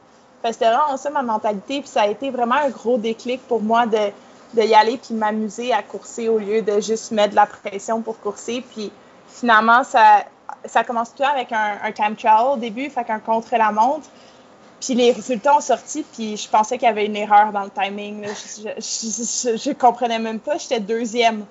Fait 0.42 0.54
c'était 0.54 0.70
vraiment 0.70 0.98
ça 0.98 1.10
ma 1.10 1.22
mentalité, 1.22 1.82
puis 1.82 1.90
ça 1.90 2.02
a 2.02 2.08
été 2.08 2.30
vraiment 2.30 2.56
un 2.56 2.70
gros 2.70 2.98
déclic 2.98 3.42
pour 3.48 3.62
moi 3.62 3.86
de, 3.86 4.12
de 4.54 4.62
y 4.62 4.74
aller 4.74 4.98
puis 4.98 5.14
m'amuser 5.14 5.74
à 5.74 5.84
courser 5.84 6.30
au 6.30 6.38
lieu 6.38 6.62
de 6.62 6.80
juste 6.80 7.12
mettre 7.12 7.32
de 7.32 7.36
la 7.36 7.46
pression 7.46 8.02
pour 8.02 8.20
courser. 8.20 8.64
Puis 8.74 8.92
finalement, 9.28 9.84
ça, 9.84 10.24
ça 10.66 10.84
commence 10.84 11.14
tout 11.14 11.24
avec 11.24 11.52
un, 11.52 11.78
un 11.84 11.92
time 11.92 12.16
trial 12.16 12.54
au 12.54 12.58
début, 12.58 12.90
fait 12.90 13.04
qu'un 13.04 13.20
contre-la-montre. 13.20 14.10
Puis 14.80 14.94
les 14.94 15.12
résultats 15.12 15.58
ont 15.58 15.62
sorti, 15.62 16.06
puis 16.13 16.38
je 16.38 16.48
pensais 16.48 16.78
qu'il 16.78 16.88
y 16.88 16.92
avait 16.92 17.06
une 17.06 17.15
erreur 17.15 17.52
dans 17.52 17.63
le 17.63 17.70
timing. 17.70 18.26
Je, 18.26 19.74
comprenais 19.74 20.20
même 20.20 20.39
pas, 20.39 20.58
j'étais 20.58 20.80
deuxième. 20.80 21.46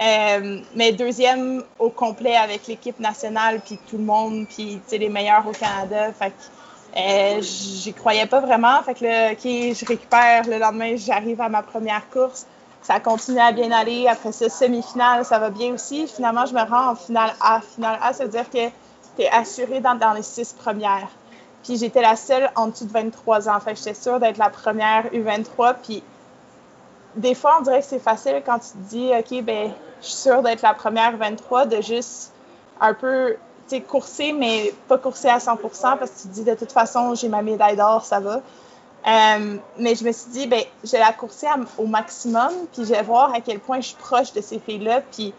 Euh, 0.00 0.60
mais 0.76 0.92
deuxième 0.92 1.62
au 1.78 1.90
complet 1.90 2.36
avec 2.36 2.66
l'équipe 2.68 2.98
nationale, 3.00 3.60
puis 3.60 3.78
tout 3.88 3.98
le 3.98 4.04
monde, 4.04 4.46
puis 4.48 4.80
les 4.92 5.08
meilleurs 5.08 5.46
au 5.46 5.52
Canada. 5.52 6.12
Fait 6.12 6.32
euh, 6.96 7.40
j'y 7.40 7.92
croyais 7.92 8.26
pas 8.26 8.40
vraiment. 8.40 8.82
Fait 8.82 8.94
que 8.94 9.32
OK, 9.32 9.74
je 9.76 9.84
récupère. 9.84 10.46
Le 10.48 10.58
lendemain, 10.58 10.94
j'arrive 10.96 11.40
à 11.40 11.48
ma 11.48 11.62
première 11.62 12.08
course. 12.10 12.46
Ça 12.82 12.98
continue 13.00 13.40
à 13.40 13.52
bien 13.52 13.70
aller. 13.72 14.06
Après 14.08 14.32
ça, 14.32 14.48
semi-finale, 14.48 15.24
ça 15.24 15.38
va 15.38 15.50
bien 15.50 15.74
aussi. 15.74 16.06
Finalement, 16.06 16.46
je 16.46 16.54
me 16.54 16.62
rends 16.62 16.92
en 16.92 16.94
finale 16.94 17.32
A. 17.40 17.60
Finale 17.60 17.98
A, 18.00 18.12
ça 18.12 18.24
veut 18.24 18.30
dire 18.30 18.48
que 18.48 18.68
tu 19.16 19.22
es 19.22 19.28
assuré 19.28 19.80
dans 19.80 20.12
les 20.14 20.22
six 20.22 20.52
premières. 20.52 21.08
Puis 21.64 21.76
j'étais 21.76 22.02
la 22.02 22.16
seule 22.16 22.50
en 22.56 22.68
dessous 22.68 22.86
de 22.86 22.92
23 22.92 23.48
ans. 23.48 23.60
Fait 23.60 23.76
j'étais 23.76 23.94
sûre 23.94 24.18
d'être 24.18 24.38
la 24.38 24.50
première 24.50 25.06
U23. 25.12 25.76
Puis 25.82 26.02
des 27.16 27.34
fois, 27.34 27.56
on 27.58 27.62
dirait 27.62 27.80
que 27.80 27.86
c'est 27.86 27.98
facile 27.98 28.42
quand 28.44 28.58
tu 28.58 28.70
te 28.70 28.88
dis, 28.88 29.10
OK, 29.18 29.42
ben, 29.42 29.72
je 30.00 30.06
suis 30.06 30.16
sûre 30.16 30.42
d'être 30.42 30.62
la 30.62 30.74
première 30.74 31.16
U23, 31.16 31.68
de 31.68 31.82
juste 31.82 32.32
un 32.80 32.94
peu, 32.94 33.36
tu 33.68 33.76
sais, 33.76 33.80
courser, 33.80 34.32
mais 34.32 34.72
pas 34.88 34.98
courser 34.98 35.28
à 35.28 35.38
100% 35.38 35.58
parce 35.98 36.10
que 36.10 36.22
tu 36.22 36.28
te 36.28 36.32
dis, 36.34 36.44
de 36.44 36.54
toute 36.54 36.72
façon, 36.72 37.14
j'ai 37.14 37.28
ma 37.28 37.42
médaille 37.42 37.76
d'or, 37.76 38.04
ça 38.04 38.20
va. 38.20 38.40
Euh, 39.06 39.56
mais 39.78 39.94
je 39.94 40.04
me 40.04 40.12
suis 40.12 40.30
dit, 40.30 40.46
ben, 40.46 40.62
je 40.84 40.92
vais 40.92 40.98
la 40.98 41.12
courser 41.12 41.46
au 41.78 41.86
maximum, 41.86 42.52
puis 42.72 42.84
je 42.84 42.90
vais 42.90 43.02
voir 43.02 43.34
à 43.34 43.40
quel 43.40 43.58
point 43.58 43.80
je 43.80 43.88
suis 43.88 43.96
proche 43.96 44.32
de 44.32 44.40
ces 44.40 44.58
filles-là, 44.58 45.00
puis 45.12 45.32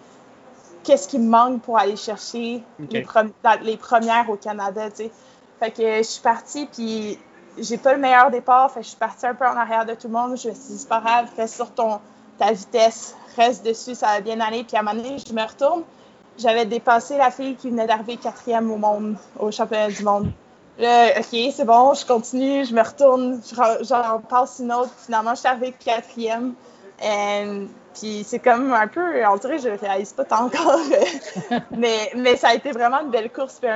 qu'est-ce 0.84 1.08
qui 1.08 1.20
me 1.20 1.30
manque 1.30 1.62
pour 1.62 1.78
aller 1.78 1.96
chercher 1.96 2.64
okay. 2.84 3.06
les, 3.44 3.58
les, 3.64 3.78
premières 3.78 4.30
au 4.30 4.36
Canada, 4.36 4.90
tu 4.90 5.04
sais. 5.04 5.12
Fait 5.62 5.69
que 5.69 5.97
je 5.97 6.02
suis 6.02 6.21
partie, 6.24 6.65
puis 6.65 7.19
j'ai 7.60 7.78
pas 7.78 7.93
le 7.93 8.00
meilleur 8.00 8.32
départ. 8.32 8.71
Fait 8.71 8.80
que 8.80 8.86
je 8.86 8.89
suis 8.89 8.97
partie 8.97 9.28
un 9.28 9.36
peu 9.36 9.45
en 9.45 9.56
arrière 9.56 9.86
de 9.86 9.93
tout 9.93 10.08
le 10.08 10.13
monde. 10.13 10.36
Je 10.36 10.50
me 10.50 10.56
suis 10.56 10.63
dit, 10.74 10.80
c'est 10.80 10.89
pas 10.89 11.02
grave, 11.02 11.30
reste 11.38 11.54
sur 11.54 11.71
ton, 11.71 12.00
ta 12.39 12.52
vitesse, 12.52 13.15
reste 13.36 13.63
dessus, 13.63 13.93
ça 13.93 14.08
va 14.08 14.21
bien 14.21 14.39
aller. 14.39 14.63
Puis 14.63 14.76
à 14.76 14.80
un 14.80 14.84
moment 14.84 15.00
donné, 15.00 15.17
je 15.19 15.32
me 15.32 15.43
retourne. 15.43 15.84
J'avais 16.39 16.65
dépassé 16.65 17.15
la 17.15 17.30
fille 17.30 17.56
qui 17.56 17.69
venait 17.69 17.86
d'arriver 17.86 18.17
quatrième 18.17 18.71
au 18.71 18.78
monde, 18.78 19.17
au 19.38 19.52
championnat 19.52 19.89
du 19.89 20.04
monde. 20.04 20.32
Là, 20.80 21.19
OK, 21.19 21.38
c'est 21.54 21.65
bon, 21.65 21.93
je 21.93 22.08
continue, 22.08 22.65
je 22.65 22.74
me 22.74 22.82
retourne, 22.82 23.39
j'en 23.82 24.19
passe 24.19 24.58
une 24.60 24.74
autre. 24.74 24.91
Finalement, 24.97 25.36
je 25.36 25.41
suis 25.41 25.47
arrivée 25.47 25.74
quatrième. 25.74 26.56
Puis 27.93 28.23
c'est 28.25 28.39
comme 28.39 28.71
un 28.73 28.88
peu, 28.88 29.25
on 29.25 29.36
dirait 29.38 29.58
que 29.58 29.63
je 29.63 29.69
ne 29.69 29.77
réalise 29.77 30.13
pas 30.13 30.23
tant 30.23 30.45
encore, 30.45 30.80
mais, 31.77 32.12
mais 32.15 32.38
ça 32.38 32.49
a 32.49 32.54
été 32.56 32.71
vraiment 32.71 33.01
une 33.01 33.12
belle 33.12 33.30
course 33.30 33.60
et 33.63 33.69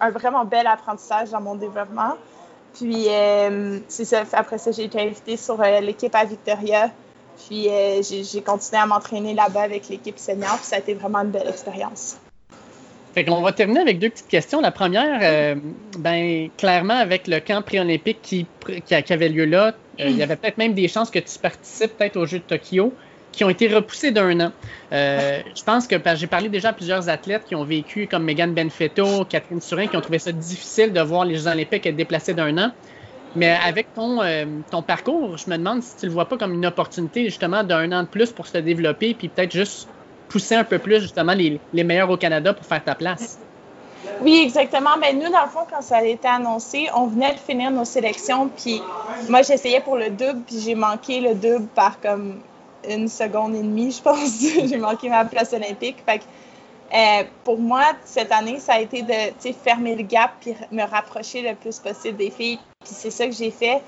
un, 0.00 0.10
vraiment 0.10 0.44
bel 0.44 0.66
apprentissage 0.66 1.30
dans 1.30 1.40
mon 1.40 1.54
développement. 1.56 2.14
Puis 2.74 3.06
euh, 3.08 3.78
c'est 3.88 4.04
ça, 4.04 4.22
après 4.32 4.58
ça, 4.58 4.70
j'ai 4.70 4.84
été 4.84 5.00
invitée 5.00 5.36
sur 5.36 5.60
euh, 5.60 5.80
l'équipe 5.80 6.14
à 6.14 6.24
Victoria. 6.24 6.90
Puis 7.48 7.68
j'ai 8.02 8.42
continué 8.42 8.82
à 8.82 8.86
m'entraîner 8.86 9.32
là-bas 9.32 9.62
avec 9.62 9.88
l'équipe 9.88 10.18
senior, 10.18 10.56
puis 10.56 10.66
ça 10.66 10.76
a 10.76 10.78
été 10.80 10.92
vraiment 10.92 11.20
une 11.20 11.30
belle 11.30 11.48
expérience. 11.48 12.18
Fait 13.14 13.24
qu'on 13.24 13.40
va 13.40 13.52
terminer 13.52 13.80
avec 13.80 13.98
deux 13.98 14.10
petites 14.10 14.28
questions. 14.28 14.60
La 14.60 14.70
première, 14.70 15.56
ben, 15.98 16.50
clairement, 16.58 16.98
avec 16.98 17.26
le 17.28 17.40
camp 17.40 17.62
pré-olympique 17.62 18.18
qui, 18.20 18.46
qui, 18.84 18.94
avait 18.94 19.30
lieu 19.30 19.46
là, 19.46 19.72
il 19.98 20.18
y 20.18 20.22
avait 20.22 20.36
peut-être 20.36 20.58
même 20.58 20.74
des 20.74 20.86
chances 20.86 21.10
que 21.10 21.18
tu 21.18 21.38
participes 21.38 21.96
peut-être 21.96 22.18
aux 22.18 22.26
Jeux 22.26 22.40
de 22.40 22.44
Tokyo 22.44 22.92
qui 23.32 23.44
ont 23.44 23.50
été 23.50 23.68
repoussés 23.68 24.10
d'un 24.10 24.40
an. 24.40 24.52
Euh, 24.92 25.40
je 25.54 25.62
pense 25.62 25.86
que 25.86 25.96
j'ai 26.14 26.26
parlé 26.26 26.48
déjà 26.48 26.70
à 26.70 26.72
plusieurs 26.72 27.08
athlètes 27.08 27.44
qui 27.46 27.54
ont 27.54 27.64
vécu, 27.64 28.06
comme 28.06 28.24
Megan 28.24 28.52
Benfetto, 28.52 29.24
Catherine 29.24 29.60
Surin, 29.60 29.86
qui 29.86 29.96
ont 29.96 30.00
trouvé 30.00 30.18
ça 30.18 30.32
difficile 30.32 30.92
de 30.92 31.00
voir 31.00 31.24
les 31.24 31.36
Jeux 31.36 31.46
olympiques 31.46 31.86
être 31.86 31.96
déplacés 31.96 32.34
d'un 32.34 32.56
an. 32.58 32.72
Mais 33.36 33.56
avec 33.64 33.94
ton, 33.94 34.20
euh, 34.22 34.44
ton 34.70 34.82
parcours, 34.82 35.36
je 35.36 35.48
me 35.48 35.56
demande 35.56 35.82
si 35.82 35.96
tu 35.96 36.06
le 36.06 36.12
vois 36.12 36.24
pas 36.24 36.36
comme 36.36 36.52
une 36.52 36.66
opportunité 36.66 37.24
justement 37.24 37.62
d'un 37.62 37.92
an 37.92 38.02
de 38.02 38.08
plus 38.08 38.32
pour 38.32 38.46
se 38.48 38.58
développer, 38.58 39.14
puis 39.14 39.28
peut-être 39.28 39.52
juste 39.52 39.88
pousser 40.28 40.56
un 40.56 40.64
peu 40.64 40.78
plus 40.78 41.00
justement 41.00 41.32
les, 41.32 41.60
les, 41.72 41.84
meilleurs 41.84 42.10
au 42.10 42.16
Canada 42.16 42.52
pour 42.52 42.66
faire 42.66 42.82
ta 42.82 42.96
place. 42.96 43.38
Oui, 44.20 44.40
exactement. 44.44 44.96
Mais 45.00 45.12
ben, 45.12 45.22
nous, 45.22 45.30
dans 45.30 45.42
le 45.42 45.48
fond, 45.48 45.60
quand 45.70 45.82
ça 45.82 45.98
a 45.98 46.02
été 46.02 46.26
annoncé, 46.26 46.88
on 46.96 47.06
venait 47.06 47.34
de 47.34 47.38
finir 47.38 47.70
nos 47.70 47.84
sélections, 47.84 48.48
puis 48.48 48.82
moi, 49.28 49.42
j'essayais 49.42 49.80
pour 49.80 49.96
le 49.96 50.10
double, 50.10 50.40
puis 50.46 50.60
j'ai 50.60 50.74
manqué 50.74 51.20
le 51.20 51.34
double 51.34 51.66
par 51.74 52.00
comme 52.00 52.40
une 52.88 53.08
seconde 53.08 53.54
et 53.54 53.62
demie, 53.62 53.92
je 53.92 54.02
pense. 54.02 54.40
j'ai 54.68 54.76
manqué 54.76 55.08
ma 55.08 55.24
place 55.24 55.52
olympique. 55.52 55.96
Fait 56.06 56.20
euh, 56.92 57.24
pour 57.44 57.58
moi, 57.58 57.82
cette 58.04 58.32
année, 58.32 58.58
ça 58.58 58.74
a 58.74 58.80
été 58.80 59.02
de 59.02 59.52
fermer 59.52 59.94
le 59.94 60.02
gap 60.02 60.32
puis 60.40 60.54
me 60.72 60.82
rapprocher 60.82 61.42
le 61.42 61.54
plus 61.54 61.78
possible 61.78 62.16
des 62.16 62.30
filles. 62.30 62.58
Puis 62.80 62.94
c'est 62.94 63.10
ça 63.10 63.26
que 63.26 63.32
j'ai 63.32 63.50
fait. 63.50 63.80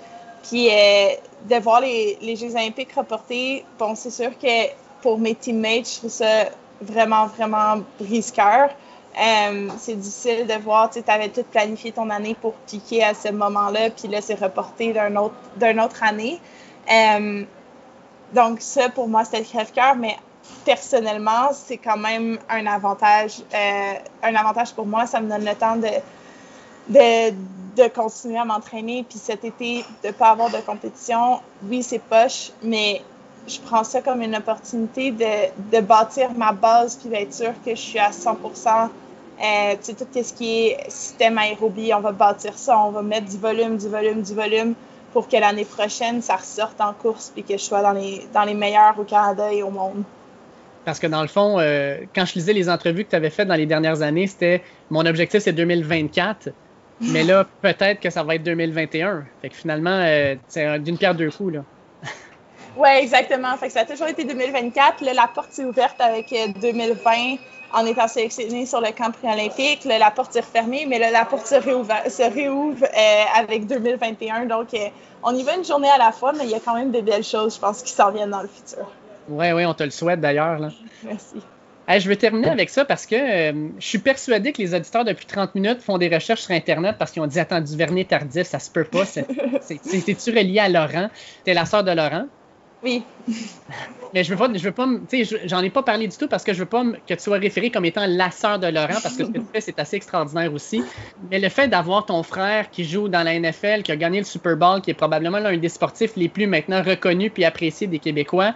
Puis 0.48 0.68
euh, 0.68 1.08
de 1.48 1.56
voir 1.56 1.80
les, 1.80 2.36
Jeux 2.36 2.54
olympiques 2.54 2.92
reportés, 2.92 3.64
bon, 3.78 3.94
c'est 3.94 4.10
sûr 4.10 4.30
que 4.38 4.70
pour 5.00 5.18
mes 5.18 5.34
teammates, 5.34 5.88
je 5.88 5.98
trouve 5.98 6.10
ça 6.10 6.46
vraiment, 6.80 7.26
vraiment 7.26 7.82
brise-cœur. 7.98 8.70
Euh, 9.20 9.68
c'est 9.78 9.96
difficile 9.96 10.46
de 10.46 10.54
voir, 10.54 10.88
tu 10.90 11.00
avais 11.06 11.28
tout 11.28 11.42
planifié 11.42 11.92
ton 11.92 12.08
année 12.08 12.34
pour 12.40 12.54
piquer 12.66 13.04
à 13.04 13.14
ce 13.14 13.28
moment-là, 13.28 13.90
puis 13.90 14.08
là, 14.08 14.20
c'est 14.22 14.40
reporté 14.40 14.92
d'une 14.92 15.18
autre, 15.18 15.34
autre 15.84 16.02
année. 16.02 16.40
Donc, 18.34 18.60
ça, 18.60 18.88
pour 18.88 19.08
moi, 19.08 19.24
c'était 19.24 19.40
le 19.40 19.44
crève-cœur, 19.44 19.96
mais 19.96 20.16
personnellement, 20.64 21.50
c'est 21.52 21.76
quand 21.76 21.96
même 21.96 22.38
un 22.48 22.66
avantage, 22.66 23.42
euh, 23.54 23.94
un 24.22 24.34
avantage 24.34 24.72
pour 24.72 24.86
moi. 24.86 25.06
Ça 25.06 25.20
me 25.20 25.28
donne 25.28 25.44
le 25.44 25.54
temps 25.54 25.76
de, 25.76 25.88
de, 26.88 27.30
de 27.76 27.88
continuer 27.88 28.38
à 28.38 28.44
m'entraîner. 28.44 29.04
Puis 29.08 29.18
cet 29.18 29.44
été, 29.44 29.84
de 30.02 30.08
ne 30.08 30.12
pas 30.12 30.30
avoir 30.30 30.50
de 30.50 30.58
compétition, 30.58 31.40
oui, 31.68 31.82
c'est 31.82 31.98
poche, 31.98 32.52
mais 32.62 33.02
je 33.46 33.58
prends 33.60 33.84
ça 33.84 34.00
comme 34.00 34.22
une 34.22 34.36
opportunité 34.36 35.10
de, 35.10 35.76
de 35.76 35.80
bâtir 35.80 36.30
ma 36.36 36.52
base 36.52 36.96
puis 36.96 37.08
d'être 37.08 37.34
sûr 37.34 37.52
que 37.64 37.74
je 37.74 37.80
suis 37.80 37.98
à 37.98 38.12
100 38.12 38.38
euh, 39.42 39.74
tu 39.76 39.78
sais, 39.80 39.94
tout 39.94 40.06
ce 40.12 40.32
qui 40.32 40.68
est 40.68 40.84
système 40.88 41.38
aérobie, 41.38 41.92
on 41.94 42.00
va 42.00 42.12
bâtir 42.12 42.56
ça, 42.56 42.78
on 42.78 42.90
va 42.90 43.02
mettre 43.02 43.28
du 43.28 43.38
volume, 43.38 43.76
du 43.76 43.88
volume, 43.88 44.22
du 44.22 44.34
volume 44.34 44.74
pour 45.12 45.28
que 45.28 45.36
l'année 45.36 45.64
prochaine, 45.64 46.22
ça 46.22 46.36
ressorte 46.36 46.80
en 46.80 46.92
course 46.92 47.32
et 47.36 47.42
que 47.42 47.52
je 47.52 47.62
sois 47.62 47.82
dans 47.82 47.92
les, 47.92 48.26
dans 48.32 48.44
les 48.44 48.54
meilleurs 48.54 48.98
au 48.98 49.04
Canada 49.04 49.52
et 49.52 49.62
au 49.62 49.70
monde. 49.70 50.02
Parce 50.84 50.98
que 50.98 51.06
dans 51.06 51.22
le 51.22 51.28
fond, 51.28 51.60
euh, 51.60 51.98
quand 52.14 52.24
je 52.24 52.34
lisais 52.34 52.52
les 52.52 52.68
entrevues 52.68 53.04
que 53.04 53.10
tu 53.10 53.16
avais 53.16 53.30
faites 53.30 53.46
dans 53.46 53.54
les 53.54 53.66
dernières 53.66 54.02
années, 54.02 54.26
c'était 54.26 54.62
mon 54.90 55.06
objectif 55.06 55.42
c'est 55.42 55.52
2024, 55.52 56.48
mais 57.00 57.22
là 57.22 57.46
peut-être 57.60 58.00
que 58.00 58.10
ça 58.10 58.24
va 58.24 58.34
être 58.34 58.42
2021. 58.42 59.24
Fait 59.40 59.48
que 59.48 59.54
finalement, 59.54 59.90
euh, 59.90 60.34
c'est 60.48 60.78
d'une 60.80 60.98
pierre 60.98 61.14
deux 61.14 61.30
coups 61.30 61.54
là. 61.54 61.60
oui, 62.76 62.88
exactement. 63.00 63.56
Fait 63.58 63.68
que 63.68 63.72
ça 63.72 63.80
a 63.80 63.84
toujours 63.84 64.08
été 64.08 64.24
2024. 64.24 65.04
Là, 65.04 65.14
la 65.14 65.30
porte 65.32 65.56
est 65.58 65.64
ouverte 65.64 66.00
avec 66.00 66.34
2020 66.60 67.10
euh, 67.10 67.36
en 67.72 67.86
étant 67.86 68.08
sélectionné 68.08 68.66
sur 68.66 68.80
le 68.80 68.92
camp 68.92 69.12
pré-olympique. 69.12 69.84
La 69.84 70.10
porte 70.10 70.36
est 70.36 70.40
refermée, 70.40 70.86
mais 70.88 70.98
là, 70.98 71.10
la 71.10 71.24
porte 71.24 71.46
se 71.46 71.54
réouvre, 71.54 71.92
se 72.08 72.22
réouvre 72.22 72.84
euh, 72.84 73.22
avec 73.36 73.66
2021. 73.66 74.46
Donc, 74.46 74.74
euh, 74.74 74.88
on 75.22 75.34
y 75.34 75.42
va 75.42 75.56
une 75.56 75.64
journée 75.64 75.90
à 75.90 75.98
la 75.98 76.12
fois, 76.12 76.32
mais 76.32 76.44
il 76.44 76.50
y 76.50 76.54
a 76.54 76.60
quand 76.60 76.74
même 76.74 76.90
des 76.90 77.02
belles 77.02 77.24
choses, 77.24 77.54
je 77.54 77.60
pense, 77.60 77.82
qui 77.82 77.92
s'en 77.92 78.10
viennent 78.10 78.30
dans 78.30 78.42
le 78.42 78.48
futur. 78.48 78.90
Oui, 79.28 79.52
oui, 79.52 79.64
on 79.64 79.74
te 79.74 79.84
le 79.84 79.90
souhaite 79.90 80.20
d'ailleurs. 80.20 80.58
Merci. 81.04 81.36
je 81.88 82.08
veux 82.08 82.16
terminer 82.16 82.48
avec 82.48 82.70
ça 82.70 82.84
parce 82.84 83.06
que 83.06 83.14
euh, 83.14 83.68
je 83.78 83.86
suis 83.86 83.98
persuadé 83.98 84.52
que 84.52 84.60
les 84.60 84.74
auditeurs 84.74 85.04
depuis 85.04 85.26
30 85.26 85.54
minutes 85.54 85.80
font 85.80 85.98
des 85.98 86.08
recherches 86.08 86.42
sur 86.42 86.50
Internet 86.52 86.96
parce 86.98 87.12
qu'ils 87.12 87.22
ont 87.22 87.26
dit 87.26 87.38
Attends, 87.38 87.60
Duvernay 87.60 88.04
tardif, 88.04 88.46
ça 88.46 88.58
se 88.58 88.70
peut 88.70 88.84
pas. 88.84 89.04
C'est-tu 89.04 90.30
relié 90.30 90.58
à 90.58 90.68
Laurent? 90.68 91.08
Tu 91.44 91.50
es 91.50 91.54
la 91.54 91.64
sœur 91.64 91.84
de 91.84 91.92
Laurent 91.92 92.26
oui. 92.82 93.02
Mais 94.14 94.24
je 94.24 94.34
veux 94.34 94.36
pas, 94.36 94.52
je 94.52 94.62
veux 94.62 94.72
pas, 94.72 94.86
tu 95.08 95.24
sais, 95.24 95.38
j'en 95.46 95.60
ai 95.60 95.70
pas 95.70 95.82
parlé 95.82 96.06
du 96.06 96.16
tout 96.16 96.28
parce 96.28 96.44
que 96.44 96.52
je 96.52 96.58
veux 96.58 96.66
pas 96.66 96.84
que 96.84 97.14
tu 97.14 97.20
sois 97.20 97.38
référé 97.38 97.70
comme 97.70 97.86
étant 97.86 98.04
la 98.06 98.30
sœur 98.30 98.58
de 98.58 98.66
Laurent 98.66 99.00
parce 99.02 99.16
que 99.16 99.24
ce 99.24 99.30
que 99.30 99.38
tu 99.38 99.44
fais, 99.52 99.62
c'est 99.62 99.78
assez 99.78 99.96
extraordinaire 99.96 100.52
aussi. 100.52 100.82
Mais 101.30 101.38
le 101.38 101.48
fait 101.48 101.68
d'avoir 101.68 102.04
ton 102.04 102.22
frère 102.22 102.70
qui 102.70 102.84
joue 102.84 103.08
dans 103.08 103.22
la 103.22 103.38
NFL, 103.38 103.82
qui 103.82 103.90
a 103.90 103.96
gagné 103.96 104.18
le 104.18 104.24
Super 104.24 104.56
Bowl, 104.56 104.82
qui 104.82 104.90
est 104.90 104.94
probablement 104.94 105.38
l'un 105.38 105.56
des 105.56 105.68
sportifs 105.70 106.12
les 106.16 106.28
plus 106.28 106.46
maintenant 106.46 106.82
reconnus 106.82 107.30
puis 107.32 107.44
appréciés 107.46 107.86
des 107.86 107.98
Québécois, 107.98 108.54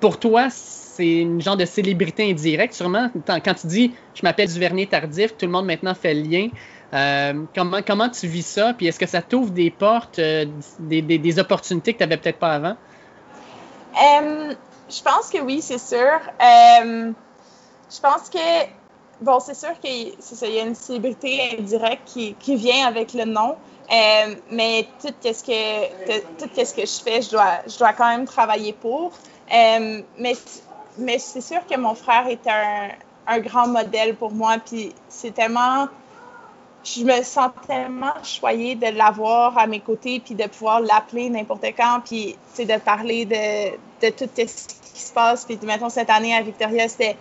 pour 0.00 0.18
toi, 0.18 0.48
c'est 0.50 1.18
une 1.18 1.40
genre 1.40 1.56
de 1.56 1.66
célébrité 1.66 2.28
indirecte, 2.28 2.74
sûrement. 2.74 3.10
Quand 3.26 3.54
tu 3.54 3.68
dis 3.68 3.92
je 4.14 4.22
m'appelle 4.24 4.48
Duvernay 4.48 4.86
Tardif, 4.86 5.36
tout 5.36 5.46
le 5.46 5.52
monde 5.52 5.66
maintenant 5.66 5.94
fait 5.94 6.14
le 6.14 6.22
lien. 6.22 6.48
Euh, 6.92 7.44
comment, 7.54 7.80
comment 7.86 8.08
tu 8.08 8.26
vis 8.26 8.44
ça? 8.44 8.74
Puis 8.74 8.88
est-ce 8.88 8.98
que 8.98 9.06
ça 9.06 9.22
t'ouvre 9.22 9.50
des 9.52 9.70
portes, 9.70 10.18
euh, 10.18 10.46
des, 10.80 11.00
des, 11.00 11.18
des 11.18 11.38
opportunités 11.38 11.92
que 11.92 11.98
tu 11.98 12.02
n'avais 12.02 12.16
peut-être 12.16 12.38
pas 12.40 12.52
avant? 12.52 12.76
Je 13.94 15.02
pense 15.02 15.30
que 15.30 15.38
oui, 15.40 15.62
c'est 15.62 15.78
sûr. 15.78 16.20
Je 16.40 18.00
pense 18.00 18.28
que, 18.28 18.66
bon, 19.20 19.40
c'est 19.40 19.54
sûr 19.54 19.78
qu'il 19.80 20.14
y 20.54 20.58
a 20.58 20.62
une 20.62 20.74
célébrité 20.74 21.56
indirecte 21.58 22.02
qui, 22.06 22.34
qui 22.34 22.56
vient 22.56 22.86
avec 22.86 23.12
le 23.14 23.24
nom. 23.24 23.56
Mais 24.50 24.86
tout 25.00 25.12
ce 25.22 25.42
que 25.42 26.20
tout 26.38 26.48
ce 26.54 26.74
que 26.74 26.82
je 26.82 27.02
fais, 27.02 27.22
je 27.22 27.30
dois 27.30 27.58
je 27.66 27.78
dois 27.78 27.92
quand 27.92 28.08
même 28.08 28.24
travailler 28.24 28.72
pour. 28.72 29.12
mais 29.50 30.34
mais 30.98 31.18
c'est 31.18 31.40
sûr 31.40 31.60
que 31.66 31.78
mon 31.78 31.94
frère 31.94 32.26
est 32.26 32.46
un, 32.46 32.88
un 33.26 33.38
grand 33.38 33.68
modèle 33.68 34.16
pour 34.16 34.32
moi. 34.32 34.56
Puis 34.64 34.92
c'est 35.08 35.32
tellement 35.32 35.86
je 36.84 37.04
me 37.04 37.22
sens 37.22 37.50
tellement 37.66 38.12
choyée 38.22 38.74
de 38.74 38.86
l'avoir 38.86 39.56
à 39.58 39.66
mes 39.66 39.80
côtés, 39.80 40.20
puis 40.20 40.34
de 40.34 40.44
pouvoir 40.44 40.80
l'appeler 40.80 41.28
n'importe 41.28 41.66
quand, 41.76 42.00
puis 42.04 42.36
de 42.58 42.78
parler 42.78 43.24
de, 43.26 43.72
de 44.06 44.10
tout 44.12 44.28
ce 44.34 44.42
qui 44.94 45.00
se 45.00 45.12
passe. 45.12 45.44
Puis 45.44 45.58
maintenant, 45.62 45.90
cette 45.90 46.10
année 46.10 46.34
à 46.34 46.42
Victoria, 46.42 46.88
c'était 46.88 47.16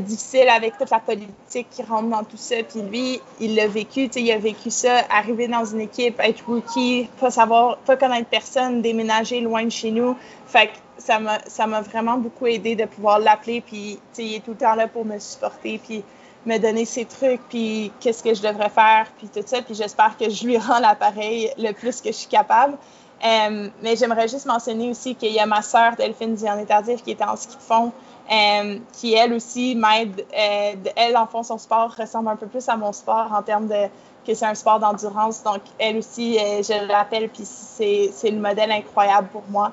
difficile 0.00 0.48
avec 0.48 0.78
toute 0.78 0.90
la 0.90 1.00
politique 1.00 1.68
qui 1.70 1.82
rentre 1.82 2.08
dans 2.08 2.24
tout 2.24 2.36
ça. 2.36 2.56
Puis 2.62 2.80
lui, 2.82 3.20
il 3.40 3.54
l'a 3.54 3.66
vécu, 3.66 4.06
il 4.06 4.32
a 4.32 4.38
vécu 4.38 4.70
ça, 4.70 5.02
arriver 5.10 5.48
dans 5.48 5.64
une 5.64 5.82
équipe, 5.82 6.18
être 6.20 6.44
rookie, 6.46 7.08
pas 7.20 7.30
savoir, 7.30 7.78
pas 7.78 7.96
connaître 7.96 8.28
personne, 8.28 8.80
déménager 8.80 9.40
loin 9.40 9.64
de 9.64 9.70
chez 9.70 9.90
nous. 9.90 10.16
Fait 10.46 10.68
que 10.68 10.72
ça 10.98 11.18
m'a 11.66 11.80
vraiment 11.82 12.16
beaucoup 12.16 12.46
aidé 12.46 12.76
de 12.76 12.86
pouvoir 12.86 13.18
l'appeler, 13.18 13.60
puis 13.60 13.98
il 14.18 14.34
est 14.34 14.40
tout 14.40 14.52
le 14.52 14.56
temps 14.56 14.74
là 14.74 14.88
pour 14.88 15.04
me 15.04 15.18
supporter. 15.18 15.78
Puis 15.84 16.02
me 16.46 16.58
donner 16.58 16.84
ses 16.84 17.04
trucs, 17.04 17.40
puis 17.48 17.92
qu'est-ce 18.00 18.22
que 18.22 18.34
je 18.34 18.42
devrais 18.42 18.70
faire, 18.70 19.06
puis 19.18 19.28
tout 19.28 19.42
ça. 19.44 19.62
Puis 19.62 19.74
j'espère 19.74 20.16
que 20.16 20.28
je 20.28 20.44
lui 20.44 20.58
rends 20.58 20.80
l'appareil 20.80 21.50
le 21.58 21.72
plus 21.72 22.00
que 22.00 22.08
je 22.08 22.16
suis 22.16 22.28
capable. 22.28 22.76
Euh, 23.24 23.68
mais 23.82 23.94
j'aimerais 23.94 24.26
juste 24.26 24.46
mentionner 24.46 24.90
aussi 24.90 25.14
qu'il 25.14 25.32
y 25.32 25.38
a 25.38 25.46
ma 25.46 25.62
sœur 25.62 25.94
Delphine 25.96 26.34
Diane 26.34 26.66
Tardif 26.66 27.04
qui 27.04 27.12
était 27.12 27.24
en 27.24 27.36
ski 27.36 27.54
de 27.56 27.62
fond, 27.62 27.92
euh, 28.32 28.78
qui 28.92 29.14
elle 29.14 29.32
aussi 29.32 29.76
m'aide. 29.76 30.26
Euh, 30.36 30.74
elle, 30.96 31.16
en 31.16 31.26
fond, 31.26 31.44
son 31.44 31.58
sport 31.58 31.94
ressemble 31.96 32.28
un 32.28 32.36
peu 32.36 32.46
plus 32.46 32.68
à 32.68 32.76
mon 32.76 32.92
sport 32.92 33.30
en 33.32 33.42
termes 33.42 33.68
de 33.68 33.88
que 34.26 34.34
c'est 34.34 34.46
un 34.46 34.54
sport 34.54 34.80
d'endurance. 34.80 35.42
Donc, 35.42 35.62
elle 35.78 35.98
aussi, 35.98 36.34
je 36.38 36.86
l'appelle, 36.86 37.28
puis 37.28 37.44
c'est 37.44 38.30
le 38.30 38.38
modèle 38.38 38.70
incroyable 38.70 39.28
pour 39.32 39.42
moi. 39.48 39.72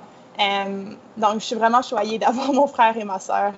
donc, 1.18 1.36
je 1.36 1.46
suis 1.46 1.56
vraiment 1.56 1.84
choyée 1.84 2.18
d'avoir 2.18 2.52
mon 2.54 2.66
frère 2.66 2.98
et 2.98 3.04
ma 3.04 3.20
sœur 3.20 3.54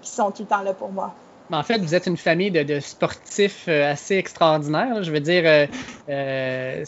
qui 0.00 0.10
sont 0.10 0.30
tout 0.30 0.42
le 0.42 0.48
temps 0.48 0.62
là 0.62 0.72
pour 0.72 0.90
moi 0.90 1.12
en 1.52 1.62
fait, 1.62 1.78
vous 1.78 1.94
êtes 1.94 2.06
une 2.06 2.16
famille 2.16 2.50
de, 2.50 2.80
sportifs 2.80 3.66
euh, 3.68 3.92
assez 3.92 4.16
extraordinaires. 4.16 5.02
Je 5.02 5.12
veux 5.12 5.20
dire, 5.20 5.42
euh, 5.44 5.66
euh, 6.08 6.84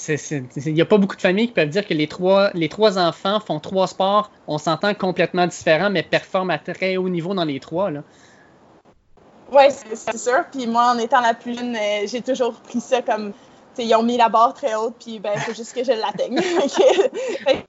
il 0.66 0.74
n'y 0.74 0.80
a 0.80 0.86
pas 0.86 0.98
beaucoup 0.98 1.16
de 1.16 1.20
familles 1.20 1.48
qui 1.48 1.52
peuvent 1.52 1.68
dire 1.68 1.86
que 1.86 1.94
les 1.94 2.08
trois, 2.08 2.98
enfants 2.98 3.40
font 3.40 3.60
trois 3.60 3.86
sports, 3.86 4.30
on 4.46 4.58
s'entend 4.58 4.94
complètement 4.94 5.46
différents, 5.46 5.90
mais 5.90 6.02
performent 6.02 6.50
à 6.50 6.58
très 6.58 6.96
haut 6.96 7.08
niveau 7.08 7.34
dans 7.34 7.44
les 7.44 7.60
trois. 7.60 7.90
Oui, 9.52 9.64
c'est 9.94 10.18
sûr. 10.18 10.44
Puis 10.50 10.66
moi, 10.66 10.92
en 10.94 10.98
étant 10.98 11.20
la 11.20 11.34
plus 11.34 11.54
jeune, 11.54 11.76
j'ai 12.06 12.22
toujours 12.22 12.54
pris 12.54 12.80
ça 12.80 13.02
comme, 13.02 13.32
ils 13.78 13.94
ont 13.94 14.02
mis 14.02 14.16
la 14.16 14.28
barre 14.28 14.54
très 14.54 14.74
haute, 14.74 14.94
puis 14.98 15.18
ben, 15.18 15.36
faut 15.38 15.54
juste 15.54 15.74
que 15.74 15.84
je 15.84 15.92
l'atteigne. 15.92 16.40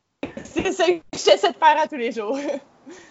c'est 0.44 0.72
ça 0.72 0.86
que 0.86 1.00
j'essaie 1.14 1.52
de 1.52 1.58
faire 1.58 1.82
à 1.84 1.88
tous 1.88 1.98
les 1.98 2.12
jours. 2.12 2.38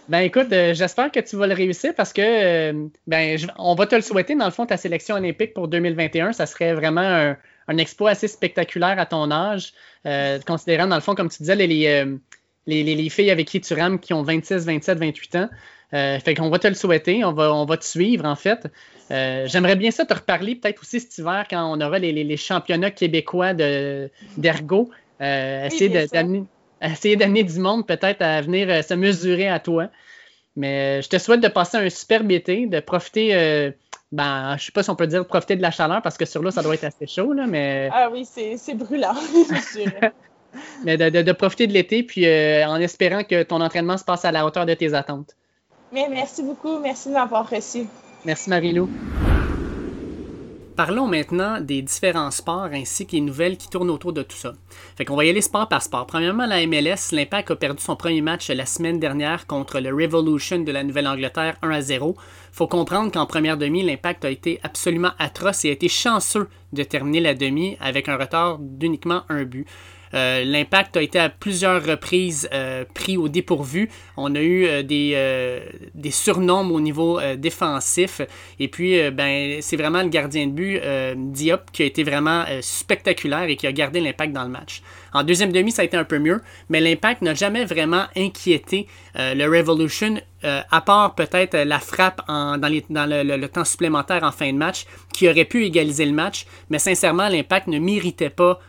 Ben 0.08 0.20
écoute, 0.20 0.52
euh, 0.52 0.74
j'espère 0.74 1.10
que 1.10 1.20
tu 1.20 1.36
vas 1.36 1.46
le 1.46 1.54
réussir 1.54 1.94
parce 1.94 2.12
que 2.12 2.22
euh, 2.22 2.88
ben 3.06 3.38
on 3.58 3.74
va 3.74 3.86
te 3.86 3.94
le 3.94 4.02
souhaiter 4.02 4.34
dans 4.34 4.44
le 4.44 4.50
fond 4.50 4.66
ta 4.66 4.76
sélection 4.76 5.16
olympique 5.16 5.52
pour 5.52 5.68
2021, 5.68 6.32
ça 6.32 6.46
serait 6.46 6.74
vraiment 6.74 7.00
un, 7.00 7.36
un 7.68 7.76
exploit 7.78 8.10
assez 8.10 8.28
spectaculaire 8.28 8.98
à 8.98 9.06
ton 9.06 9.30
âge, 9.30 9.72
euh, 10.06 10.38
considérant 10.46 10.86
dans 10.86 10.94
le 10.94 11.00
fond 11.00 11.14
comme 11.14 11.28
tu 11.28 11.38
disais 11.38 11.56
les, 11.56 11.66
les, 12.66 12.82
les, 12.82 13.08
filles 13.10 13.30
avec 13.30 13.48
qui 13.48 13.60
tu 13.60 13.74
rames 13.74 13.98
qui 13.98 14.12
ont 14.12 14.22
26, 14.22 14.64
27, 14.66 14.98
28 14.98 15.36
ans. 15.36 15.48
fait 15.90 16.34
qu'on 16.36 16.50
va 16.50 16.58
te 16.58 16.68
le 16.68 16.74
souhaiter, 16.74 17.24
on 17.24 17.32
va, 17.32 17.52
on 17.52 17.64
va 17.64 17.76
te 17.76 17.84
suivre 17.84 18.24
en 18.26 18.36
fait. 18.36 18.68
J'aimerais 19.10 19.76
bien 19.76 19.90
ça 19.90 20.04
te 20.04 20.14
reparler 20.14 20.54
peut-être 20.54 20.82
aussi 20.82 21.00
cet 21.00 21.18
hiver 21.18 21.46
quand 21.50 21.64
on 21.72 21.80
aura 21.80 21.98
les, 21.98 22.12
les 22.12 22.36
championnats 22.36 22.90
québécois 22.92 23.54
d'ergo. 23.54 24.90
essayer 25.20 26.06
d'amener 26.06 26.44
essayer 26.82 27.16
d'amener 27.16 27.44
du 27.44 27.58
monde 27.58 27.86
peut-être 27.86 28.22
à 28.22 28.40
venir 28.40 28.68
euh, 28.68 28.82
se 28.82 28.94
mesurer 28.94 29.48
à 29.48 29.60
toi. 29.60 29.88
Mais 30.56 30.98
euh, 30.98 31.02
je 31.02 31.08
te 31.08 31.18
souhaite 31.18 31.40
de 31.40 31.48
passer 31.48 31.76
un 31.76 31.88
superbe 31.90 32.30
été, 32.32 32.66
de 32.66 32.80
profiter, 32.80 33.34
euh, 33.34 33.70
ben, 34.12 34.56
je 34.58 34.66
sais 34.66 34.72
pas 34.72 34.82
si 34.82 34.90
on 34.90 34.96
peut 34.96 35.06
dire 35.06 35.26
profiter 35.26 35.56
de 35.56 35.62
la 35.62 35.70
chaleur 35.70 36.00
parce 36.02 36.16
que 36.16 36.24
sur 36.24 36.42
l'eau, 36.42 36.50
ça 36.50 36.62
doit 36.62 36.74
être 36.74 36.84
assez 36.84 37.06
chaud, 37.06 37.32
là, 37.32 37.46
mais. 37.46 37.90
Ah 37.92 38.08
oui, 38.10 38.26
c'est 38.26 38.74
brûlant, 38.74 39.14
mais 40.84 40.96
de, 40.96 41.32
profiter 41.32 41.66
de 41.66 41.72
l'été, 41.72 42.02
puis 42.02 42.26
en 42.64 42.76
espérant 42.76 43.24
que 43.24 43.42
ton 43.42 43.60
entraînement 43.60 43.98
se 43.98 44.04
passe 44.04 44.24
à 44.24 44.32
la 44.32 44.46
hauteur 44.46 44.64
de 44.64 44.74
tes 44.74 44.94
attentes. 44.94 45.36
Mais 45.92 46.08
merci 46.10 46.42
beaucoup, 46.42 46.78
merci 46.78 47.08
de 47.08 47.14
m'avoir 47.14 47.48
reçu. 47.48 47.86
Merci 48.24 48.50
Marie-Lou. 48.50 48.88
Parlons 50.76 51.08
maintenant 51.08 51.58
des 51.58 51.80
différents 51.80 52.30
sports 52.30 52.68
ainsi 52.70 53.06
que 53.06 53.12
les 53.12 53.22
nouvelles 53.22 53.56
qui 53.56 53.70
tournent 53.70 53.88
autour 53.88 54.12
de 54.12 54.22
tout 54.22 54.36
ça. 54.36 54.52
Fait 54.94 55.06
qu'on 55.06 55.16
va 55.16 55.24
y 55.24 55.30
aller 55.30 55.40
sport 55.40 55.68
par 55.68 55.80
sport. 55.82 56.06
Premièrement, 56.06 56.44
la 56.44 56.66
MLS, 56.66 57.12
l'Impact 57.12 57.50
a 57.50 57.56
perdu 57.56 57.82
son 57.82 57.96
premier 57.96 58.20
match 58.20 58.50
la 58.50 58.66
semaine 58.66 59.00
dernière 59.00 59.46
contre 59.46 59.80
le 59.80 59.88
Revolution 59.88 60.58
de 60.58 60.70
la 60.70 60.84
Nouvelle-Angleterre 60.84 61.56
1 61.62 61.70
à 61.70 61.80
0. 61.80 62.14
Faut 62.52 62.66
comprendre 62.66 63.10
qu'en 63.10 63.24
première 63.24 63.56
demi, 63.56 63.82
l'Impact 63.82 64.26
a 64.26 64.30
été 64.30 64.60
absolument 64.62 65.12
atroce 65.18 65.64
et 65.64 65.70
a 65.70 65.72
été 65.72 65.88
chanceux 65.88 66.46
de 66.74 66.82
terminer 66.82 67.20
la 67.20 67.32
demi 67.32 67.78
avec 67.80 68.10
un 68.10 68.18
retard 68.18 68.58
d'uniquement 68.58 69.22
un 69.30 69.44
but. 69.44 69.66
Euh, 70.16 70.44
l'impact 70.44 70.96
a 70.96 71.02
été 71.02 71.18
à 71.18 71.28
plusieurs 71.28 71.84
reprises 71.84 72.48
euh, 72.52 72.84
pris 72.94 73.16
au 73.16 73.28
dépourvu. 73.28 73.90
On 74.16 74.34
a 74.34 74.40
eu 74.40 74.64
euh, 74.66 74.82
des, 74.82 75.60
des 75.94 76.10
surnombres 76.10 76.74
au 76.74 76.80
niveau 76.80 77.20
défensif. 77.36 78.20
Et 78.58 78.68
puis, 78.68 79.10
ben, 79.10 79.58
c'est 79.60 79.76
vraiment 79.76 80.02
le 80.02 80.08
gardien 80.08 80.46
de 80.46 80.52
but, 80.52 80.80
Diop, 81.16 81.70
qui 81.72 81.82
a 81.82 81.86
été 81.86 82.02
vraiment 82.02 82.44
spectaculaire 82.60 83.44
et 83.44 83.56
qui 83.56 83.66
a 83.66 83.72
gardé 83.72 84.00
l'impact 84.00 84.32
dans 84.32 84.44
le 84.44 84.50
match. 84.50 84.82
En 85.12 85.22
deuxième 85.22 85.52
demi, 85.52 85.70
ça 85.70 85.82
a 85.82 85.84
été 85.84 85.96
un 85.96 86.04
peu 86.04 86.18
mieux, 86.18 86.40
mais 86.68 86.80
l'impact 86.80 87.22
n'a 87.22 87.34
jamais 87.34 87.64
vraiment 87.64 88.04
inquiété 88.16 88.86
le 89.14 89.46
Revolution, 89.46 90.16
à 90.42 90.80
part 90.80 91.14
peut-être 91.14 91.56
la 91.56 91.78
frappe 91.78 92.22
dans, 92.28 92.58
le, 92.62 93.46
temps 93.46 93.64
supplémentaire 93.64 94.22
en 94.22 94.32
fin 94.32 94.52
de 94.52 94.58
match, 94.58 94.86
qui 95.12 95.28
aurait 95.28 95.44
pu 95.44 95.64
égaliser 95.64 96.06
le 96.06 96.12
match. 96.12 96.46
Mais 96.70 96.78
sincèrement, 96.78 97.28
l'impact 97.28 97.66
ne 97.68 97.78
méritait 97.78 98.30
pas 98.30 98.60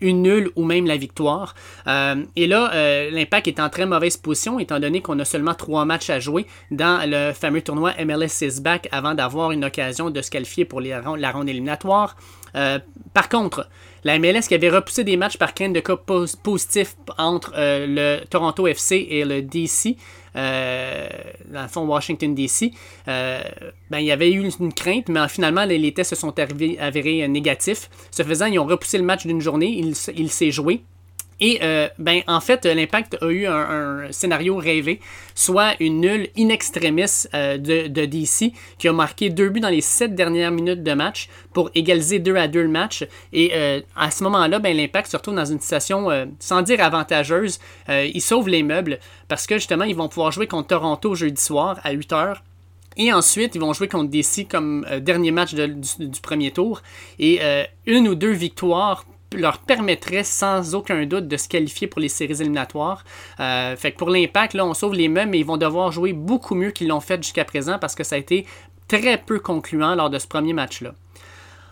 une 0.00 0.22
nulle 0.22 0.50
ou 0.56 0.64
même 0.64 0.86
la 0.86 0.96
victoire. 0.96 1.54
Euh, 1.86 2.24
et 2.36 2.46
là, 2.46 2.70
euh, 2.74 3.10
l'Impact 3.10 3.48
est 3.48 3.60
en 3.60 3.68
très 3.68 3.86
mauvaise 3.86 4.16
position 4.16 4.58
étant 4.58 4.80
donné 4.80 5.00
qu'on 5.00 5.18
a 5.18 5.24
seulement 5.24 5.54
trois 5.54 5.84
matchs 5.84 6.10
à 6.10 6.20
jouer 6.20 6.46
dans 6.70 7.08
le 7.08 7.32
fameux 7.32 7.62
tournoi 7.62 7.92
MLS 8.04 8.42
is 8.42 8.60
back 8.60 8.88
avant 8.92 9.14
d'avoir 9.14 9.52
une 9.52 9.64
occasion 9.64 10.10
de 10.10 10.22
se 10.22 10.30
qualifier 10.30 10.64
pour 10.64 10.80
la 10.80 11.30
ronde 11.30 11.48
éliminatoire. 11.48 12.16
Euh, 12.56 12.78
par 13.12 13.28
contre, 13.28 13.68
la 14.04 14.18
MLS 14.18 14.42
qui 14.48 14.54
avait 14.54 14.70
repoussé 14.70 15.02
des 15.02 15.16
matchs 15.16 15.38
par 15.38 15.54
crainte 15.54 15.72
de 15.72 15.80
cas 15.80 15.96
positifs 15.96 16.94
entre 17.18 17.52
le 17.56 18.24
Toronto 18.26 18.66
FC 18.66 19.06
et 19.10 19.24
le 19.24 19.42
DC, 19.42 19.96
dans 20.34 21.62
le 21.62 21.68
fond 21.68 21.86
Washington 21.86 22.34
DC, 22.34 22.72
euh, 23.08 23.42
ben, 23.90 23.98
il 23.98 24.06
y 24.06 24.12
avait 24.12 24.32
eu 24.32 24.48
une 24.58 24.72
crainte, 24.72 25.08
mais 25.08 25.28
finalement 25.28 25.64
les, 25.64 25.92
tests 25.92 26.10
se 26.10 26.16
sont 26.16 26.34
avérés 26.38 27.26
négatifs. 27.28 27.88
Ce 28.10 28.22
faisant, 28.22 28.46
ils 28.46 28.58
ont 28.58 28.66
repoussé 28.66 28.98
le 28.98 29.04
match 29.04 29.26
d'une 29.26 29.40
journée, 29.40 29.68
il 29.68 30.30
s'est 30.30 30.50
joué. 30.50 30.82
Et 31.40 31.58
euh, 31.62 31.88
ben, 31.98 32.22
en 32.26 32.40
fait, 32.40 32.64
l'Impact 32.64 33.16
a 33.20 33.26
eu 33.26 33.46
un, 33.46 34.12
scénario 34.12 34.56
rêvé, 34.56 35.00
soit 35.34 35.74
une 35.80 36.00
nulle 36.00 36.28
in 36.38 36.48
extremis 36.48 37.26
euh, 37.34 37.58
de, 37.58 38.04
DC 38.04 38.52
qui 38.78 38.88
a 38.88 38.92
marqué 38.92 39.30
deux 39.30 39.48
buts 39.48 39.60
dans 39.60 39.68
les 39.68 39.80
sept 39.80 40.14
dernières 40.14 40.50
minutes 40.50 40.82
de 40.82 40.92
match 40.92 41.28
pour 41.52 41.70
égaliser 41.74 42.18
2 42.18 42.36
à 42.36 42.48
2 42.48 42.62
le 42.62 42.68
match. 42.68 43.06
Et 43.32 43.50
euh, 43.54 43.80
à 43.96 44.10
ce 44.10 44.22
moment-là, 44.24 44.58
ben, 44.58 44.76
l'Impact 44.76 45.10
se 45.10 45.16
retrouve 45.16 45.34
dans 45.34 45.44
une 45.44 45.60
situation, 45.60 46.08
sans 46.38 46.62
dire 46.62 46.82
avantageuse, 46.82 47.58
ils 47.88 48.20
sauvent 48.20 48.48
les 48.48 48.62
meubles 48.62 48.98
parce 49.28 49.46
que 49.46 49.56
justement, 49.56 49.84
ils 49.84 49.96
vont 49.96 50.08
pouvoir 50.08 50.32
jouer 50.32 50.46
contre 50.46 50.68
Toronto 50.68 51.14
jeudi 51.14 51.40
soir 51.40 51.78
à 51.82 51.92
8 51.92 52.10
h. 52.12 52.36
Et 52.96 53.12
ensuite, 53.12 53.56
ils 53.56 53.60
vont 53.60 53.72
jouer 53.72 53.88
contre 53.88 54.10
DC 54.10 54.46
comme 54.48 54.86
dernier 55.00 55.32
match 55.32 55.54
du, 55.54 56.20
premier 56.22 56.52
tour. 56.52 56.82
Et 57.18 57.40
une 57.86 58.08
ou 58.08 58.14
deux 58.14 58.32
victoires 58.32 59.04
leur 59.36 59.58
permettrait 59.58 60.24
sans 60.24 60.74
aucun 60.74 61.04
doute 61.06 61.28
de 61.28 61.36
se 61.36 61.48
qualifier 61.48 61.86
pour 61.86 62.00
les 62.00 62.08
séries 62.08 62.40
éliminatoires. 62.40 63.04
Euh, 63.40 63.76
fait 63.76 63.92
que 63.92 63.98
pour 63.98 64.10
l'impact, 64.10 64.54
là, 64.54 64.64
on 64.66 64.74
sauve 64.74 64.94
les 64.94 65.08
mêmes, 65.08 65.30
mais 65.30 65.40
ils 65.40 65.46
vont 65.46 65.56
devoir 65.56 65.92
jouer 65.92 66.12
beaucoup 66.12 66.54
mieux 66.54 66.70
qu'ils 66.70 66.88
l'ont 66.88 67.00
fait 67.00 67.22
jusqu'à 67.22 67.44
présent 67.44 67.78
parce 67.78 67.94
que 67.94 68.04
ça 68.04 68.16
a 68.16 68.18
été 68.18 68.46
très 68.88 69.18
peu 69.18 69.38
concluant 69.38 69.94
lors 69.94 70.10
de 70.10 70.18
ce 70.18 70.26
premier 70.26 70.52
match-là. 70.52 70.92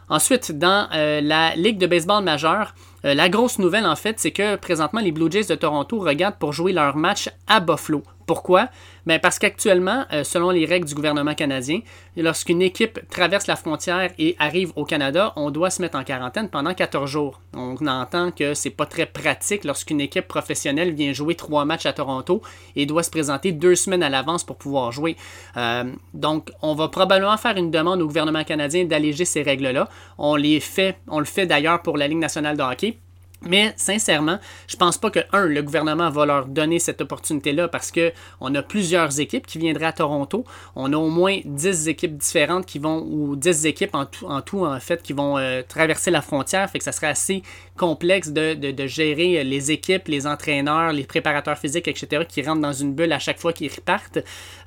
Ensuite, 0.08 0.52
dans 0.52 0.88
euh, 0.92 1.20
la 1.20 1.54
Ligue 1.54 1.78
de 1.78 1.86
baseball 1.86 2.22
majeure, 2.22 2.74
euh, 3.04 3.14
la 3.14 3.28
grosse 3.28 3.58
nouvelle, 3.58 3.86
en 3.86 3.96
fait, 3.96 4.20
c'est 4.20 4.30
que 4.30 4.56
présentement, 4.56 5.00
les 5.00 5.12
Blue 5.12 5.30
Jays 5.30 5.44
de 5.44 5.54
Toronto 5.54 5.98
regardent 5.98 6.36
pour 6.36 6.52
jouer 6.52 6.72
leur 6.72 6.96
match 6.96 7.30
à 7.46 7.60
Buffalo. 7.60 8.02
Pourquoi? 8.32 8.70
Bien 9.04 9.18
parce 9.18 9.38
qu'actuellement, 9.38 10.06
euh, 10.10 10.24
selon 10.24 10.48
les 10.48 10.64
règles 10.64 10.86
du 10.86 10.94
gouvernement 10.94 11.34
canadien, 11.34 11.80
lorsqu'une 12.16 12.62
équipe 12.62 12.98
traverse 13.10 13.46
la 13.46 13.56
frontière 13.56 14.10
et 14.18 14.36
arrive 14.38 14.72
au 14.74 14.86
Canada, 14.86 15.34
on 15.36 15.50
doit 15.50 15.68
se 15.68 15.82
mettre 15.82 15.98
en 15.98 16.02
quarantaine 16.02 16.48
pendant 16.48 16.72
14 16.72 17.10
jours. 17.10 17.42
On 17.52 17.76
entend 17.86 18.30
que 18.30 18.54
c'est 18.54 18.70
pas 18.70 18.86
très 18.86 19.04
pratique 19.04 19.64
lorsqu'une 19.64 20.00
équipe 20.00 20.26
professionnelle 20.26 20.94
vient 20.94 21.12
jouer 21.12 21.34
trois 21.34 21.66
matchs 21.66 21.84
à 21.84 21.92
Toronto 21.92 22.40
et 22.74 22.86
doit 22.86 23.02
se 23.02 23.10
présenter 23.10 23.52
deux 23.52 23.74
semaines 23.74 24.02
à 24.02 24.08
l'avance 24.08 24.44
pour 24.44 24.56
pouvoir 24.56 24.92
jouer. 24.92 25.18
Euh, 25.58 25.92
donc, 26.14 26.50
on 26.62 26.74
va 26.74 26.88
probablement 26.88 27.36
faire 27.36 27.58
une 27.58 27.70
demande 27.70 28.00
au 28.00 28.06
gouvernement 28.06 28.44
canadien 28.44 28.86
d'alléger 28.86 29.26
ces 29.26 29.42
règles-là. 29.42 29.90
On 30.16 30.36
les 30.36 30.58
fait, 30.58 30.96
on 31.06 31.18
le 31.18 31.26
fait 31.26 31.44
d'ailleurs 31.44 31.82
pour 31.82 31.98
la 31.98 32.08
Ligue 32.08 32.16
nationale 32.16 32.56
de 32.56 32.62
hockey. 32.62 32.96
Mais 33.44 33.72
sincèrement, 33.76 34.38
je 34.68 34.76
pense 34.76 34.98
pas 34.98 35.10
que, 35.10 35.20
un, 35.32 35.46
le 35.46 35.62
gouvernement 35.62 36.10
va 36.10 36.26
leur 36.26 36.46
donner 36.46 36.78
cette 36.78 37.00
opportunité-là 37.00 37.68
parce 37.68 37.90
que 37.90 38.12
on 38.40 38.54
a 38.54 38.62
plusieurs 38.62 39.18
équipes 39.20 39.46
qui 39.46 39.58
viendraient 39.58 39.86
à 39.86 39.92
Toronto. 39.92 40.44
On 40.76 40.92
a 40.92 40.96
au 40.96 41.08
moins 41.08 41.40
10 41.44 41.88
équipes 41.88 42.16
différentes 42.16 42.66
qui 42.66 42.78
vont, 42.78 43.04
ou 43.08 43.36
10 43.36 43.66
équipes 43.66 43.94
en 43.94 44.06
tout, 44.42 44.64
en, 44.64 44.80
fait, 44.80 45.02
qui 45.02 45.12
vont 45.12 45.38
euh, 45.38 45.62
traverser 45.66 46.10
la 46.10 46.22
frontière. 46.22 46.70
Fait 46.70 46.78
que 46.78 46.84
ça 46.84 46.92
serait 46.92 47.08
assez 47.08 47.42
complexe 47.76 48.28
de, 48.28 48.54
de, 48.54 48.86
gérer 48.86 49.42
les 49.44 49.70
équipes, 49.70 50.08
les 50.08 50.26
entraîneurs, 50.26 50.92
les 50.92 51.04
préparateurs 51.04 51.58
physiques, 51.58 51.88
etc., 51.88 52.24
qui 52.28 52.42
rentrent 52.42 52.60
dans 52.60 52.72
une 52.72 52.94
bulle 52.94 53.12
à 53.12 53.18
chaque 53.18 53.38
fois 53.38 53.52
qu'ils 53.52 53.72
repartent. 53.72 54.18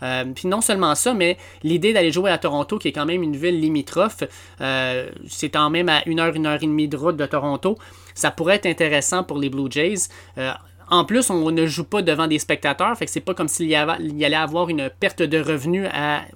Euh, 0.03 0.25
puis 0.35 0.47
non 0.47 0.61
seulement 0.61 0.95
ça, 0.95 1.13
mais 1.13 1.37
l'idée 1.63 1.93
d'aller 1.93 2.11
jouer 2.11 2.31
à 2.31 2.37
Toronto, 2.37 2.77
qui 2.77 2.89
est 2.89 2.91
quand 2.91 3.05
même 3.05 3.23
une 3.23 3.37
ville 3.37 3.59
limitrophe, 3.59 4.23
euh, 4.61 5.09
c'est 5.27 5.49
quand 5.49 5.69
même 5.69 5.87
à 5.89 6.01
une 6.07 6.19
heure, 6.19 6.35
une 6.35 6.45
heure 6.45 6.61
et 6.61 6.67
demie 6.67 6.87
de 6.87 6.97
route 6.97 7.15
de 7.15 7.25
Toronto 7.25 7.77
ça 8.15 8.31
pourrait 8.31 8.55
être 8.55 8.65
intéressant 8.65 9.23
pour 9.23 9.37
les 9.37 9.49
Blue 9.49 9.69
Jays. 9.69 10.07
Euh, 10.39 10.51
en 10.89 11.03
plus, 11.03 11.29
on 11.31 11.51
ne 11.51 11.65
joue 11.65 11.83
pas 11.83 12.01
devant 12.01 12.27
des 12.27 12.37
spectateurs, 12.37 12.95
fait 12.95 13.05
que 13.05 13.11
c'est 13.11 13.19
pas 13.19 13.33
comme 13.33 13.47
s'il 13.47 13.67
y, 13.67 13.75
allait 13.75 14.35
avoir 14.35 14.69
une 14.69 14.89
perte 14.99 15.23
de 15.23 15.39
revenus 15.39 15.87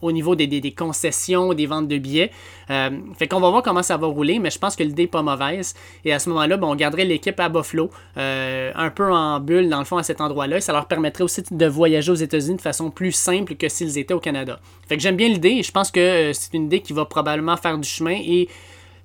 au 0.02 0.12
niveau 0.12 0.36
des, 0.36 0.74
concessions, 0.76 1.54
des 1.54 1.68
ventes 1.68 1.88
de 1.88 1.98
billets. 1.98 2.32
Euh, 2.72 2.90
fait 3.18 3.28
qu'on 3.28 3.40
va 3.40 3.50
voir 3.52 3.62
comment 3.62 3.84
ça 3.84 3.98
va 3.98 4.08
rouler, 4.08 4.40
mais 4.40 4.50
je 4.50 4.58
pense 4.58 4.76
que 4.76 4.84
l'idée 4.84 5.04
n'est 5.04 5.08
pas 5.08 5.22
mauvaise. 5.22 5.76
Et 6.04 6.14
à 6.14 6.20
ce 6.20 6.30
moment-là, 6.30 6.58
on 6.62 6.76
garderait 6.76 7.06
l'équipe 7.06 7.40
à 7.40 7.48
Buffalo, 7.50 7.92
euh, 8.18 8.72
un 8.74 8.90
peu 8.90 9.12
en 9.12 9.40
bulle 9.40 9.70
dans 9.70 9.80
le 9.80 9.86
fond 9.86 9.98
à 9.98 10.04
cet 10.04 10.20
endroit-là. 10.20 10.60
Ça 10.62 10.74
leur 10.74 10.88
permettrait 10.88 11.24
aussi 11.24 11.44
de 11.52 11.66
voyager 11.68 12.12
aux 12.12 12.16
États-Unis 12.16 12.58
de 12.58 12.62
façon 12.62 12.90
plus 12.90 13.12
simple 13.12 13.56
que 13.56 13.70
s'ils 13.70 14.00
étaient 14.00 14.16
au 14.16 14.20
Canada. 14.20 14.60
Fait 14.88 14.98
que 14.98 15.04
j'aime 15.04 15.16
bien 15.16 15.28
l'idée 15.28 15.58
et 15.60 15.64
je 15.64 15.72
pense 15.72 15.92
que 15.92 16.32
c'est 16.34 16.56
une 16.56 16.66
idée 16.66 16.82
qui 16.82 16.94
va 16.94 17.06
probablement 17.06 17.56
faire 17.56 17.78
du 17.78 17.88
chemin 17.88 18.18
et 18.20 18.50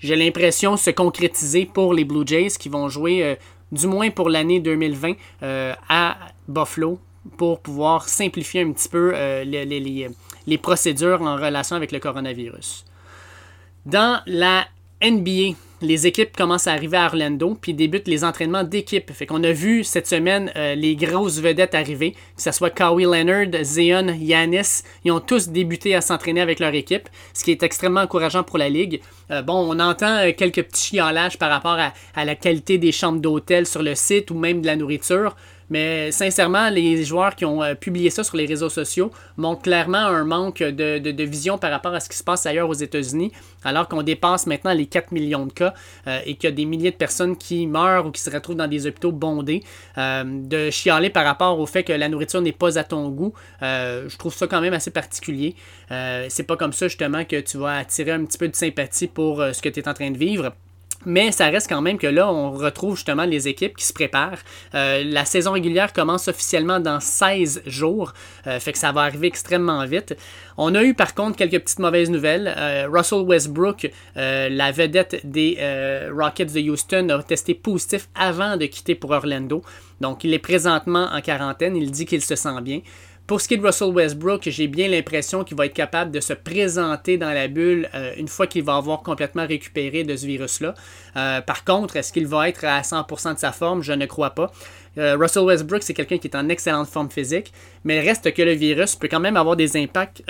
j'ai 0.05 0.17
l'impression, 0.17 0.77
se 0.77 0.91
concrétiser 0.91 1.65
pour 1.65 1.95
les 1.95 2.05
Blue 2.05 2.27
Jays 2.27 2.51
qui 2.59 2.69
vont 2.69 2.91
jouer, 2.91 3.25
euh, 3.25 3.35
du 3.73 3.87
moins 3.87 4.11
pour 4.11 4.29
l'année 4.29 4.61
2020, 4.61 5.15
euh, 5.43 5.73
à 5.89 6.19
Buffalo 6.47 6.99
pour 7.39 7.61
pouvoir 7.61 8.07
simplifier 8.07 8.61
un 8.61 8.73
petit 8.73 8.91
peu 8.91 9.13
euh, 9.15 9.45
les, 9.45 9.65
les, 9.65 10.11
les, 10.47 10.59
procédures 10.59 11.23
en 11.23 11.37
relation 11.37 11.75
avec 11.75 11.91
le 11.91 12.01
coronavirus. 12.01 12.85
Dans 13.87 14.21
la 14.27 14.67
NBA, 15.03 15.57
les 15.85 16.07
équipes 16.07 16.37
commencent 16.37 16.66
à 16.66 16.72
arriver 16.72 16.97
à 16.97 17.07
Orlando, 17.07 17.57
puis 17.61 17.74
débutent 17.74 18.09
les 18.09 18.24
entraînements 18.24 18.64
d'équipe. 18.64 19.12
Fait 19.12 19.26
qu'on 19.26 19.43
a 19.45 19.53
vu 19.53 19.85
cette 19.85 20.07
semaine 20.07 20.51
euh, 20.57 20.74
les 20.74 20.97
grosses 20.97 21.39
vedettes 21.39 21.74
arriver, 21.74 22.12
que 22.37 22.43
ce 22.43 22.51
soit 22.51 22.70
Kawhi 22.70 23.05
Leonard, 23.05 23.62
Zion, 23.62 24.09
Yanis, 24.18 24.82
ils 25.05 25.12
ont 25.12 25.20
tous 25.20 25.49
débuté 25.49 25.95
à 25.95 26.01
s'entraîner 26.01 26.41
avec 26.41 26.59
leur 26.59 26.74
équipe, 26.74 27.09
ce 27.32 27.45
qui 27.45 27.51
est 27.51 27.62
extrêmement 27.62 28.01
encourageant 28.01 28.43
pour 28.43 28.59
la 28.59 28.68
ligue. 28.68 29.01
Euh, 29.30 29.43
bon, 29.43 29.55
on 29.55 29.78
entend 29.80 30.18
euh, 30.18 30.32
quelques 30.37 30.62
petits 30.62 30.97
chiolages 30.97 31.39
par 31.39 31.51
rapport 31.51 31.78
à, 32.14 32.24
la 32.24 32.35
qualité 32.35 32.78
des 32.78 32.93
chambres 32.93 33.20
d'hôtel 33.20 33.66
sur 33.66 33.82
le 33.82 33.95
site 33.95 34.30
ou 34.30 34.35
même 34.35 34.61
de 34.61 34.66
la 34.66 34.76
nourriture, 34.76 35.37
Mais 35.75 36.12
sincèrement, 36.12 36.70
les 36.70 37.03
joueurs 37.03 37.35
qui 37.35 37.45
ont 37.45 37.61
euh, 37.61 37.75
publié 37.75 38.09
ça 38.09 38.22
sur 38.22 38.37
les 38.37 38.47
réseaux 38.47 38.68
sociaux 38.68 39.11
montrent 39.37 39.62
clairement 39.62 39.99
un 39.99 40.22
manque 40.22 40.62
de, 40.62 41.25
vision 41.25 41.59
par 41.59 41.72
rapport 41.72 41.93
à 41.93 41.99
ce 41.99 42.09
qui 42.09 42.16
se 42.16 42.22
passe 42.22 42.47
ailleurs 42.47 42.68
aux 42.68 42.75
États-Unis, 42.75 43.33
alors 43.64 43.89
qu'on 43.89 44.05
dépasse 44.05 44.47
maintenant 44.47 44.72
les 44.72 44.87
4 44.87 45.11
millions 45.11 45.47
de 45.47 45.53
cas 45.53 45.75
euh, 46.07 46.20
et 46.27 46.37
qu'il 46.37 46.49
y 46.49 46.53
a 46.53 46.55
des 46.55 46.64
milliers 46.64 46.93
de 46.93 46.97
personnes 46.97 47.37
qui 47.37 47.66
meurent 47.66 48.07
ou 48.07 48.12
qui 48.12 48.20
se 48.20 48.31
retrouvent 48.31 48.55
dans 48.55 48.68
des 48.68 48.87
hôpitaux 48.87 49.11
bondés. 49.11 49.64
de 49.97 50.70
chialer 50.70 51.11
par 51.11 51.25
rapport 51.25 51.59
au 51.59 51.66
fait 51.66 51.83
que 51.83 51.93
la 51.93 52.09
nourriture 52.09 52.41
n'est 52.41 52.53
pas 52.53 52.79
à 52.79 52.85
ton 52.85 53.09
goût, 53.09 53.33
je 53.61 54.16
trouve 54.16 54.33
ça 54.33 54.47
quand 54.47 54.61
même 54.61 54.75
assez 54.75 54.93
particulier. 54.93 55.57
c'est 55.89 56.47
pas 56.47 56.57
comme 56.57 56.72
ça 56.72 56.87
justement 56.87 57.25
que 57.25 57.41
tu 57.41 57.59
vas 57.59 57.79
attirer 57.79 58.12
un 58.12 58.25
petit 58.25 58.39
peu 58.39 58.47
de 58.47 58.55
sympathie 58.55 59.09
pour 59.09 59.39
ce 59.39 59.61
que 59.61 59.68
tu 59.68 59.81
es 59.81 59.89
en 59.89 59.95
train 59.95 60.12
de 60.12 60.18
vivre. 60.18 60.53
Mais 61.07 61.33
ça 61.33 61.47
reste 61.47 61.69
quand 61.69 61.83
même 61.83 61.99
que 61.99 62.07
là, 62.07 62.31
on 62.33 62.53
retrouve 62.53 62.97
justement 62.97 63.25
les 63.25 63.49
équipes 63.49 63.77
qui 63.77 63.85
se 63.85 63.93
préparent. 63.93 64.39
Euh, 64.75 65.05
la 65.05 65.25
saison 65.25 65.53
régulière 65.53 65.93
commence 65.93 66.29
officiellement 66.29 66.81
dans 66.81 67.01
16 67.01 67.63
jours, 67.67 68.13
euh, 68.47 68.59
fait 68.61 68.73
que 68.73 68.79
ça 68.79 68.93
va 68.93 69.03
arriver 69.03 69.27
extrêmement 69.27 69.85
vite. 69.87 70.17
On 70.57 70.75
a 70.75 70.83
eu 70.83 70.95
par 70.95 71.15
contre 71.15 71.37
quelques 71.37 71.61
petites 71.61 71.79
mauvaises 71.79 72.11
nouvelles. 72.11 72.53
Euh, 72.57 72.89
Russell 72.91 73.21
Westbrook, 73.21 73.91
la 74.15 74.73
vedette 74.73 75.21
des 75.25 75.59
Rockets 76.13 76.53
de 76.53 76.61
Houston, 76.71 77.09
a 77.11 77.23
testé 77.23 77.55
positif 77.55 78.09
avant 78.15 78.57
de 78.57 78.67
quitter 78.67 78.95
pour 78.95 79.11
Orlando. 79.11 79.63
Donc 80.01 80.25
il 80.25 80.33
est 80.35 80.39
présentement 80.39 81.09
en 81.13 81.21
quarantaine, 81.21 81.77
il 81.77 81.91
dit 81.91 82.07
qu'il 82.07 82.23
se 82.23 82.37
sent 82.37 82.61
bien. 82.63 82.81
Pour 83.27 83.41
ce 83.41 83.49
qui 83.49 83.55
est 83.55 83.57
de 83.57 83.64
Russell 83.64 83.89
Westbrook, 83.89 84.43
j'ai 84.51 84.66
bien 84.66 84.87
l'impression 84.87 85.45
qu'il 85.45 85.57
va 85.57 85.64
être 85.64 85.72
capable 85.72 86.11
de 86.11 86.20
se 86.20 86.35
présenter 86.35 87.16
dans 87.16 87.33
la 87.33 87.49
bulle 87.49 87.89
euh, 87.95 88.12
une 88.18 88.29
fois 88.29 88.47
qu'il 88.47 88.62
va 88.64 88.77
avoir 88.77 89.01
complètement 89.01 89.47
récupéré 89.47 90.05
de 90.05 90.14
ce 90.14 90.27
virus-là. 90.27 90.75
Euh, 91.16 91.41
par 91.41 91.64
contre, 91.64 91.97
est-ce 91.97 92.12
qu'il 92.12 92.27
va 92.27 92.51
être 92.51 92.66
à 92.66 92.83
100% 92.83 93.35
de 93.35 93.39
sa 93.39 93.53
forme? 93.53 93.83
Je 93.83 93.95
ne 93.95 94.05
crois 94.05 94.31
pas. 94.31 94.53
Euh, 94.99 95.16
Russell 95.18 95.45
Westbrook, 95.45 95.83
c'est 95.83 95.95
quelqu'un 95.95 96.18
qui 96.18 96.29
est 96.29 96.37
en 96.37 96.51
excellente 96.51 96.89
forme 96.89 97.11
physique, 97.11 97.51
mais 97.85 97.97
il 97.97 98.07
reste 98.07 98.31
que 98.35 98.43
le 98.43 98.53
virus 98.53 98.95
peut 98.95 99.09
quand 99.11 99.20
même 99.20 99.39
avoir 99.39 99.57
des 99.57 99.75
impacts 99.79 100.22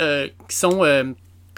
qui 0.49 0.57
sont 0.57 0.85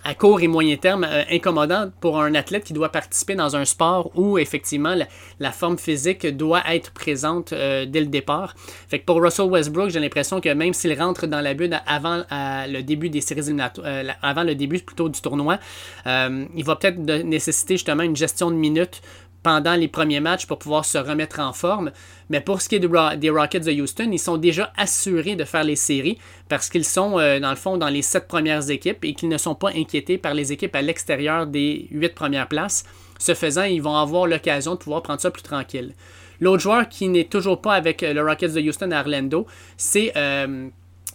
à 0.06 0.14
court 0.14 0.40
et 0.40 0.46
moyen 0.46 0.76
terme 0.76 1.04
euh, 1.04 1.24
incommodant 1.32 1.90
pour 2.00 2.20
un 2.20 2.36
athlète 2.36 2.62
qui 2.62 2.72
doit 2.72 2.90
participer 2.90 3.34
dans 3.34 3.56
un 3.56 3.64
sport 3.64 4.12
où 4.14 4.38
effectivement 4.38 4.94
la, 5.40 5.50
forme 5.50 5.78
physique 5.78 6.24
doit 6.28 6.62
être 6.70 6.92
présente 6.92 7.52
euh, 7.52 7.86
dès 7.86 8.00
le 8.00 8.06
départ. 8.06 8.54
Fait 8.88 9.00
que 9.00 9.04
pour 9.04 9.20
Russell 9.20 9.46
Westbrook, 9.46 9.90
j'ai 9.90 9.98
l'impression 9.98 10.40
que 10.40 10.48
même 10.50 10.74
s'il 10.74 10.96
rentre 10.98 11.26
dans 11.26 11.40
la 11.40 11.54
bulle 11.54 11.76
avant 11.86 12.22
le 12.30 12.82
début 12.82 13.10
des 13.10 13.20
séries 13.20 13.40
éliminatoires, 13.40 13.86
euh, 13.88 14.04
avant 14.22 14.44
le 14.44 14.54
début 14.54 14.78
plutôt 14.78 15.08
du 15.08 15.20
tournoi, 15.20 15.58
il 16.06 16.64
va 16.64 16.76
peut-être 16.76 16.98
nécessiter 16.98 17.74
justement 17.74 18.04
une 18.04 18.16
gestion 18.16 18.50
de 18.50 18.56
minutes 18.56 19.02
pendant 19.46 19.76
les 19.76 19.86
premiers 19.86 20.18
matchs 20.18 20.44
pour 20.44 20.58
pouvoir 20.58 20.84
se 20.84 20.98
remettre 20.98 21.38
en 21.38 21.52
forme. 21.52 21.92
Mais 22.30 22.40
pour 22.40 22.60
ce 22.60 22.68
qui 22.68 22.74
est 22.74 22.80
des 22.80 23.30
Rockets 23.30 23.64
de 23.64 23.80
Houston, 23.80 24.08
ils 24.10 24.18
sont 24.18 24.38
déjà 24.38 24.72
assurés 24.76 25.36
de 25.36 25.44
faire 25.44 25.62
les 25.62 25.76
séries 25.76 26.18
parce 26.48 26.68
qu'ils 26.68 26.84
sont, 26.84 27.20
euh, 27.20 27.38
dans 27.38 27.50
le 27.50 27.56
fond, 27.56 27.76
dans 27.76 27.88
les 27.88 28.02
sept 28.02 28.26
premières 28.26 28.68
équipes 28.70 29.04
et 29.04 29.14
qu'ils 29.14 29.28
ne 29.28 29.38
sont 29.38 29.54
pas 29.54 29.68
inquiétés 29.68 30.18
par 30.18 30.34
les 30.34 30.50
équipes 30.50 30.74
à 30.74 30.82
l'extérieur 30.82 31.46
des 31.46 31.86
huit 31.92 32.12
premières 32.12 32.48
places. 32.48 32.82
Ce 33.20 33.34
faisant, 33.34 33.62
ils 33.62 33.80
vont 33.80 33.94
avoir 33.94 34.26
l'occasion 34.26 34.72
de 34.72 34.78
pouvoir 34.78 35.04
prendre 35.04 35.20
ça 35.20 35.30
plus 35.30 35.44
tranquille. 35.44 35.94
L'autre 36.40 36.64
joueur 36.64 36.88
qui 36.88 37.06
n'est 37.06 37.22
toujours 37.22 37.60
pas 37.60 37.74
avec 37.74 38.02
euh, 38.02 38.12
le 38.14 38.22
Rockets 38.22 38.52
de 38.52 38.60
Houston 38.60 38.90
à 38.90 38.98
Orlando, 38.98 39.46
c'est 39.76 40.12
euh, 40.16 40.70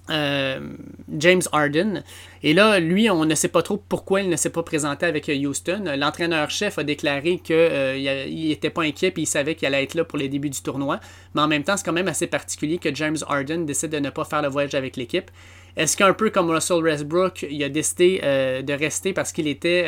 euh, 0.10 0.60
James 1.18 1.42
Harden. 1.52 2.04
Et 2.44 2.54
là, 2.54 2.80
lui, 2.80 3.10
on 3.10 3.24
ne 3.26 3.36
sait 3.36 3.48
pas 3.48 3.62
trop 3.62 3.78
pourquoi 3.78 4.22
il 4.22 4.30
ne 4.30 4.36
s'est 4.36 4.50
pas 4.50 4.64
présenté 4.64 5.06
avec 5.06 5.30
Houston. 5.30 5.84
L'entraîneur-chef 5.98 6.80
a 6.80 6.84
déclaré 6.84 7.38
qu'il 7.38 7.56
euh, 7.56 8.26
n'était 8.28 8.72
pas 8.72 8.84
inquiet 8.84 9.10
et 9.10 9.14
il 9.22 9.28
savait 9.28 9.56
qu'il 9.56 9.68
allait 9.68 9.84
être 9.84 9.94
là 9.94 10.04
pour 10.04 10.18
les 10.18 10.28
débuts 10.28 10.50
du 10.50 10.62
tournoi. 10.62 11.00
Mais 11.36 11.42
en 11.42 11.48
même 11.48 11.64
temps, 11.64 11.78
c'est 11.78 11.86
quand 11.86 11.94
même 11.94 12.08
assez 12.08 12.28
particulier 12.28 12.78
que 12.78 12.94
James 12.94 13.18
Harden 13.28 13.66
décide 13.66 13.92
de 13.92 14.00
ne 14.00 14.10
pas 14.10 14.26
faire 14.26 14.42
le 14.42 14.50
voyage 14.50 14.74
avec 14.76 14.98
l'équipe. 14.98 15.30
Est-ce 15.78 15.96
qu'un 15.96 16.14
peu 16.14 16.30
comme 16.30 16.50
Russell 16.50 16.84
Westbrook, 16.84 17.46
il 17.50 17.64
a 17.64 17.70
décidé 17.70 18.20
euh, 18.24 18.62
de 18.62 18.74
rester 18.74 19.14
parce 19.14 19.32
qu'il 19.32 19.48
était 19.48 19.86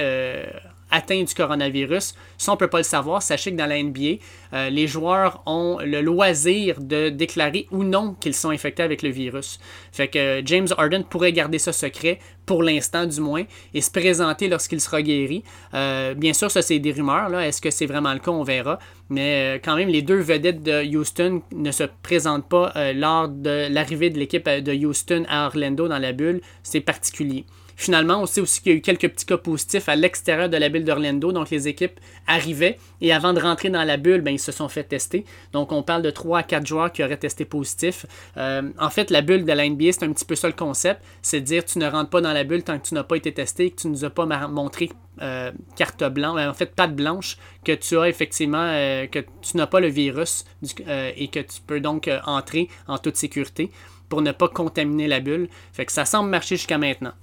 atteint 0.93 1.23
du 1.23 1.33
coronavirus. 1.33 2.13
Ça, 2.37 2.51
on 2.51 2.55
ne 2.55 2.59
peut 2.59 2.69
pas 2.69 2.77
le 2.77 2.83
savoir. 2.83 3.21
Sachez 3.21 3.51
que 3.51 3.57
dans 3.57 3.65
la 3.65 3.81
NBA, 3.81 4.21
euh, 4.53 4.69
les 4.69 4.87
joueurs 4.87 5.41
ont 5.45 5.79
le 5.83 6.01
loisir 6.01 6.79
de 6.79 7.09
déclarer 7.09 7.67
ou 7.71 7.83
non 7.83 8.15
qu'ils 8.19 8.35
sont 8.35 8.51
infectés 8.51 8.83
avec 8.83 9.01
le 9.01 9.09
virus. 9.09 9.59
Fait 9.91 10.07
que 10.07 10.19
euh, 10.19 10.41
James 10.45 10.67
Harden 10.77 11.03
pourrait 11.03 11.33
garder 11.33 11.57
ça 11.57 11.73
secret, 11.73 12.19
pour 12.45 12.61
l'instant 12.61 13.05
du 13.05 13.19
moins, 13.21 13.43
et 13.73 13.81
se 13.81 13.89
présenter 13.89 14.47
lorsqu'il 14.47 14.79
sera 14.79 15.01
guéri. 15.01 15.43
Euh, 15.73 16.13
bien 16.13 16.33
sûr, 16.33 16.51
ça 16.51 16.61
c'est 16.61 16.79
des 16.79 16.91
rumeurs. 16.91 17.33
Est-ce 17.39 17.61
que 17.61 17.71
c'est 17.71 17.87
vraiment 17.87 18.13
le 18.13 18.19
cas? 18.19 18.31
On 18.31 18.43
verra. 18.43 18.77
Mais 19.09 19.59
quand 19.63 19.75
même, 19.75 19.89
les 19.89 20.01
deux 20.01 20.19
vedettes 20.19 20.61
de 20.61 20.83
Houston 20.95 21.41
ne 21.51 21.71
se 21.71 21.83
présentent 22.03 22.47
pas 22.47 22.73
lors 22.93 23.27
de 23.27 23.67
l'arrivée 23.69 24.09
de 24.09 24.17
l'équipe 24.17 24.49
de 24.49 24.73
Houston 24.73 25.25
à 25.27 25.47
Orlando 25.47 25.87
dans 25.87 25.99
la 25.99 26.13
bulle. 26.13 26.41
C'est 26.63 26.81
particulier. 26.81 27.45
Finalement, 27.75 28.21
on 28.21 28.25
sait 28.25 28.41
aussi 28.41 28.61
qu'il 28.61 28.71
y 28.71 28.75
a 28.75 28.77
eu 28.77 28.81
quelques 28.81 29.09
petits 29.09 29.25
cas 29.25 29.37
positifs 29.37 29.89
à 29.89 29.95
l'extérieur 29.95 30.49
de 30.49 30.57
la 30.57 30.69
bulle 30.69 30.83
d'Orlando. 30.83 31.31
Donc, 31.31 31.49
les 31.49 31.67
équipes 31.67 31.99
arrivaient 32.27 32.77
et 33.01 33.11
avant 33.11 33.33
de 33.33 33.39
rentrer 33.39 33.69
dans 33.69 33.83
la 33.83 33.97
bulle, 33.97 34.21
ben, 34.21 34.31
ils 34.31 34.39
se 34.39 34.51
sont 34.51 34.69
fait 34.69 34.83
tester. 34.83 35.25
Donc, 35.51 35.71
on 35.71 35.83
parle 35.83 36.01
de 36.01 36.11
3 36.11 36.39
à 36.39 36.43
4 36.43 36.65
joueurs 36.65 36.91
qui 36.91 37.03
auraient 37.03 37.17
testé 37.17 37.45
positif. 37.45 38.05
Euh, 38.37 38.69
en 38.79 38.89
fait, 38.89 39.09
la 39.09 39.21
bulle 39.21 39.45
de 39.45 39.51
la 39.51 39.67
NBA, 39.67 39.91
c'est 39.91 40.03
un 40.03 40.13
petit 40.13 40.25
peu 40.25 40.35
ça 40.35 40.47
le 40.47 40.53
concept. 40.53 41.01
C'est 41.21 41.41
de 41.41 41.45
dire 41.45 41.65
tu 41.65 41.79
ne 41.79 41.87
rentres 41.87 42.09
pas 42.09 42.21
dans 42.21 42.33
la 42.33 42.43
bulle 42.43 42.63
tant 42.63 42.77
que 42.79 42.87
tu 42.87 42.93
n'as 42.93 43.03
pas 43.03 43.17
été 43.17 43.33
testé 43.33 43.65
et 43.65 43.71
que 43.71 43.81
tu 43.81 43.87
ne 43.87 43.93
nous 43.93 44.05
as 44.05 44.09
pas 44.09 44.25
montré 44.47 44.89
euh, 45.21 45.51
carte 45.75 46.03
blanche, 46.03 46.39
en 46.39 46.53
fait, 46.53 46.73
patte 46.75 46.95
blanche, 46.95 47.37
que 47.63 47.71
tu 47.71 47.97
as 47.97 48.07
effectivement, 48.07 48.65
euh, 48.65 49.07
que 49.07 49.19
tu 49.41 49.57
n'as 49.57 49.67
pas 49.67 49.79
le 49.79 49.87
virus 49.87 50.45
et 50.79 51.27
que 51.27 51.39
tu 51.39 51.61
peux 51.65 51.79
donc 51.79 52.09
entrer 52.25 52.69
en 52.87 52.97
toute 52.97 53.15
sécurité 53.15 53.69
pour 54.09 54.21
ne 54.21 54.31
pas 54.31 54.47
contaminer 54.47 55.07
la 55.07 55.19
bulle. 55.19 55.49
Fait 55.71 55.85
que 55.85 55.91
ça 55.91 56.05
semble 56.05 56.29
marcher 56.29 56.55
jusqu'à 56.55 56.77
maintenant 56.77 57.13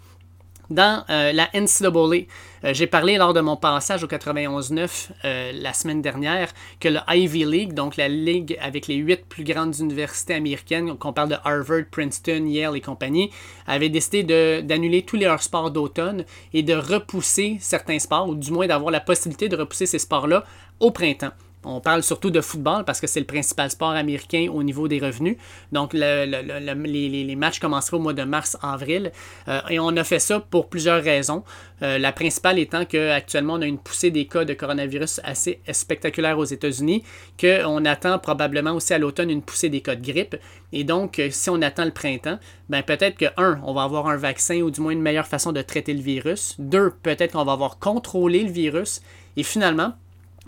dans 0.70 1.04
euh, 1.10 1.32
la 1.32 1.48
NCAA. 1.52 2.26
Euh, 2.64 2.74
j'ai 2.74 2.86
parlé 2.86 3.16
lors 3.16 3.34
de 3.34 3.40
mon 3.40 3.56
passage 3.56 4.04
au 4.04 4.06
91-9 4.06 5.08
euh, 5.24 5.52
la 5.54 5.72
semaine 5.72 6.00
dernière 6.00 6.52
que 6.78 6.88
le 6.88 7.00
Ivy 7.08 7.44
League, 7.44 7.74
donc 7.74 7.96
la 7.96 8.08
ligue 8.08 8.56
avec 8.60 8.86
les 8.86 8.96
huit 8.96 9.26
plus 9.28 9.44
grandes 9.44 9.78
universités 9.78 10.34
américaines, 10.34 10.96
qu'on 10.96 11.12
parle 11.12 11.30
de 11.30 11.36
Harvard, 11.44 11.84
Princeton, 11.90 12.46
Yale 12.46 12.76
et 12.76 12.80
compagnie, 12.80 13.30
avait 13.66 13.88
décidé 13.88 14.62
d'annuler 14.62 15.02
tous 15.02 15.16
leurs 15.16 15.42
sports 15.42 15.70
d'automne 15.70 16.24
et 16.52 16.62
de 16.62 16.74
repousser 16.74 17.58
certains 17.60 17.98
sports, 17.98 18.28
ou 18.28 18.34
du 18.34 18.50
moins 18.52 18.66
d'avoir 18.66 18.90
la 18.90 19.00
possibilité 19.00 19.48
de 19.48 19.56
repousser 19.56 19.86
ces 19.86 19.98
sports-là 19.98 20.44
au 20.78 20.90
printemps. 20.90 21.32
On 21.62 21.80
parle 21.80 22.02
surtout 22.02 22.30
de 22.30 22.40
football 22.40 22.84
parce 22.86 23.00
que 23.00 23.06
c'est 23.06 23.20
le 23.20 23.26
principal 23.26 23.70
sport 23.70 23.90
américain 23.90 24.48
au 24.50 24.62
niveau 24.62 24.88
des 24.88 24.98
revenus. 24.98 25.36
Donc, 25.72 25.92
les, 25.92 27.36
matchs 27.36 27.58
commenceraient 27.60 27.98
au 27.98 28.00
mois 28.00 28.14
de 28.14 28.22
mars-avril. 28.22 29.12
Euh, 29.46 29.60
et 29.68 29.78
on 29.78 29.94
a 29.96 30.04
fait 30.04 30.20
ça 30.20 30.40
pour 30.40 30.68
plusieurs 30.70 31.02
raisons. 31.02 31.44
Euh, 31.82 31.98
la 31.98 32.12
principale 32.12 32.58
étant 32.58 32.86
qu'actuellement, 32.86 33.54
on 33.54 33.60
a 33.60 33.66
une 33.66 33.78
poussée 33.78 34.10
des 34.10 34.26
cas 34.26 34.46
de 34.46 34.54
coronavirus 34.54 35.20
assez 35.22 35.60
spectaculaire 35.70 36.38
aux 36.38 36.44
États-Unis, 36.44 37.02
qu'on 37.38 37.84
attend 37.84 38.18
probablement 38.18 38.72
aussi 38.72 38.94
à 38.94 38.98
l'automne 38.98 39.30
une 39.30 39.42
poussée 39.42 39.68
des 39.68 39.82
cas 39.82 39.96
de 39.96 40.02
grippe. 40.02 40.36
Et 40.72 40.84
donc, 40.84 41.18
euh, 41.18 41.28
si 41.30 41.50
on 41.50 41.60
attend 41.60 41.84
le 41.84 41.90
printemps, 41.90 42.38
ben 42.70 42.82
peut-être 42.82 43.18
que, 43.18 43.26
un, 43.36 43.60
on 43.64 43.74
va 43.74 43.82
avoir 43.82 44.08
un 44.08 44.16
vaccin 44.16 44.62
ou 44.62 44.70
du 44.70 44.80
moins 44.80 44.92
une 44.92 45.02
meilleure 45.02 45.26
façon 45.26 45.52
de 45.52 45.60
traiter 45.60 45.92
le 45.92 46.00
virus. 46.00 46.56
Deux, 46.58 46.90
peut-être 47.02 47.32
qu'on 47.32 47.44
va 47.44 47.52
avoir 47.52 47.78
contrôlé 47.78 48.44
le 48.44 48.50
virus. 48.50 49.02
Et 49.36 49.42
finalement, 49.42 49.92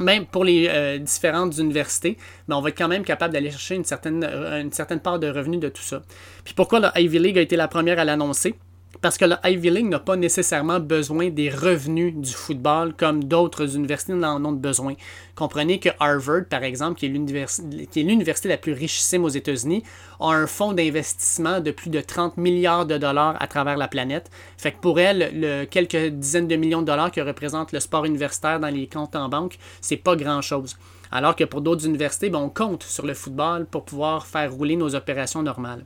même 0.02 0.26
pour 0.26 0.44
les 0.44 0.68
euh, 0.68 0.98
différentes 0.98 1.56
universités, 1.58 2.16
mais 2.48 2.54
on 2.54 2.60
va 2.60 2.70
être 2.70 2.78
quand 2.78 2.88
même 2.88 3.04
capable 3.04 3.32
d'aller 3.32 3.50
chercher 3.50 3.76
une 3.76 3.84
certaine, 3.84 4.24
euh, 4.24 4.60
une 4.60 4.72
certaine 4.72 5.00
part 5.00 5.18
de 5.18 5.28
revenus 5.28 5.60
de 5.60 5.68
tout 5.68 5.82
ça. 5.82 6.02
Puis 6.44 6.54
pourquoi 6.54 6.80
la 6.80 7.00
Ivy 7.00 7.18
League 7.18 7.38
a 7.38 7.40
été 7.40 7.56
la 7.56 7.68
première 7.68 7.98
à 7.98 8.04
l'annoncer? 8.04 8.54
Parce 9.00 9.18
que 9.18 9.24
le 9.24 9.36
Ivy 9.44 9.70
League 9.70 9.88
n'a 9.88 9.98
pas 9.98 10.16
nécessairement 10.16 10.78
besoin 10.78 11.30
des 11.30 11.50
revenus 11.50 12.14
du 12.14 12.32
football 12.32 12.94
comme 12.94 13.24
d'autres 13.24 13.74
universités 13.74 14.12
en 14.12 14.44
ont 14.44 14.52
besoin. 14.52 14.94
Comprenez 15.34 15.80
que 15.80 15.88
Harvard, 15.98 16.44
par 16.48 16.62
exemple, 16.62 16.98
qui 16.98 17.06
est 17.06 18.02
l'université 18.02 18.48
la 18.48 18.58
plus 18.58 18.74
richissime 18.74 19.24
aux 19.24 19.28
États-Unis, 19.28 19.82
a 20.20 20.28
un 20.28 20.46
fonds 20.46 20.72
d'investissement 20.72 21.60
de 21.60 21.70
plus 21.70 21.90
de 21.90 22.00
30 22.00 22.36
milliards 22.36 22.86
de 22.86 22.98
dollars 22.98 23.36
à 23.40 23.46
travers 23.46 23.76
la 23.76 23.88
planète. 23.88 24.30
Fait 24.56 24.72
que 24.72 24.80
pour 24.80 25.00
elle, 25.00 25.30
le 25.34 25.64
quelques 25.64 26.08
dizaines 26.10 26.48
de 26.48 26.56
millions 26.56 26.82
de 26.82 26.86
dollars 26.86 27.10
que 27.10 27.20
représente 27.20 27.72
le 27.72 27.80
sport 27.80 28.04
universitaire 28.04 28.60
dans 28.60 28.72
les 28.72 28.86
comptes 28.86 29.16
en 29.16 29.28
banque, 29.28 29.58
c'est 29.80 29.96
pas 29.96 30.14
grand-chose. 30.14 30.76
Alors 31.10 31.36
que 31.36 31.44
pour 31.44 31.60
d'autres 31.60 31.86
universités, 31.86 32.30
ben, 32.30 32.38
on 32.38 32.48
compte 32.48 32.84
sur 32.84 33.04
le 33.04 33.14
football 33.14 33.66
pour 33.66 33.84
pouvoir 33.84 34.26
faire 34.26 34.52
rouler 34.52 34.76
nos 34.76 34.94
opérations 34.94 35.42
normales. 35.42 35.84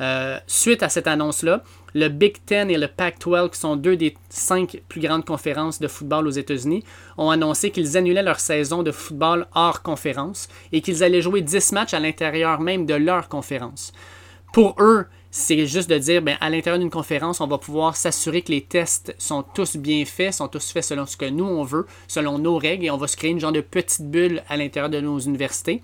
Euh, 0.00 0.38
suite 0.46 0.82
à 0.82 0.88
cette 0.88 1.06
annonce-là, 1.06 1.62
le 1.94 2.08
Big 2.08 2.44
Ten 2.44 2.70
et 2.70 2.76
le 2.76 2.88
Pac-12, 2.88 3.50
qui 3.50 3.58
sont 3.58 3.76
deux 3.76 3.96
des 3.96 4.14
cinq 4.28 4.82
plus 4.88 5.00
grandes 5.00 5.24
conférences 5.24 5.80
de 5.80 5.88
football 5.88 6.26
aux 6.26 6.32
États-Unis, 6.32 6.84
ont 7.16 7.30
annoncé 7.30 7.70
qu'ils 7.70 7.96
annulaient 7.96 8.22
leur 8.22 8.40
saison 8.40 8.82
de 8.82 8.92
football 8.92 9.46
hors 9.54 9.82
conférence 9.82 10.48
et 10.72 10.82
qu'ils 10.82 11.02
allaient 11.02 11.22
jouer 11.22 11.40
10 11.40 11.72
matchs 11.72 11.94
à 11.94 12.00
l'intérieur 12.00 12.60
même 12.60 12.84
de 12.84 12.94
leur 12.94 13.28
conférence. 13.28 13.92
Pour 14.52 14.76
eux, 14.80 15.06
c'est 15.30 15.66
juste 15.66 15.90
de 15.90 15.98
dire, 15.98 16.22
ben, 16.22 16.36
à 16.40 16.48
l'intérieur 16.48 16.78
d'une 16.78 16.90
conférence, 16.90 17.40
on 17.40 17.46
va 17.46 17.58
pouvoir 17.58 17.96
s'assurer 17.96 18.40
que 18.42 18.52
les 18.52 18.62
tests 18.62 19.14
sont 19.18 19.42
tous 19.42 19.76
bien 19.76 20.04
faits, 20.06 20.32
sont 20.34 20.48
tous 20.48 20.72
faits 20.72 20.84
selon 20.84 21.04
ce 21.04 21.16
que 21.16 21.26
nous, 21.26 21.44
on 21.44 21.62
veut, 21.62 21.86
selon 22.08 22.38
nos 22.38 22.56
règles, 22.56 22.86
et 22.86 22.90
on 22.90 22.96
va 22.96 23.06
se 23.06 23.16
créer 23.16 23.32
une 23.32 23.40
genre 23.40 23.52
de 23.52 23.60
petite 23.60 24.10
bulle 24.10 24.42
à 24.48 24.56
l'intérieur 24.56 24.88
de 24.88 25.00
nos 25.00 25.18
universités. 25.18 25.82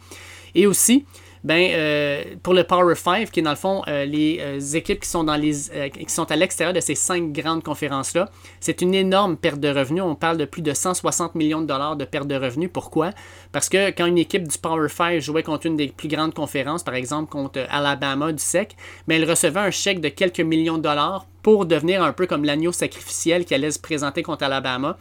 Et 0.55 0.67
aussi, 0.67 1.05
ben, 1.45 1.70
euh, 1.72 2.22
pour 2.43 2.55
le 2.55 2.64
Power 2.64 2.95
5, 2.95 3.30
qui 3.30 3.40
est 3.40 3.43
dans 3.43 3.51
le 3.51 3.57
fond 3.57 3.82
euh, 3.88 4.05
les 4.05 4.38
euh, 4.40 4.76
équipes 4.76 5.01
qui 5.01 5.09
sont, 5.09 5.24
dans 5.24 5.36
les, 5.36 5.53
qui 5.90 6.12
sont 6.12 6.30
à 6.30 6.36
l'extérieur 6.36 6.72
de 6.72 6.80
ces 6.80 6.95
cinq 6.95 7.32
grandes 7.32 7.62
conférences-là, 7.62 8.30
c'est 8.61 8.80
une 8.80 8.95
énorme 8.95 9.36
perte 9.36 9.59
de 9.59 9.68
revenus. 9.68 10.03
On 10.03 10.14
parle 10.14 10.36
de 10.36 10.45
plus 10.45 10.62
de 10.62 10.72
160 10.72 11.34
millions 11.34 11.61
de 11.61 11.66
dollars 11.66 11.97
de 11.97 12.05
perte 12.05 12.28
de 12.28 12.36
revenus. 12.36 12.70
Pourquoi? 12.72 13.11
Parce 13.51 13.68
que 13.68 13.90
quand 13.90 14.07
une 14.07 14.18
équipe 14.18 14.47
du 14.47 14.59
Power 14.59 14.88
5 14.88 15.20
jouait 15.20 15.43
contre 15.43 15.66
une 15.66 15.76
des 15.76 15.88
plus 15.88 16.09
grandes 16.09 16.34
conférences, 16.34 16.82
par 16.84 16.95
exemple 16.95 17.30
contre 17.30 17.61
Alabama 17.70 18.32
du 18.32 18.43
SEC, 18.43 18.76
mais 19.07 19.16
ben, 19.16 19.22
elle 19.22 19.30
recevait 19.30 19.61
un 19.61 19.70
chèque 19.70 20.01
de 20.01 20.09
quelques 20.09 20.40
millions 20.40 20.78
de 20.78 20.82
dollars 20.82 21.26
pour 21.43 21.66
devenir 21.66 22.05
un 22.05 22.12
peu 22.12 22.26
comme 22.26 22.45
l'agneau 22.45 22.70
sacrificiel 22.70 23.45
qui 23.45 23.55
allait 23.55 23.72
se 23.72 23.80
présenter 23.80 24.22
contre 24.22 24.45
Alabama 24.45 24.97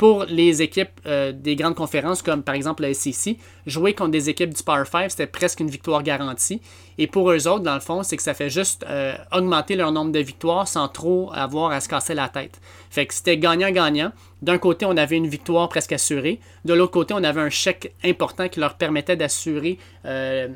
pour 0.00 0.24
les 0.24 0.62
équipes 0.62 0.98
euh, 1.04 1.30
des 1.30 1.56
grandes 1.56 1.74
conférences, 1.74 2.22
comme 2.22 2.42
par 2.42 2.54
exemple 2.54 2.80
la 2.80 2.94
SEC, 2.94 3.36
jouer 3.66 3.92
contre 3.92 4.12
des 4.12 4.30
équipes 4.30 4.54
du 4.54 4.62
Power 4.62 4.84
5, 4.90 5.10
c'était 5.10 5.26
presque 5.26 5.60
une 5.60 5.68
victoire 5.68 6.02
garantie. 6.02 6.62
Et 6.96 7.06
pour 7.06 7.30
eux 7.30 7.46
autres, 7.46 7.64
dans 7.64 7.74
le 7.74 7.80
fond, 7.80 8.02
c'est 8.02 8.16
que 8.16 8.22
ça 8.22 8.32
fait 8.32 8.48
juste 8.48 8.82
euh, 8.88 9.14
augmenter 9.30 9.76
leur 9.76 9.92
nombre 9.92 10.10
de 10.10 10.18
victoires 10.20 10.66
sans 10.66 10.88
trop 10.88 11.30
avoir 11.34 11.72
à 11.72 11.80
se 11.80 11.88
casser 11.90 12.14
la 12.14 12.30
tête. 12.30 12.62
Fait 12.88 13.04
que 13.04 13.12
c'était 13.12 13.36
gagnant-gagnant. 13.36 14.10
D'un 14.40 14.56
côté, 14.56 14.86
on 14.86 14.96
avait 14.96 15.18
une 15.18 15.28
victoire 15.28 15.68
presque 15.68 15.92
assurée. 15.92 16.40
De 16.64 16.72
l'autre 16.72 16.92
côté, 16.92 17.12
on 17.12 17.22
avait 17.22 17.42
un 17.42 17.50
chèque 17.50 17.92
important 18.02 18.48
qui 18.48 18.58
leur 18.58 18.78
permettait 18.78 19.16
d'assurer 19.16 19.76
euh, 20.06 20.48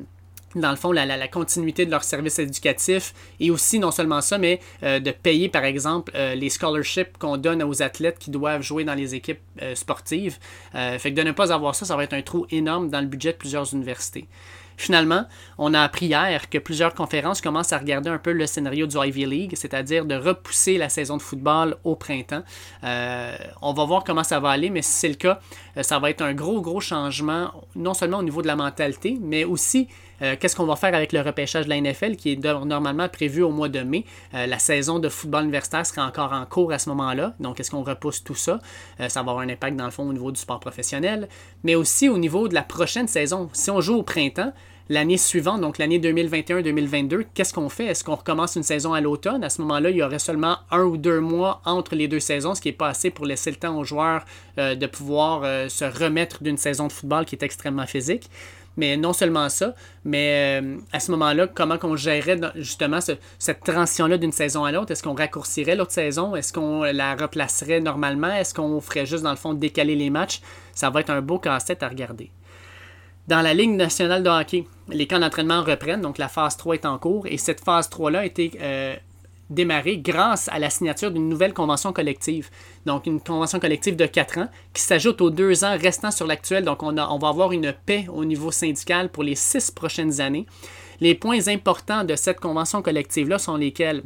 dans 0.55 0.71
le 0.71 0.77
fond, 0.77 0.93
la, 0.93 1.29
continuité 1.29 1.87
de 1.87 1.91
leur 1.91 2.05
service 2.05 2.39
éducatif 2.39 3.15
et 3.41 3.51
aussi, 3.51 3.79
non 3.79 3.91
seulement 3.91 4.21
ça, 4.21 4.39
mais 4.39 4.61
euh, 4.83 5.01
de 5.01 5.11
payer, 5.11 5.49
par 5.49 5.65
exemple, 5.65 6.13
euh, 6.15 6.35
les 6.35 6.51
scholarships 6.51 7.19
qu'on 7.19 7.37
donne 7.37 7.63
aux 7.63 7.83
athlètes 7.83 8.19
qui 8.19 8.31
doivent 8.31 8.63
jouer 8.63 8.85
dans 8.85 8.95
les 8.95 9.15
équipes 9.15 9.41
euh, 9.63 9.75
sportives. 9.75 10.39
fait 10.73 11.11
que 11.13 11.17
de 11.17 11.23
ne 11.23 11.33
pas 11.33 11.53
avoir 11.53 11.75
ça, 11.75 11.85
ça 11.85 11.97
va 11.97 12.05
être 12.05 12.13
un 12.13 12.23
trou 12.23 12.47
énorme 12.51 12.89
dans 12.89 13.01
le 13.01 13.07
budget 13.07 13.33
de 13.33 13.39
plusieurs 13.39 13.73
universités. 13.73 14.29
Finalement, 14.77 15.27
on 15.57 15.73
a 15.73 15.81
appris 15.81 16.07
hier 16.07 16.51
que 16.51 16.59
plusieurs 16.59 16.95
conférences 16.95 17.41
commencent 17.41 17.73
à 17.73 17.79
regarder 17.79 18.11
un 18.11 18.19
peu 18.19 18.33
le 18.33 18.45
scénario 18.45 18.89
du 18.89 18.97
Ivy 18.97 19.25
League, 19.25 19.53
c'est-à-dire 19.55 20.05
de 20.05 20.17
repousser 20.17 20.79
la 20.79 20.89
saison 20.89 21.17
de 21.17 21.23
football 21.23 21.77
au 21.85 21.95
printemps. 21.95 22.43
on 22.83 23.73
va 23.73 23.85
voir 23.85 24.03
comment 24.03 24.25
ça 24.25 24.41
va 24.41 24.51
aller, 24.51 24.71
mais 24.71 24.83
si 24.83 24.93
c'est 24.93 25.09
le 25.09 25.15
cas, 25.15 25.39
ça 25.81 26.01
va 26.01 26.11
être 26.11 26.23
un 26.23 26.35
gros, 26.35 26.61
gros 26.61 26.81
changement, 26.81 27.53
non 27.77 27.95
seulement 27.95 28.19
au 28.19 28.25
niveau 28.25 28.43
de 28.43 28.49
la 28.49 28.57
mentalité, 28.57 29.17
mais 29.21 29.45
aussi 29.45 29.87
euh, 30.23 30.37
qu'est-ce 30.39 30.57
qu'on 30.57 30.67
va 30.67 30.77
faire 30.77 30.95
avec 30.95 31.13
le 31.13 31.21
repêchage 31.21 31.65
de 31.65 31.71
la 31.71 31.81
NFL 31.81 32.17
qui 32.17 32.33
est 32.33 32.45
normalement 32.45 33.09
prévu 33.09 33.43
au 33.43 33.51
mois 33.51 33.69
de 33.69 33.81
mai? 33.81 34.05
Euh, 34.35 34.47
la 34.47 34.59
saison 34.59 34.99
de 34.99 35.09
football 35.09 35.45
universitaire 35.45 35.87
sera 35.87 36.07
encore 36.07 36.33
en 36.33 36.45
cours 36.47 36.73
à 36.73 36.79
ce 36.79 36.89
moment-là. 36.91 37.35
Donc, 37.41 37.61
est-ce 37.61 37.71
qu'on 37.71 37.83
repousse 37.83 38.23
tout 38.23 38.35
ça? 38.35 38.61
Euh, 39.01 39.09
ça 39.09 39.23
va 39.23 39.31
avoir 39.33 39.45
un 39.45 39.49
impact 39.49 39.77
dans 39.77 39.85
le 39.85 39.91
fond 39.91 40.09
au 40.09 40.13
niveau 40.13 40.31
du 40.31 40.41
sport 40.41 40.61
professionnel, 40.61 41.29
mais 41.63 41.75
aussi 41.75 42.09
au 42.09 42.19
niveau 42.19 42.49
de 42.49 42.55
la 42.55 42.63
prochaine 42.63 43.09
saison. 43.09 43.49
Si 43.53 43.71
on 43.71 43.81
joue 43.81 43.97
au 43.97 44.03
printemps, 44.03 44.53
l'année 44.91 45.17
suivante, 45.17 45.63
donc 45.63 45.79
l'année 45.79 45.99
2021-2022, 45.99 47.25
qu'est-ce 47.35 47.55
qu'on 47.55 47.69
fait? 47.69 47.87
Est-ce 47.87 48.05
qu'on 48.05 48.15
recommence 48.15 48.55
une 48.57 48.63
saison 48.63 48.93
à 48.93 49.01
l'automne? 49.01 49.43
À 49.43 49.49
ce 49.49 49.63
moment-là, 49.63 49.91
il 49.91 49.97
y 49.97 50.03
aurait 50.03 50.19
seulement 50.19 50.59
un 50.71 50.83
ou 50.85 50.97
deux 50.97 51.21
mois 51.21 51.63
entre 51.65 51.95
les 51.95 52.07
deux 52.07 52.21
saisons, 52.21 52.55
ce 52.55 52.61
qui 52.61 52.69
n'est 52.69 52.75
pas 52.75 52.89
assez 52.89 53.11
pour 53.11 53.25
laisser 53.25 53.51
le 53.51 53.57
temps 53.57 53.79
aux 53.79 53.85
joueurs 53.85 54.25
de 54.59 54.87
pouvoir 54.87 55.71
se 55.71 55.85
remettre 55.85 56.43
d'une 56.43 56.59
saison 56.59 56.87
de 56.87 56.93
football 56.93 57.25
qui 57.25 57.35
est 57.35 57.43
extrêmement 57.43 57.87
physique. 57.87 58.29
Mais 58.77 58.97
non 58.97 59.13
seulement 59.13 59.49
ça, 59.49 59.75
mais 60.05 60.61
euh, 60.61 60.79
à 60.93 61.01
ce 61.01 61.11
moment-là, 61.13 61.47
comment 61.47 61.79
qu'on 61.79 61.97
gérerait 61.97 62.41
justement 62.57 62.99
cette 63.01 63.63
transition-là 63.63 64.19
d'une 64.19 64.33
saison 64.33 64.65
à 64.65 64.73
l'autre? 64.73 64.91
Est-ce 64.91 65.03
qu'on 65.03 65.15
raccourcirait 65.15 65.77
l'autre 65.77 65.93
saison? 65.93 66.35
Est-ce 66.35 66.53
qu'on 66.53 66.83
la 66.83 67.15
replacerait 67.15 67.81
normalement? 67.81 68.33
Est-ce 68.33 68.53
qu'on 68.53 68.81
ferait 68.81 69.07
juste, 69.07 69.23
dans 69.23 69.31
le 69.31 69.37
fond, 69.37 69.55
décaler 69.55 69.95
les 69.95 70.11
matchs? 70.11 70.41
Ça 70.73 70.91
va 70.91 71.01
être 71.01 71.11
un 71.11 71.21
beau 71.21 71.39
casse-tête 71.39 71.83
à 71.83 71.89
regarder. 71.89 72.31
Dans 73.27 73.41
la 73.41 73.55
Ligue 73.55 73.71
nationale 73.71 74.23
de 74.23 74.29
hockey, 74.29 74.67
les 74.89 75.07
camps 75.07 75.19
d'entraînement 75.19 75.63
reprennent, 75.63 76.03
donc 76.03 76.19
la 76.19 76.29
phase 76.29 76.59
3 76.59 76.75
est 76.75 76.85
en 76.85 76.99
cours, 76.99 77.27
et 77.27 77.39
cette 77.39 77.65
phase 77.65 77.89
3-là 77.89 78.21
a 78.21 78.25
été 78.27 78.53
euh, 78.61 78.97
démarré 79.51 79.99
grâce 79.99 80.49
à 80.49 80.59
la 80.59 80.71
signature 80.71 81.11
d'une 81.11 81.29
nouvelle 81.29 81.53
convention 81.53 81.93
collective. 81.93 82.51
Donc, 82.87 83.07
une 83.07 83.21
convention 83.21 83.61
collective 83.61 83.97
de 83.97 84.07
4 84.07 84.39
ans 84.39 84.49
qui 84.73 84.83
s'ajoute 84.83 85.21
aux 85.21 85.31
deux 85.31 85.65
ans 85.65 85.77
restants 85.79 86.11
sur 86.11 86.27
l'actuel. 86.27 86.65
Donc, 86.65 86.83
on, 86.83 86.93
va 86.93 87.29
avoir 87.29 87.53
une 87.53 87.73
paix 87.87 88.07
au 88.13 88.25
niveau 88.25 88.51
syndical 88.51 89.11
pour 89.11 89.23
les 89.23 89.35
six 89.35 89.71
prochaines 89.71 90.21
années. 90.21 90.47
Les 91.01 91.15
points 91.15 91.49
importants 91.49 92.05
de 92.05 92.17
cette 92.17 92.41
convention 92.41 92.83
collective-là 92.83 93.39
sont 93.39 93.57
lesquels? 93.57 94.03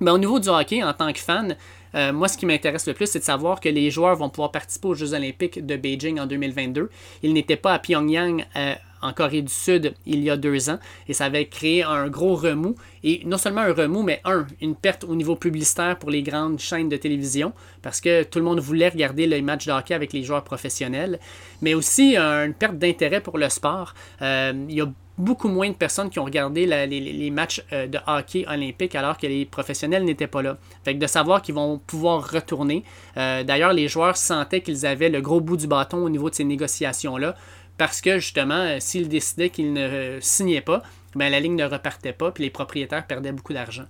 Ben, 0.00 0.12
au 0.12 0.18
niveau 0.18 0.38
du 0.38 0.48
hockey, 0.48 0.82
en 0.82 0.92
tant 0.92 1.12
que 1.12 1.18
fan, 1.18 1.56
euh, 1.94 2.12
moi, 2.12 2.28
ce 2.28 2.36
qui 2.36 2.44
m'intéresse 2.44 2.86
le 2.86 2.92
plus, 2.92 3.06
c'est 3.06 3.20
de 3.20 3.24
savoir 3.24 3.60
que 3.60 3.70
les 3.70 3.90
joueurs 3.90 4.16
vont 4.16 4.28
pouvoir 4.28 4.52
participer 4.52 4.88
aux 4.88 4.94
Jeux 4.94 5.14
olympiques 5.14 5.64
de 5.64 5.76
Beijing 5.76 6.20
en 6.20 6.26
2022. 6.26 6.90
Ils 7.22 7.32
n'étaient 7.32 7.56
pas 7.56 7.72
à 7.72 7.78
Pyongyang 7.78 8.44
euh, 8.56 8.74
en 9.02 9.12
Corée 9.12 9.42
du 9.42 9.52
Sud 9.52 9.94
il 10.06 10.22
y 10.22 10.30
a 10.30 10.36
deux 10.36 10.70
ans 10.70 10.78
et 11.08 11.12
ça 11.12 11.26
avait 11.26 11.46
créé 11.46 11.82
un 11.82 12.08
gros 12.08 12.34
remous 12.34 12.76
et 13.02 13.22
non 13.24 13.38
seulement 13.38 13.62
un 13.62 13.72
remous 13.72 14.02
mais 14.02 14.20
un 14.24 14.46
une 14.60 14.74
perte 14.74 15.04
au 15.04 15.14
niveau 15.14 15.36
publicitaire 15.36 15.98
pour 15.98 16.10
les 16.10 16.22
grandes 16.22 16.58
chaînes 16.58 16.88
de 16.88 16.96
télévision 16.96 17.52
parce 17.82 18.00
que 18.00 18.22
tout 18.22 18.38
le 18.38 18.44
monde 18.44 18.60
voulait 18.60 18.88
regarder 18.88 19.26
les 19.26 19.42
matchs 19.42 19.66
de 19.66 19.72
hockey 19.72 19.94
avec 19.94 20.12
les 20.12 20.22
joueurs 20.22 20.44
professionnels 20.44 21.18
mais 21.62 21.74
aussi 21.74 22.16
une 22.16 22.54
perte 22.54 22.78
d'intérêt 22.78 23.20
pour 23.20 23.38
le 23.38 23.48
sport 23.48 23.94
euh, 24.22 24.52
il 24.68 24.74
y 24.74 24.80
a 24.80 24.86
beaucoup 25.18 25.48
moins 25.48 25.70
de 25.70 25.74
personnes 25.74 26.10
qui 26.10 26.18
ont 26.18 26.24
regardé 26.24 26.66
les, 26.66 27.30
matchs 27.30 27.64
euh, 27.72 27.86
de 27.86 27.98
hockey 28.06 28.44
olympique 28.48 28.94
alors 28.94 29.16
que 29.16 29.26
les 29.26 29.44
professionnels 29.44 30.04
n'étaient 30.04 30.26
pas 30.26 30.42
là. 30.42 30.58
Fait 30.84 30.94
que 30.94 30.98
de 30.98 31.06
savoir 31.06 31.42
qu'ils 31.42 31.54
vont 31.54 31.78
pouvoir 31.78 32.30
retourner. 32.30 32.84
Euh, 33.16 33.42
d'ailleurs, 33.42 33.72
les 33.72 33.88
joueurs 33.88 34.16
sentaient 34.16 34.60
qu'ils 34.60 34.84
avaient 34.86 35.08
le 35.08 35.20
gros 35.20 35.40
bout 35.40 35.56
du 35.56 35.66
bâton 35.66 35.98
au 35.98 36.10
niveau 36.10 36.30
de 36.30 36.34
ces 36.34 36.44
négociations-là 36.44 37.34
parce 37.78 38.00
que 38.00 38.18
justement, 38.18 38.54
euh, 38.54 38.76
s'ils 38.80 39.08
décidaient 39.08 39.50
qu'ils 39.50 39.72
ne 39.72 39.80
euh, 39.80 40.20
signaient 40.20 40.60
pas, 40.60 40.82
ben, 41.14 41.30
la 41.30 41.40
ligne 41.40 41.56
ne 41.56 41.64
repartait 41.64 42.12
pas, 42.12 42.30
puis 42.30 42.44
les 42.44 42.50
propriétaires 42.50 43.06
perdaient 43.06 43.32
beaucoup 43.32 43.54
d'argent. 43.54 43.84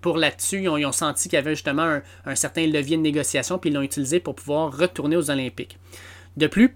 Pour 0.00 0.16
là-dessus, 0.16 0.62
ils 0.62 0.68
ont, 0.68 0.92
senti 0.92 1.28
qu'il 1.28 1.36
y 1.36 1.40
avait 1.40 1.54
justement 1.54 2.00
un, 2.24 2.34
certain 2.34 2.66
levier 2.66 2.96
de 2.96 3.02
négociation, 3.02 3.58
puis 3.58 3.68
ils 3.68 3.74
l'ont 3.74 3.82
utilisé 3.82 4.18
pour 4.18 4.34
pouvoir 4.34 4.76
retourner 4.76 5.16
aux 5.16 5.30
Olympiques. 5.30 5.78
De 6.38 6.46
plus, 6.46 6.74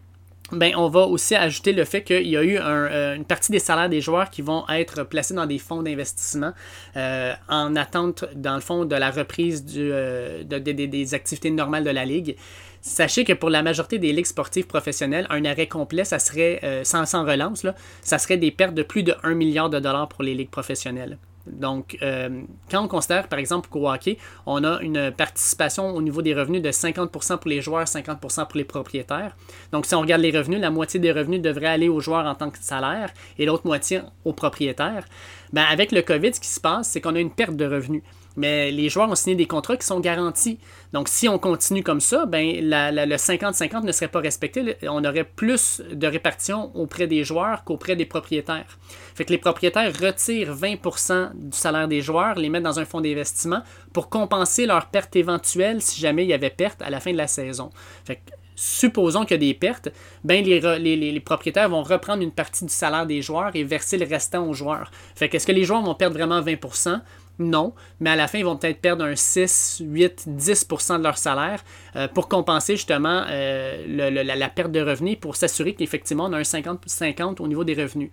ben, 0.52 0.74
on 0.76 0.88
va 0.88 1.00
aussi 1.00 1.34
ajouter 1.34 1.72
le 1.72 1.84
fait 1.84 2.02
qu'il 2.02 2.28
y 2.28 2.36
a 2.36 2.42
eu 2.42 2.58
euh, 2.58 3.16
une 3.16 3.24
partie 3.24 3.50
des 3.50 3.58
salaires 3.58 3.88
des 3.88 4.02
joueurs 4.02 4.28
qui 4.28 4.42
vont 4.42 4.68
être 4.68 5.04
placés 5.04 5.34
dans 5.34 5.46
des 5.46 5.58
fonds 5.58 5.82
d'investissement 5.82 6.52
en 6.94 7.76
attente, 7.76 8.26
dans 8.34 8.54
le 8.54 8.60
fond, 8.60 8.84
de 8.84 8.96
la 8.96 9.10
reprise 9.10 9.64
des 9.64 11.14
activités 11.14 11.50
normales 11.50 11.84
de 11.84 11.90
la 11.90 12.04
Ligue. 12.04 12.36
Sachez 12.80 13.24
que 13.24 13.32
pour 13.32 13.50
la 13.50 13.62
majorité 13.62 13.98
des 13.98 14.12
ligues 14.12 14.26
sportives 14.26 14.66
professionnelles, 14.66 15.26
un 15.30 15.44
arrêt 15.44 15.66
complet, 15.66 16.04
ça 16.04 16.18
serait, 16.18 16.60
euh, 16.62 16.84
sans, 16.84 17.04
relance, 17.24 17.66
ça 18.02 18.18
serait 18.18 18.36
des 18.36 18.50
pertes 18.50 18.74
de 18.74 18.82
plus 18.82 19.02
de 19.02 19.14
1 19.22 19.34
milliard 19.34 19.70
de 19.70 19.78
dollars 19.78 20.08
pour 20.08 20.22
les 20.22 20.34
ligues 20.34 20.50
professionnelles. 20.50 21.18
Donc, 21.46 21.96
euh, 22.02 22.42
quand 22.70 22.84
on 22.84 22.88
considère, 22.88 23.28
par 23.28 23.38
exemple, 23.38 23.68
qu'au 23.70 23.88
hockey, 23.88 24.18
on 24.46 24.64
a 24.64 24.80
une 24.80 25.10
participation 25.10 25.94
au 25.94 26.02
niveau 26.02 26.22
des 26.22 26.34
revenus 26.34 26.62
de 26.62 26.70
50% 26.70 27.38
pour 27.38 27.48
les 27.48 27.60
joueurs, 27.60 27.86
50% 27.86 28.46
pour 28.46 28.58
les 28.58 28.64
propriétaires. 28.64 29.36
Donc, 29.72 29.86
si 29.86 29.94
on 29.94 30.00
regarde 30.00 30.20
les 30.20 30.36
revenus, 30.36 30.60
la 30.60 30.70
moitié 30.70 31.00
des 31.00 31.12
revenus 31.12 31.40
devrait 31.40 31.66
aller 31.66 31.88
aux 31.88 32.00
joueurs 32.00 32.26
en 32.26 32.34
tant 32.34 32.50
que 32.50 32.58
salaire 32.60 33.12
et 33.38 33.46
l'autre 33.46 33.66
moitié 33.66 34.00
aux 34.24 34.32
propriétaires. 34.32 35.04
Ben, 35.52 35.64
avec 35.70 35.92
le 35.92 36.02
COVID, 36.02 36.34
ce 36.34 36.40
qui 36.40 36.48
se 36.48 36.60
passe, 36.60 36.88
c'est 36.90 37.00
qu'on 37.00 37.14
a 37.14 37.20
une 37.20 37.30
perte 37.30 37.56
de 37.56 37.64
revenus 37.64 38.02
mais 38.38 38.70
les 38.70 38.88
joueurs 38.88 39.10
ont 39.10 39.16
signé 39.16 39.34
des 39.34 39.46
contrats 39.46 39.76
qui 39.76 39.84
sont 39.84 39.98
garantis. 39.98 40.58
Donc, 40.92 41.08
si 41.08 41.28
on 41.28 41.38
continue 41.38 41.82
comme 41.82 42.00
ça, 42.00 42.24
ben, 42.24 42.60
le 42.62 43.16
50-50 43.16 43.84
ne 43.84 43.92
serait 43.92 44.08
pas 44.08 44.20
respecté. 44.20 44.76
On 44.84 45.04
aurait 45.04 45.24
plus 45.24 45.82
de 45.92 46.06
répartition 46.06 46.70
auprès 46.74 47.08
des 47.08 47.24
joueurs 47.24 47.64
qu'auprès 47.64 47.96
des 47.96 48.06
propriétaires. 48.06 48.78
Fait 49.16 49.24
que 49.24 49.32
les 49.32 49.38
propriétaires 49.38 49.92
retirent 49.92 50.54
20% 50.54 51.30
du 51.34 51.56
salaire 51.56 51.88
des 51.88 52.00
joueurs, 52.00 52.36
les 52.36 52.48
mettent 52.48 52.62
dans 52.62 52.78
un 52.78 52.84
fonds 52.84 53.00
d'investissement 53.00 53.62
pour 53.92 54.08
compenser 54.08 54.66
leur 54.66 54.86
perte 54.86 55.16
éventuelle 55.16 55.82
si 55.82 56.00
jamais 56.00 56.24
il 56.24 56.28
y 56.28 56.34
avait 56.34 56.50
perte 56.50 56.80
à 56.80 56.90
la 56.90 57.00
fin 57.00 57.10
de 57.12 57.16
la 57.16 57.26
saison. 57.26 57.70
Fait 58.04 58.16
que, 58.16 58.30
supposons 58.58 59.22
qu'il 59.22 59.32
y 59.32 59.34
a 59.34 59.38
des 59.38 59.54
pertes, 59.54 59.88
ben 60.24 60.44
les, 60.44 60.96
les, 60.96 61.20
propriétaires 61.20 61.68
vont 61.68 61.82
reprendre 61.82 62.22
une 62.22 62.32
partie 62.32 62.64
du 62.64 62.72
salaire 62.72 63.06
des 63.06 63.22
joueurs 63.22 63.54
et 63.54 63.62
verser 63.62 63.98
le 63.98 64.04
restant 64.04 64.46
aux 64.46 64.52
joueurs. 64.52 64.90
Fait 65.14 65.28
que 65.28 65.36
est-ce 65.36 65.46
que 65.46 65.52
les 65.52 65.64
joueurs 65.64 65.82
vont 65.82 65.94
perdre 65.94 66.16
vraiment 66.16 66.40
20%? 66.40 67.00
Non, 67.38 67.72
mais 68.00 68.10
à 68.10 68.16
la 68.16 68.26
fin, 68.26 68.38
ils 68.38 68.44
vont 68.44 68.56
peut-être 68.56 68.80
perdre 68.80 69.04
un 69.04 69.14
6, 69.14 69.82
8, 69.84 70.26
10% 70.28 70.98
de 70.98 71.04
leur 71.04 71.18
salaire 71.18 71.62
euh, 71.94 72.08
pour 72.08 72.28
compenser 72.28 72.74
justement 72.74 73.24
euh, 73.28 74.24
la, 74.24 74.48
perte 74.48 74.72
de 74.72 74.80
revenus 74.80 75.18
pour 75.20 75.36
s'assurer 75.36 75.74
qu'effectivement, 75.74 76.24
on 76.24 76.32
a 76.32 76.38
un 76.38 76.42
50-50 76.42 77.40
au 77.40 77.46
niveau 77.46 77.62
des 77.62 77.74
revenus. 77.74 78.10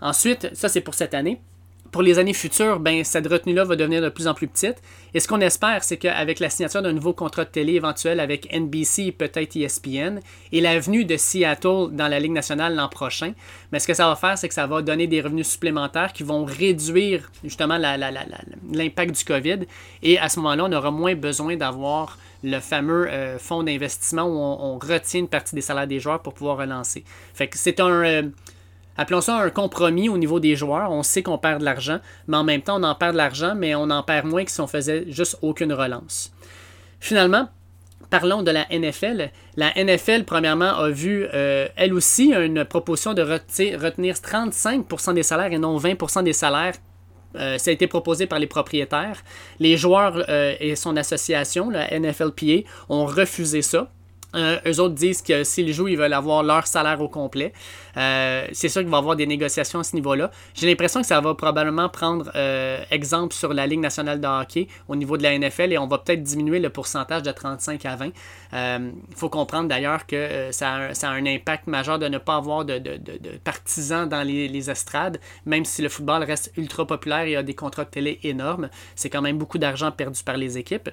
Ensuite, 0.00 0.48
ça 0.54 0.68
c'est 0.68 0.80
pour 0.80 0.94
cette 0.94 1.14
année 1.14 1.40
pour 1.92 2.00
les 2.00 2.18
années 2.18 2.32
futures, 2.32 2.80
ben, 2.80 3.04
cette 3.04 3.26
retenue-là 3.26 3.64
va 3.64 3.76
devenir 3.76 4.00
de 4.00 4.08
plus 4.08 4.26
en 4.26 4.32
plus 4.32 4.48
petite. 4.48 4.76
Et 5.12 5.20
ce 5.20 5.28
qu'on 5.28 5.42
espère, 5.42 5.84
c'est 5.84 5.98
qu'avec 5.98 6.40
la 6.40 6.48
signature 6.48 6.80
d'un 6.80 6.94
nouveau 6.94 7.12
contrat 7.12 7.44
de 7.44 7.50
télé 7.50 7.74
éventuel 7.74 8.18
avec 8.18 8.50
NBC 8.50 9.02
et 9.02 9.12
peut-être 9.12 9.54
ESPN, 9.56 10.20
et 10.52 10.62
la 10.62 10.80
venue 10.80 11.04
de 11.04 11.18
Seattle 11.18 11.88
dans 11.92 12.08
la 12.08 12.18
Ligue 12.18 12.32
nationale 12.32 12.74
l'an 12.74 12.88
prochain, 12.88 13.34
mais 13.70 13.78
ce 13.78 13.86
que 13.86 13.92
ça 13.92 14.08
va 14.08 14.16
faire, 14.16 14.38
c'est 14.38 14.48
que 14.48 14.54
ça 14.54 14.66
va 14.66 14.80
donner 14.80 15.06
des 15.06 15.20
revenus 15.20 15.46
supplémentaires 15.46 16.14
qui 16.14 16.22
vont 16.22 16.46
réduire 16.46 17.30
justement 17.44 17.76
l'impact 17.76 19.14
du 19.14 19.24
COVID. 19.24 19.58
Et 20.02 20.18
à 20.18 20.30
ce 20.30 20.40
moment-là, 20.40 20.64
on 20.66 20.72
aura 20.72 20.90
moins 20.90 21.14
besoin 21.14 21.56
d'avoir 21.56 22.16
le 22.42 22.58
fameux 22.58 23.06
euh, 23.08 23.38
fonds 23.38 23.62
d'investissement 23.62 24.24
où 24.24 24.38
on, 24.38 24.78
retient 24.78 25.20
une 25.20 25.28
partie 25.28 25.54
des 25.54 25.60
salaires 25.60 25.86
des 25.86 26.00
joueurs 26.00 26.22
pour 26.22 26.32
pouvoir 26.32 26.56
relancer. 26.56 27.04
Fait 27.34 27.48
que 27.48 27.58
c'est 27.58 27.80
un... 27.80 28.02
Euh, 28.02 28.22
appelons 28.96 29.20
ça 29.20 29.36
un 29.36 29.50
compromis 29.50 30.08
au 30.08 30.18
niveau 30.18 30.40
des 30.40 30.56
joueurs. 30.56 30.90
On 30.90 31.02
sait 31.02 31.22
qu'on 31.22 31.38
perd 31.38 31.60
de 31.60 31.64
l'argent, 31.64 31.98
mais 32.26 32.36
en 32.36 32.44
même 32.44 32.62
temps, 32.62 32.80
on 32.80 32.84
en 32.84 32.94
perd 32.94 33.12
de 33.12 33.18
l'argent, 33.18 33.54
mais 33.56 33.74
on 33.74 33.90
en 33.90 34.02
perd 34.02 34.26
moins 34.26 34.44
que 34.44 34.50
si 34.50 34.60
on 34.60 34.66
faisait 34.66 35.04
juste 35.08 35.38
aucune 35.42 35.72
relance. 35.72 36.32
Finalement, 37.00 37.48
parlons 38.10 38.42
de 38.42 38.50
la 38.50 38.66
NFL. 38.70 39.30
La 39.56 39.72
NFL, 39.74 40.24
premièrement, 40.24 40.76
a 40.76 40.90
vu, 40.90 41.26
euh, 41.32 41.68
elle 41.76 41.94
aussi, 41.94 42.32
une 42.32 42.64
proposition 42.64 43.14
de 43.14 43.22
retenir 43.22 44.14
35% 44.14 45.14
des 45.14 45.22
salaires 45.22 45.52
et 45.52 45.58
non 45.58 45.78
20% 45.78 46.22
des 46.22 46.32
salaires 46.32 46.74
euh, 47.36 47.58
ça 47.58 47.70
a 47.70 47.74
été 47.74 47.86
proposé 47.86 48.26
par 48.26 48.38
les 48.38 48.46
propriétaires. 48.46 49.22
Les 49.58 49.76
joueurs 49.76 50.24
euh, 50.28 50.54
et 50.60 50.76
son 50.76 50.96
association, 50.96 51.70
la 51.70 51.98
NFLPA, 51.98 52.68
ont 52.88 53.06
refusé 53.06 53.62
ça. 53.62 53.90
Euh, 54.34 54.58
eux 54.66 54.80
autres 54.80 54.94
disent 54.94 55.22
que 55.22 55.44
s'ils 55.44 55.72
jouent, 55.72 55.88
ils 55.88 55.98
veulent 55.98 56.12
avoir 56.12 56.42
leur 56.42 56.66
salaire 56.66 57.00
au 57.00 57.08
complet. 57.08 57.52
Euh, 57.96 58.46
c'est 58.52 58.68
sûr 58.68 58.80
qu'il 58.80 58.90
va 58.90 58.98
y 58.98 59.00
avoir 59.00 59.16
des 59.16 59.26
négociations 59.26 59.80
à 59.80 59.84
ce 59.84 59.94
niveau-là. 59.94 60.30
J'ai 60.54 60.66
l'impression 60.66 61.00
que 61.00 61.06
ça 61.06 61.20
va 61.20 61.34
probablement 61.34 61.88
prendre 61.88 62.30
euh, 62.34 62.82
exemple 62.90 63.34
sur 63.34 63.52
la 63.52 63.66
Ligue 63.66 63.80
nationale 63.80 64.20
de 64.20 64.26
hockey 64.26 64.68
au 64.88 64.96
niveau 64.96 65.16
de 65.16 65.22
la 65.22 65.38
NFL 65.38 65.72
et 65.72 65.78
on 65.78 65.86
va 65.86 65.98
peut-être 65.98 66.22
diminuer 66.22 66.60
le 66.60 66.70
pourcentage 66.70 67.22
de 67.22 67.30
35 67.30 67.84
à 67.84 67.96
20. 67.96 68.10
Il 68.54 68.92
faut 69.16 69.28
comprendre 69.28 69.68
d'ailleurs 69.68 70.06
que 70.06 70.48
ça 70.50 70.90
a, 70.90 71.08
un 71.08 71.26
impact 71.26 71.66
majeur 71.66 71.98
de 71.98 72.08
ne 72.08 72.18
pas 72.18 72.36
avoir 72.36 72.64
de, 72.64 72.80
partisans 73.44 74.08
dans 74.08 74.22
les, 74.22 74.48
les, 74.48 74.70
estrades, 74.70 75.18
même 75.44 75.64
si 75.64 75.82
le 75.82 75.88
football 75.88 76.22
reste 76.22 76.52
ultra 76.56 76.86
populaire 76.86 77.26
et 77.26 77.36
a 77.36 77.42
des 77.42 77.54
contrats 77.54 77.84
de 77.84 77.90
télé 77.90 78.18
énormes. 78.22 78.68
C'est 78.94 79.10
quand 79.10 79.22
même 79.22 79.38
beaucoup 79.38 79.58
d'argent 79.58 79.90
perdu 79.90 80.22
par 80.22 80.36
les 80.36 80.58
équipes. 80.58 80.90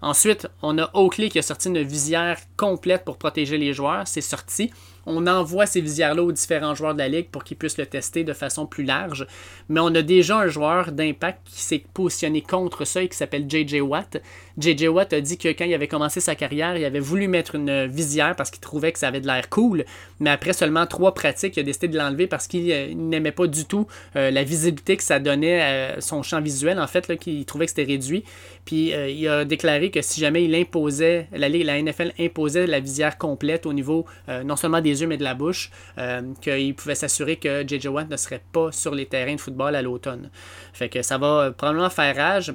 Ensuite, 0.00 0.48
on 0.62 0.78
a 0.78 0.90
Oakley 0.94 1.28
qui 1.28 1.38
a 1.38 1.42
sorti 1.42 1.68
une 1.68 1.82
visière 1.82 2.38
complète 2.56 3.04
pour 3.04 3.18
protéger 3.18 3.58
les 3.58 3.72
joueurs. 3.72 4.06
C'est 4.06 4.20
sorti 4.20 4.70
on 5.08 5.26
envoie 5.26 5.66
ces 5.66 5.80
visières-là 5.80 6.22
aux 6.22 6.32
différents 6.32 6.74
joueurs 6.74 6.94
de 6.94 6.98
la 6.98 7.08
ligue 7.08 7.28
pour 7.30 7.42
qu'ils 7.42 7.56
puissent 7.56 7.78
le 7.78 7.86
tester 7.86 8.24
de 8.24 8.32
façon 8.32 8.66
plus 8.66 8.84
large. 8.84 9.26
Mais 9.68 9.80
on 9.80 9.94
a 9.94 10.02
déjà 10.02 10.38
un 10.38 10.48
joueur 10.48 10.92
d'impact 10.92 11.40
qui 11.46 11.62
s'est 11.62 11.84
positionné 11.94 12.42
contre 12.42 12.84
ça 12.84 13.02
et 13.02 13.08
qui 13.08 13.16
s'appelle 13.16 13.46
JJ 13.48 13.80
Watt. 13.80 14.20
JJ 14.58 14.88
Watt 14.88 15.12
a 15.12 15.20
dit 15.20 15.38
que 15.38 15.48
quand 15.48 15.64
il 15.64 15.74
avait 15.74 15.88
commencé 15.88 16.20
sa 16.20 16.34
carrière, 16.34 16.76
il 16.76 16.84
avait 16.84 17.00
voulu 17.00 17.28
mettre 17.28 17.54
une 17.54 17.86
visière 17.86 18.36
parce 18.36 18.50
qu'il 18.50 18.60
trouvait 18.60 18.92
que 18.92 18.98
ça 18.98 19.08
avait 19.08 19.20
de 19.20 19.26
l'air 19.26 19.48
cool. 19.48 19.84
Mais 20.20 20.30
après 20.30 20.52
seulement 20.52 20.86
trois 20.86 21.14
pratiques, 21.14 21.56
il 21.56 21.60
a 21.60 21.62
décidé 21.62 21.88
de 21.88 21.96
l'enlever 21.96 22.26
parce 22.26 22.46
qu'il 22.46 22.70
euh, 22.70 22.92
n'aimait 22.94 23.32
pas 23.32 23.46
du 23.46 23.64
tout 23.64 23.86
euh, 24.16 24.30
la 24.30 24.42
visibilité 24.44 24.96
que 24.96 25.02
ça 25.02 25.18
donnait 25.20 25.60
à 25.60 26.00
son 26.00 26.22
champ 26.22 26.40
visuel. 26.40 26.78
En 26.78 26.86
fait, 26.86 27.16
qu'il 27.18 27.44
trouvait 27.46 27.66
que 27.66 27.70
c'était 27.70 27.84
réduit. 27.84 28.24
Puis 28.64 28.92
euh, 28.92 29.08
il 29.08 29.26
a 29.28 29.44
déclaré 29.44 29.90
que 29.90 30.02
si 30.02 30.20
jamais 30.20 30.44
il 30.44 30.54
imposait, 30.54 31.28
la, 31.32 31.48
la 31.48 31.82
NFL 31.82 32.12
imposait 32.18 32.66
la 32.66 32.80
visière 32.80 33.16
complète 33.16 33.66
au 33.66 33.72
niveau 33.72 34.06
non 34.44 34.56
seulement 34.56 34.80
des 34.80 34.97
mais 35.06 35.16
de 35.16 35.24
la 35.24 35.34
bouche, 35.34 35.70
euh, 35.98 36.22
qu'il 36.40 36.74
pouvait 36.74 36.94
s'assurer 36.94 37.36
que 37.36 37.66
JJ 37.66 37.86
Watt 37.86 38.10
ne 38.10 38.16
serait 38.16 38.42
pas 38.52 38.72
sur 38.72 38.94
les 38.94 39.06
terrains 39.06 39.34
de 39.34 39.40
football 39.40 39.74
à 39.74 39.82
l'automne. 39.82 40.30
Fait 40.72 40.88
que 40.88 41.02
ça 41.02 41.18
va 41.18 41.52
probablement 41.52 41.90
faire 41.90 42.16
rage 42.16 42.54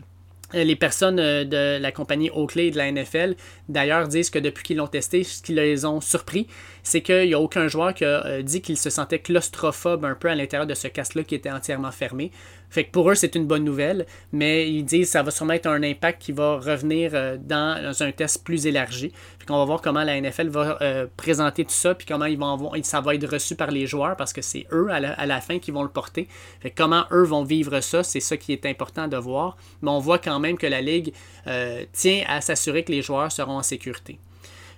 euh, 0.55 0.63
les 0.63 0.75
personnes 0.75 1.19
euh, 1.19 1.43
de 1.43 1.81
la 1.81 1.91
compagnie 1.91 2.29
Oakley 2.29 2.67
et 2.67 2.71
de 2.71 2.77
la 2.77 2.91
NFL, 2.91 3.35
d'ailleurs, 3.69 4.07
disent 4.07 4.29
que 4.29 4.39
depuis 4.39 4.63
qu'ils 4.63 4.77
l'ont 4.77 4.87
testé, 4.87 5.23
ce 5.23 5.41
qui 5.41 5.53
les 5.53 5.85
ont 5.85 6.01
surpris, 6.01 6.47
c'est 6.83 7.01
qu'il 7.01 7.27
n'y 7.27 7.33
a 7.33 7.39
aucun 7.39 7.67
joueur 7.67 7.93
qui 7.93 8.05
a 8.05 8.41
dit 8.41 8.61
qu'il 8.61 8.77
se 8.77 8.89
sentait 8.89 9.19
claustrophobe 9.19 10.05
un 10.05 10.15
peu 10.15 10.29
à 10.29 10.35
l'intérieur 10.35 10.67
de 10.67 10.73
ce 10.73 10.87
casque-là 10.87 11.23
qui 11.23 11.35
était 11.35 11.51
entièrement 11.51 11.91
fermé. 11.91 12.31
Fait 12.73 12.85
que 12.85 12.91
pour 12.91 13.11
eux, 13.11 13.13
c'est 13.13 13.35
une 13.35 13.45
bonne 13.45 13.63
nouvelle, 13.63 14.07
mais 14.31 14.67
ils 14.67 14.83
disent 14.83 15.05
que 15.05 15.11
ça 15.11 15.21
va 15.21 15.29
sûrement 15.29 15.53
être 15.53 15.67
un 15.67 15.83
impact 15.83 16.19
qui 16.19 16.31
va 16.31 16.57
revenir 16.57 17.11
euh, 17.13 17.37
dans 17.39 18.01
un 18.01 18.11
test 18.11 18.43
plus 18.43 18.65
élargi. 18.65 19.11
Fait 19.37 19.45
qu'on 19.45 19.59
va 19.59 19.65
voir 19.65 19.79
comment 19.79 20.03
la 20.03 20.19
NFL 20.19 20.47
va 20.47 20.79
euh, 20.81 21.05
présenter 21.15 21.65
tout 21.65 21.71
ça, 21.71 21.93
puis 21.93 22.07
comment 22.07 22.25
ils 22.25 22.39
vont 22.39 22.71
ça 22.81 22.99
va 22.99 23.13
être 23.13 23.29
reçu 23.29 23.55
par 23.55 23.69
les 23.69 23.85
joueurs, 23.85 24.15
parce 24.15 24.33
que 24.33 24.41
c'est 24.41 24.65
eux 24.71 24.87
à 24.89 24.99
la, 24.99 25.41
fin 25.41 25.59
qui 25.59 25.69
vont 25.69 25.83
le 25.83 25.89
porter. 25.89 26.27
Fait 26.61 26.71
comment 26.71 27.05
eux 27.11 27.21
vont 27.23 27.43
vivre 27.43 27.79
ça, 27.79 28.01
c'est 28.01 28.19
ça 28.19 28.37
qui 28.37 28.53
est 28.53 28.65
important 28.65 29.07
de 29.07 29.17
voir. 29.17 29.55
Mais 29.83 29.91
on 29.91 29.99
voit 29.99 30.17
quand 30.17 30.39
même 30.39 30.57
que 30.57 30.65
la 30.65 30.81
Ligue 30.81 31.13
euh, 31.45 31.85
tient 31.93 32.23
à 32.27 32.41
s'assurer 32.41 32.83
que 32.83 32.91
les 32.91 33.03
joueurs 33.03 33.31
seront 33.31 33.57
en 33.57 33.63
sécurité. 33.63 34.17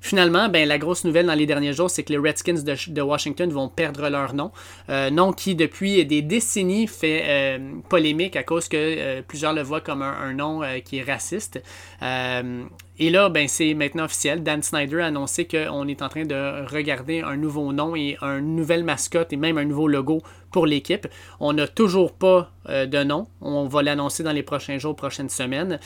Finalement, 0.05 0.49
ben, 0.49 0.67
la 0.67 0.77
grosse 0.77 1.03
nouvelle 1.03 1.25
dans 1.25 1.33
les 1.33 1.47
derniers 1.47 1.73
jours, 1.73 1.89
c'est 1.89 2.03
que 2.03 2.13
les 2.13 2.19
Redskins 2.19 2.61
de, 2.61 3.01
Washington 3.01 3.49
vont 3.49 3.69
perdre 3.69 4.07
leur 4.07 4.35
nom. 4.35 4.51
Euh, 4.87 5.09
nom 5.09 5.33
qui, 5.33 5.55
depuis 5.55 6.05
des 6.05 6.21
décennies, 6.21 6.85
fait 6.85 7.23
euh, 7.25 7.71
polémique 7.89 8.35
à 8.35 8.43
cause 8.43 8.67
que 8.67 8.77
euh, 8.77 9.23
plusieurs 9.27 9.53
le 9.53 9.63
voient 9.63 9.81
comme 9.81 10.03
un, 10.03 10.31
nom 10.33 10.61
qui 10.83 10.99
est 10.99 11.01
raciste. 11.01 11.59
et 12.03 13.09
là, 13.09 13.29
ben, 13.29 13.47
c'est 13.47 13.73
maintenant 13.73 14.03
officiel. 14.03 14.43
Dan 14.43 14.61
Snyder 14.61 15.01
a 15.01 15.07
annoncé 15.07 15.47
qu'on 15.47 15.87
est 15.87 16.03
en 16.03 16.09
train 16.09 16.25
de 16.25 16.71
regarder 16.71 17.21
un 17.21 17.35
nouveau 17.35 17.73
nom 17.73 17.95
et 17.95 18.15
une 18.21 18.55
nouvelle 18.55 18.83
mascotte 18.83 19.33
et 19.33 19.37
même 19.37 19.57
un 19.57 19.65
nouveau 19.65 19.87
logo 19.87 20.21
pour 20.51 20.67
l'équipe. 20.67 21.07
On 21.39 21.53
n'a 21.53 21.67
toujours 21.67 22.13
pas 22.13 22.51
de 22.69 23.03
nom. 23.03 23.25
On 23.41 23.65
va 23.65 23.81
l'annoncer 23.81 24.21
dans 24.21 24.33
les 24.33 24.43
prochains 24.43 24.77
jours, 24.77 24.95
prochaines 24.95 25.29
semaines. 25.29 25.79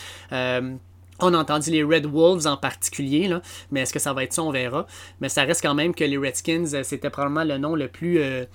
On 1.22 1.34
a 1.34 1.38
entendu 1.38 1.72
les 1.72 1.84
Red 1.84 2.05
Wolves 2.05 2.47
en 2.47 2.57
particulier, 2.57 3.28
là, 3.28 3.41
mais 3.72 3.82
est-ce 3.82 3.93
que 3.93 3.99
ça 3.99 4.13
va 4.13 4.24
être 4.24 4.34
ça, 4.34 4.43
on 4.43 4.51
verra. 4.51 4.88
Mais 5.20 5.30
ça 5.30 5.43
reste 5.43 5.61
quand 5.61 5.74
même 5.74 5.93
que 5.93 6.03
les 6.03 6.17
Redskins, 6.17 6.65
euh, 6.74 6.84
c'était 6.84 7.09
probablement 7.09 7.43
le 7.43 7.57
nom 7.57 7.76
le 7.76 7.89
plus, 7.89 8.20
euh, 8.20 8.45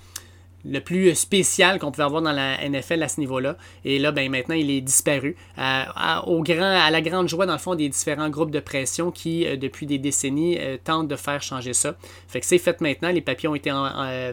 le 0.63 0.79
plus 0.79 1.13
spécial 1.13 1.77
qu'on 1.77 1.91
pouvait 1.91 2.05
avoir 2.05 2.23
dans 2.23 2.31
la 2.31 2.57
NFL 2.67 3.03
à 3.03 3.07
ce 3.07 3.19
niveau-là. 3.19 3.55
Et 3.83 3.99
là, 3.99 4.11
ben, 4.11 4.31
maintenant, 4.31 4.55
il 4.55 4.71
est 4.71 4.81
disparu. 4.81 5.35
à, 5.57 6.23
la 6.25 7.01
grande 7.01 7.29
joie, 7.29 7.45
dans 7.45 7.53
le 7.53 7.59
fond, 7.59 7.75
des 7.75 7.87
différents 7.87 8.29
groupes 8.29 8.49
de 8.49 8.59
pression 8.59 9.11
qui, 9.11 9.45
euh, 9.45 9.57
depuis 9.57 9.85
des 9.85 9.99
décennies, 9.99 10.57
tentent 10.83 11.07
de 11.07 11.15
faire 11.15 11.43
changer 11.43 11.73
ça. 11.73 11.95
Fait 12.27 12.39
que 12.39 12.47
c'est 12.47 12.57
fait 12.57 12.81
maintenant, 12.81 13.11
les 13.11 13.21
papiers 13.21 13.47
ont 13.47 13.55
été 13.55 13.71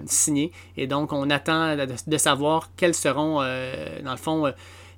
signés. 0.06 0.52
Et 0.78 0.86
donc, 0.86 1.12
on 1.12 1.28
attend 1.28 1.76
de, 1.76 1.86
de 2.06 2.16
savoir 2.16 2.70
quels 2.78 2.94
seront, 2.94 3.40
dans 3.40 4.10
le 4.10 4.16
fond, 4.16 4.50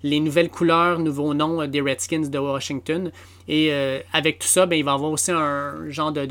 les 0.05 0.21
nouvelles 0.21 0.51
couleurs, 0.51 1.01
nouveaux 1.01 1.33
noms 1.35 1.63
euh, 1.63 1.67
des 1.67 1.81
Redskins 1.81 2.29
de 2.29 2.39
Washington. 2.39 3.11
Et 3.49 3.73
euh, 3.73 3.99
avec 4.13 4.39
tout 4.39 4.47
ça, 4.47 4.67
ben, 4.67 4.79
il 4.79 4.85
va 4.85 4.93
y 4.93 4.95
avoir 4.95 5.11
aussi 5.11 5.33
un 5.33 5.91
genre 5.91 6.13
de, 6.13 6.27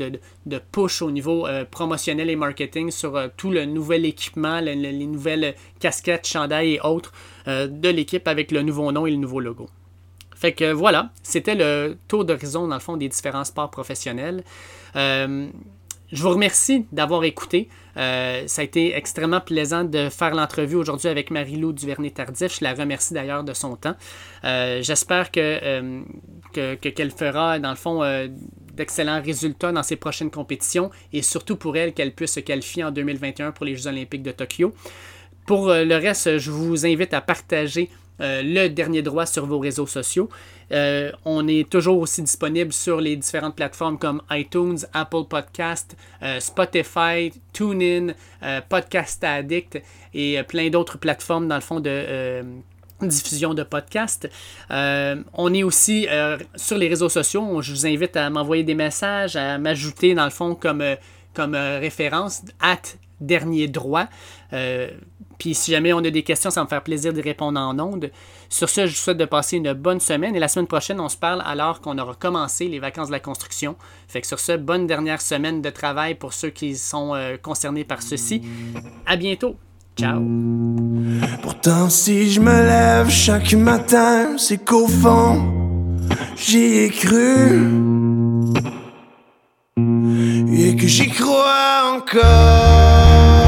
de, 0.46 0.58
push 0.72 1.02
au 1.02 1.10
niveau 1.10 1.46
euh, 1.46 1.64
promotionnel 1.68 2.30
et 2.30 2.36
marketing 2.36 2.90
sur 2.90 3.20
tout 3.36 3.50
le 3.50 3.66
nouvel 3.66 4.06
équipement, 4.06 4.60
les 4.60 5.06
nouvelles 5.06 5.54
casquettes, 5.80 6.26
chandails 6.26 6.74
et 6.74 6.80
autres 6.80 7.12
de 7.46 7.88
l'équipe 7.90 8.26
avec 8.26 8.50
le 8.50 8.62
nouveau 8.62 8.90
nom 8.90 9.06
et 9.06 9.10
le 9.10 9.18
nouveau 9.18 9.38
logo. 9.40 9.68
Fait 10.34 10.52
que 10.52 10.72
voilà, 10.72 11.10
c'était 11.22 11.54
le 11.54 11.98
tour 12.08 12.24
d'horizon 12.24 12.68
dans 12.68 12.76
le 12.76 12.80
fond 12.80 12.96
des 12.96 13.08
différents 13.08 13.44
sports 13.44 13.70
professionnels. 13.70 14.44
Je 16.12 16.22
vous 16.22 16.30
remercie 16.30 16.86
d'avoir 16.92 17.24
écouté. 17.24 17.68
Euh, 17.96 18.44
ça 18.46 18.60
a 18.62 18.64
été 18.64 18.94
extrêmement 18.94 19.40
plaisant 19.40 19.84
de 19.84 20.08
faire 20.10 20.34
l'entrevue 20.34 20.76
aujourd'hui 20.76 21.08
avec 21.08 21.30
Marie-Lou 21.30 21.72
Duvernay-Tardif. 21.72 22.58
Je 22.58 22.64
la 22.64 22.74
remercie 22.74 23.14
d'ailleurs 23.14 23.42
de 23.42 23.52
son 23.52 23.76
temps. 23.76 23.94
Euh, 24.44 24.82
j'espère 24.82 25.30
euh, 25.36 26.02
que, 26.52 26.74
qu'elle 26.74 27.10
fera, 27.10 27.58
dans 27.58 27.70
le 27.70 27.76
fond, 27.76 28.02
d'excellents 28.74 29.22
résultats 29.22 29.72
dans 29.72 29.82
ses 29.82 29.96
prochaines 29.96 30.30
compétitions 30.30 30.90
et 31.12 31.22
surtout 31.22 31.56
pour 31.56 31.76
elle 31.76 31.94
qu'elle 31.94 32.14
puisse 32.14 32.34
se 32.34 32.40
qualifier 32.40 32.84
en 32.84 32.90
2021 32.90 33.52
pour 33.52 33.64
les 33.64 33.74
Jeux 33.76 33.86
olympiques 33.86 34.22
de 34.22 34.32
Tokyo. 34.32 34.74
Pour 35.46 35.68
le 35.68 35.94
reste, 35.96 36.38
je 36.38 36.50
vous 36.50 36.86
invite 36.86 37.12
à 37.12 37.20
partager 37.20 37.90
euh, 38.20 38.42
le 38.42 38.68
dernier 38.68 39.02
droit 39.02 39.26
sur 39.26 39.44
vos 39.46 39.58
réseaux 39.58 39.86
sociaux. 39.86 40.28
Euh, 40.72 41.10
on 41.24 41.48
est 41.48 41.68
toujours 41.68 41.98
aussi 41.98 42.22
disponible 42.22 42.72
sur 42.72 43.00
les 43.00 43.16
différentes 43.16 43.56
plateformes 43.56 43.98
comme 43.98 44.22
iTunes, 44.30 44.78
Apple 44.92 45.24
Podcast, 45.28 45.96
euh, 46.22 46.38
Spotify, 46.38 47.32
TuneIn, 47.52 48.14
Podcast 48.68 49.24
Addict 49.24 49.82
et 50.12 50.42
plein 50.44 50.68
d'autres 50.70 50.98
plateformes 50.98 51.48
dans 51.48 51.54
le 51.54 51.60
fond 51.60 51.80
de 51.80 52.44
diffusion 53.02 53.54
de 53.54 53.62
podcasts. 53.62 54.28
on 54.70 55.54
est 55.54 55.62
aussi 55.62 56.06
sur 56.56 56.78
les 56.78 56.88
réseaux 56.88 57.08
sociaux. 57.08 57.62
Je 57.62 57.72
vous 57.72 57.86
invite 57.86 58.16
à 58.16 58.28
m'envoyer 58.30 58.64
des 58.64 58.74
messages, 58.74 59.36
à 59.36 59.58
m'ajouter 59.58 60.14
dans 60.14 60.24
le 60.24 60.30
fond 60.30 60.54
comme, 60.54 60.84
comme 61.32 61.54
référence 61.54 62.42
at 62.60 62.82
dernier 63.20 63.66
droit. 63.68 64.08
Puis 65.44 65.52
si 65.52 65.72
jamais 65.72 65.92
on 65.92 65.98
a 65.98 66.08
des 66.08 66.22
questions, 66.22 66.48
ça 66.48 66.60
va 66.60 66.64
me 66.64 66.70
faire 66.70 66.82
plaisir 66.82 67.12
d'y 67.12 67.20
répondre 67.20 67.60
en 67.60 67.78
ondes. 67.78 68.10
Sur 68.48 68.70
ce, 68.70 68.86
je 68.86 68.92
vous 68.92 68.96
souhaite 68.96 69.18
de 69.18 69.26
passer 69.26 69.58
une 69.58 69.74
bonne 69.74 70.00
semaine 70.00 70.34
et 70.34 70.38
la 70.38 70.48
semaine 70.48 70.66
prochaine, 70.66 70.98
on 71.00 71.10
se 71.10 71.18
parle 71.18 71.42
alors 71.44 71.82
qu'on 71.82 71.98
aura 71.98 72.14
commencé 72.14 72.66
les 72.66 72.78
vacances 72.78 73.08
de 73.08 73.12
la 73.12 73.20
construction. 73.20 73.76
Fait 74.08 74.22
que 74.22 74.26
sur 74.26 74.40
ce, 74.40 74.52
bonne 74.52 74.86
dernière 74.86 75.20
semaine 75.20 75.60
de 75.60 75.68
travail 75.68 76.14
pour 76.14 76.32
ceux 76.32 76.48
qui 76.48 76.74
sont 76.78 77.14
euh, 77.14 77.36
concernés 77.36 77.84
par 77.84 78.00
ceci. 78.00 78.40
À 79.04 79.16
bientôt. 79.16 79.56
Ciao. 79.98 80.22
Pourtant, 81.42 81.90
si 81.90 82.30
je 82.30 82.40
me 82.40 82.64
lève 82.64 83.10
chaque 83.10 83.52
matin, 83.52 84.38
c'est 84.38 84.64
qu'au 84.64 84.88
fond, 84.88 85.44
j'y 86.36 86.84
ai 86.84 86.88
cru. 86.88 87.70
Et 90.56 90.74
que 90.74 90.86
j'y 90.86 91.10
crois 91.10 91.98
encore. 91.98 93.43